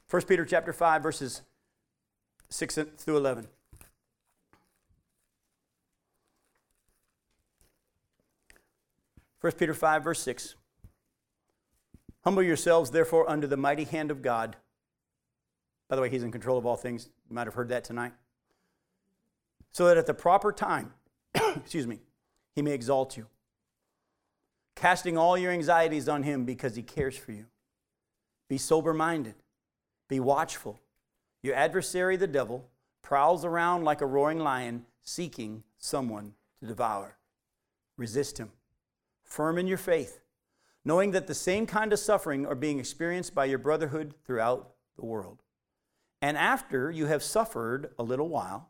1 0.10 0.22
Peter 0.24 0.46
chapter 0.46 0.72
5, 0.72 1.02
verses 1.02 1.42
6 2.50 2.80
through 2.98 3.18
11. 3.18 3.48
1 9.44 9.52
Peter 9.54 9.74
5, 9.74 10.06
verse 10.06 10.22
6. 10.22 10.56
Humble 12.24 12.44
yourselves, 12.44 12.92
therefore, 12.92 13.30
under 13.30 13.46
the 13.46 13.58
mighty 13.58 13.84
hand 13.84 14.10
of 14.10 14.22
God. 14.22 14.56
By 15.90 15.98
the 15.98 16.02
way, 16.02 16.10
He's 16.10 16.24
in 16.24 16.32
control 16.32 16.58
of 16.58 16.66
all 16.66 16.78
things. 16.78 17.10
You 17.30 17.36
might 17.36 17.48
have 17.48 17.54
heard 17.54 17.68
that 17.68 17.84
tonight. 17.84 18.14
So 19.74 19.88
that 19.88 19.98
at 19.98 20.06
the 20.06 20.14
proper 20.14 20.54
time, 20.54 20.94
excuse 21.58 21.86
me, 21.86 22.00
He 22.56 22.62
may 22.62 22.72
exalt 22.72 23.18
you, 23.18 23.28
casting 24.78 25.18
all 25.18 25.38
your 25.38 25.52
anxieties 25.52 26.08
on 26.08 26.24
Him 26.24 26.46
because 26.46 26.78
He 26.78 26.82
cares 26.82 27.18
for 27.18 27.34
you. 27.34 27.48
Be 28.48 28.58
sober 28.58 28.94
minded, 28.94 29.36
be 30.08 30.22
watchful. 30.22 30.80
Your 31.42 31.56
adversary, 31.56 32.16
the 32.16 32.28
devil, 32.28 32.70
prowls 33.02 33.44
around 33.44 33.84
like 33.84 34.00
a 34.00 34.06
roaring 34.06 34.40
lion, 34.40 34.86
seeking 35.02 35.64
someone 35.80 36.36
to 36.62 36.66
devour. 36.66 37.18
Resist 37.98 38.38
him 38.38 38.54
firm 39.34 39.58
in 39.58 39.66
your 39.66 39.80
faith, 39.80 40.22
knowing 40.86 41.10
that 41.10 41.26
the 41.26 41.34
same 41.34 41.66
kind 41.66 41.92
of 41.92 41.98
suffering 41.98 42.46
are 42.46 42.54
being 42.54 42.78
experienced 42.78 43.34
by 43.34 43.46
your 43.46 43.58
brotherhood 43.58 44.14
throughout 44.24 44.76
the 44.96 45.04
world. 45.04 45.42
And 46.22 46.38
after 46.38 46.92
you 46.92 47.08
have 47.08 47.24
suffered 47.24 47.90
a 47.98 48.04
little 48.04 48.30
while, 48.30 48.70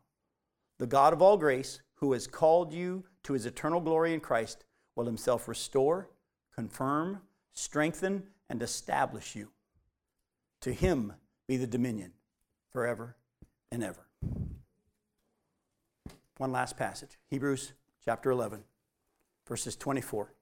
the 0.80 0.88
God 0.88 1.11
of 1.11 1.22
all 1.22 1.36
grace, 1.36 1.82
who 1.95 2.14
has 2.14 2.28
called 2.28 2.74
you 2.74 3.03
to 3.24 3.34
his 3.34 3.45
eternal 3.45 3.82
glory 3.82 4.14
in 4.14 4.22
Christ, 4.22 4.64
will 4.95 5.05
himself 5.05 5.49
restore, 5.49 6.09
confirm, 6.55 7.20
strengthen, 7.51 8.24
and 8.49 8.61
establish 8.61 9.36
you. 9.36 9.49
To 10.61 10.72
him 10.72 11.14
be 11.45 11.57
the 11.57 11.68
dominion 11.68 12.14
forever 12.72 13.18
and 13.70 13.84
ever. 13.84 14.07
One 16.38 16.53
last 16.53 16.78
passage 16.78 17.18
Hebrews 17.30 17.74
chapter 18.05 18.32
11, 18.32 18.64
verses 19.45 19.76
24 19.76 20.34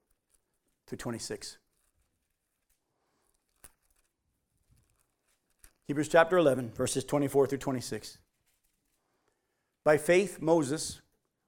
through 0.92 0.98
26. 0.98 1.56
Hebrews 5.88 6.08
chapter 6.08 6.36
11, 6.36 6.72
verses 6.72 7.02
24 7.02 7.46
through 7.46 7.56
26. 7.56 8.18
By 9.84 9.96
faith, 9.96 10.42
Moses, 10.42 11.00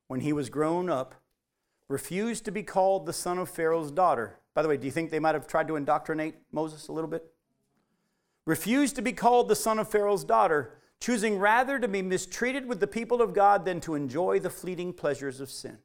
when 0.08 0.20
he 0.20 0.32
was 0.32 0.48
grown 0.48 0.88
up, 0.88 1.16
refused 1.90 2.46
to 2.46 2.52
be 2.52 2.62
called 2.62 3.04
the 3.04 3.12
son 3.12 3.38
of 3.38 3.50
Pharaoh's 3.50 3.90
daughter. 3.90 4.38
By 4.54 4.62
the 4.62 4.68
way, 4.68 4.78
do 4.78 4.86
you 4.86 4.90
think 4.90 5.10
they 5.10 5.18
might 5.18 5.34
have 5.34 5.46
tried 5.46 5.68
to 5.68 5.76
indoctrinate 5.76 6.36
Moses 6.50 6.88
a 6.88 6.92
little 6.92 7.10
bit? 7.10 7.26
Refused 8.46 8.96
to 8.96 9.02
be 9.02 9.12
called 9.12 9.50
the 9.50 9.54
son 9.54 9.78
of 9.78 9.90
Pharaoh's 9.90 10.24
daughter, 10.24 10.78
choosing 11.00 11.38
rather 11.38 11.78
to 11.78 11.86
be 11.86 12.00
mistreated 12.00 12.64
with 12.64 12.80
the 12.80 12.86
people 12.86 13.20
of 13.20 13.34
God 13.34 13.66
than 13.66 13.78
to 13.82 13.94
enjoy 13.94 14.40
the 14.40 14.48
fleeting 14.48 14.94
pleasures 14.94 15.38
of 15.38 15.50
sin. 15.50 15.80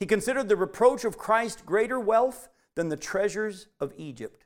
He 0.00 0.06
considered 0.06 0.48
the 0.48 0.56
reproach 0.56 1.04
of 1.04 1.18
Christ 1.18 1.66
greater 1.66 2.00
wealth 2.00 2.48
than 2.74 2.88
the 2.88 2.96
treasures 2.96 3.68
of 3.80 3.92
Egypt, 3.96 4.44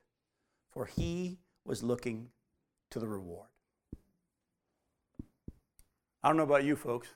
for 0.71 0.87
he 0.87 1.39
was 1.65 1.83
looking 1.83 2.29
to 2.91 2.99
the 2.99 3.07
reward. 3.07 3.49
I 6.23 6.29
don't 6.29 6.37
know 6.37 6.43
about 6.43 6.65
you 6.65 6.77
folks. 6.77 7.09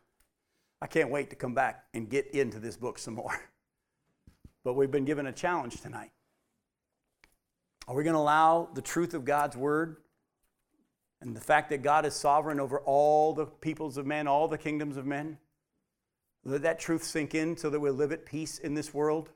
I 0.80 0.86
can't 0.86 1.10
wait 1.10 1.30
to 1.30 1.36
come 1.36 1.54
back 1.54 1.84
and 1.92 2.08
get 2.08 2.28
into 2.28 2.58
this 2.58 2.76
book 2.76 2.98
some 2.98 3.14
more. 3.14 3.38
But 4.62 4.74
we've 4.74 4.90
been 4.90 5.06
given 5.06 5.26
a 5.26 5.32
challenge 5.32 5.80
tonight. 5.80 6.10
Are 7.88 7.94
we 7.94 8.04
going 8.04 8.12
to 8.12 8.20
allow 8.20 8.68
the 8.74 8.82
truth 8.82 9.14
of 9.14 9.24
God's 9.24 9.56
word 9.56 9.96
and 11.22 11.34
the 11.34 11.40
fact 11.40 11.70
that 11.70 11.82
God 11.82 12.04
is 12.04 12.12
sovereign 12.12 12.60
over 12.60 12.78
all 12.80 13.32
the 13.32 13.46
peoples 13.46 13.96
of 13.96 14.04
men, 14.04 14.28
all 14.28 14.48
the 14.48 14.58
kingdoms 14.58 14.98
of 14.98 15.06
men? 15.06 15.38
Let 16.44 16.60
that 16.60 16.78
truth 16.78 17.04
sink 17.04 17.34
in 17.34 17.56
so 17.56 17.70
that 17.70 17.80
we'll 17.80 17.94
live 17.94 18.12
at 18.12 18.26
peace 18.26 18.58
in 18.58 18.74
this 18.74 18.92
world 18.92 19.30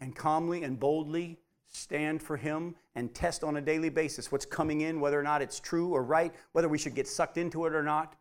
and 0.00 0.14
calmly 0.14 0.62
and 0.64 0.78
boldly 0.78 1.38
stand 1.66 2.22
for 2.22 2.36
Him 2.36 2.74
and 2.94 3.12
test 3.14 3.42
on 3.42 3.56
a 3.56 3.60
daily 3.60 3.88
basis 3.88 4.30
what's 4.30 4.46
coming 4.46 4.82
in, 4.82 5.00
whether 5.00 5.18
or 5.18 5.22
not 5.22 5.42
it's 5.42 5.60
true 5.60 5.90
or 5.90 6.02
right, 6.02 6.32
whether 6.52 6.68
we 6.68 6.78
should 6.78 6.94
get 6.94 7.08
sucked 7.08 7.36
into 7.36 7.66
it 7.66 7.74
or 7.74 7.82
not, 7.82 8.16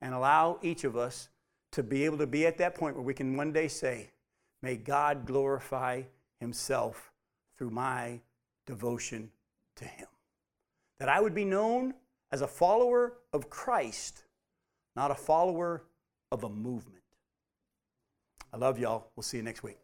and 0.00 0.14
allow 0.14 0.58
each 0.62 0.84
of 0.84 0.96
us 0.96 1.28
to 1.72 1.82
be 1.82 2.04
able 2.04 2.18
to 2.18 2.26
be 2.26 2.46
at 2.46 2.58
that 2.58 2.74
point 2.74 2.94
where 2.94 3.04
we 3.04 3.14
can 3.14 3.36
one 3.36 3.52
day 3.52 3.68
say, 3.68 4.10
May 4.62 4.76
God 4.76 5.26
glorify 5.26 6.02
Himself 6.40 7.12
through 7.58 7.70
my 7.70 8.20
devotion 8.66 9.30
to 9.76 9.84
Him. 9.84 10.06
That 10.98 11.08
I 11.08 11.20
would 11.20 11.34
be 11.34 11.44
known 11.44 11.94
as 12.30 12.42
a 12.42 12.46
follower 12.46 13.14
of 13.32 13.50
Christ, 13.50 14.24
not 14.96 15.10
a 15.10 15.14
follower 15.14 15.84
of 16.30 16.44
a 16.44 16.48
movement. 16.48 17.02
I 18.52 18.56
love 18.56 18.78
y'all. 18.78 19.08
We'll 19.16 19.22
see 19.22 19.36
you 19.36 19.42
next 19.42 19.62
week. 19.62 19.83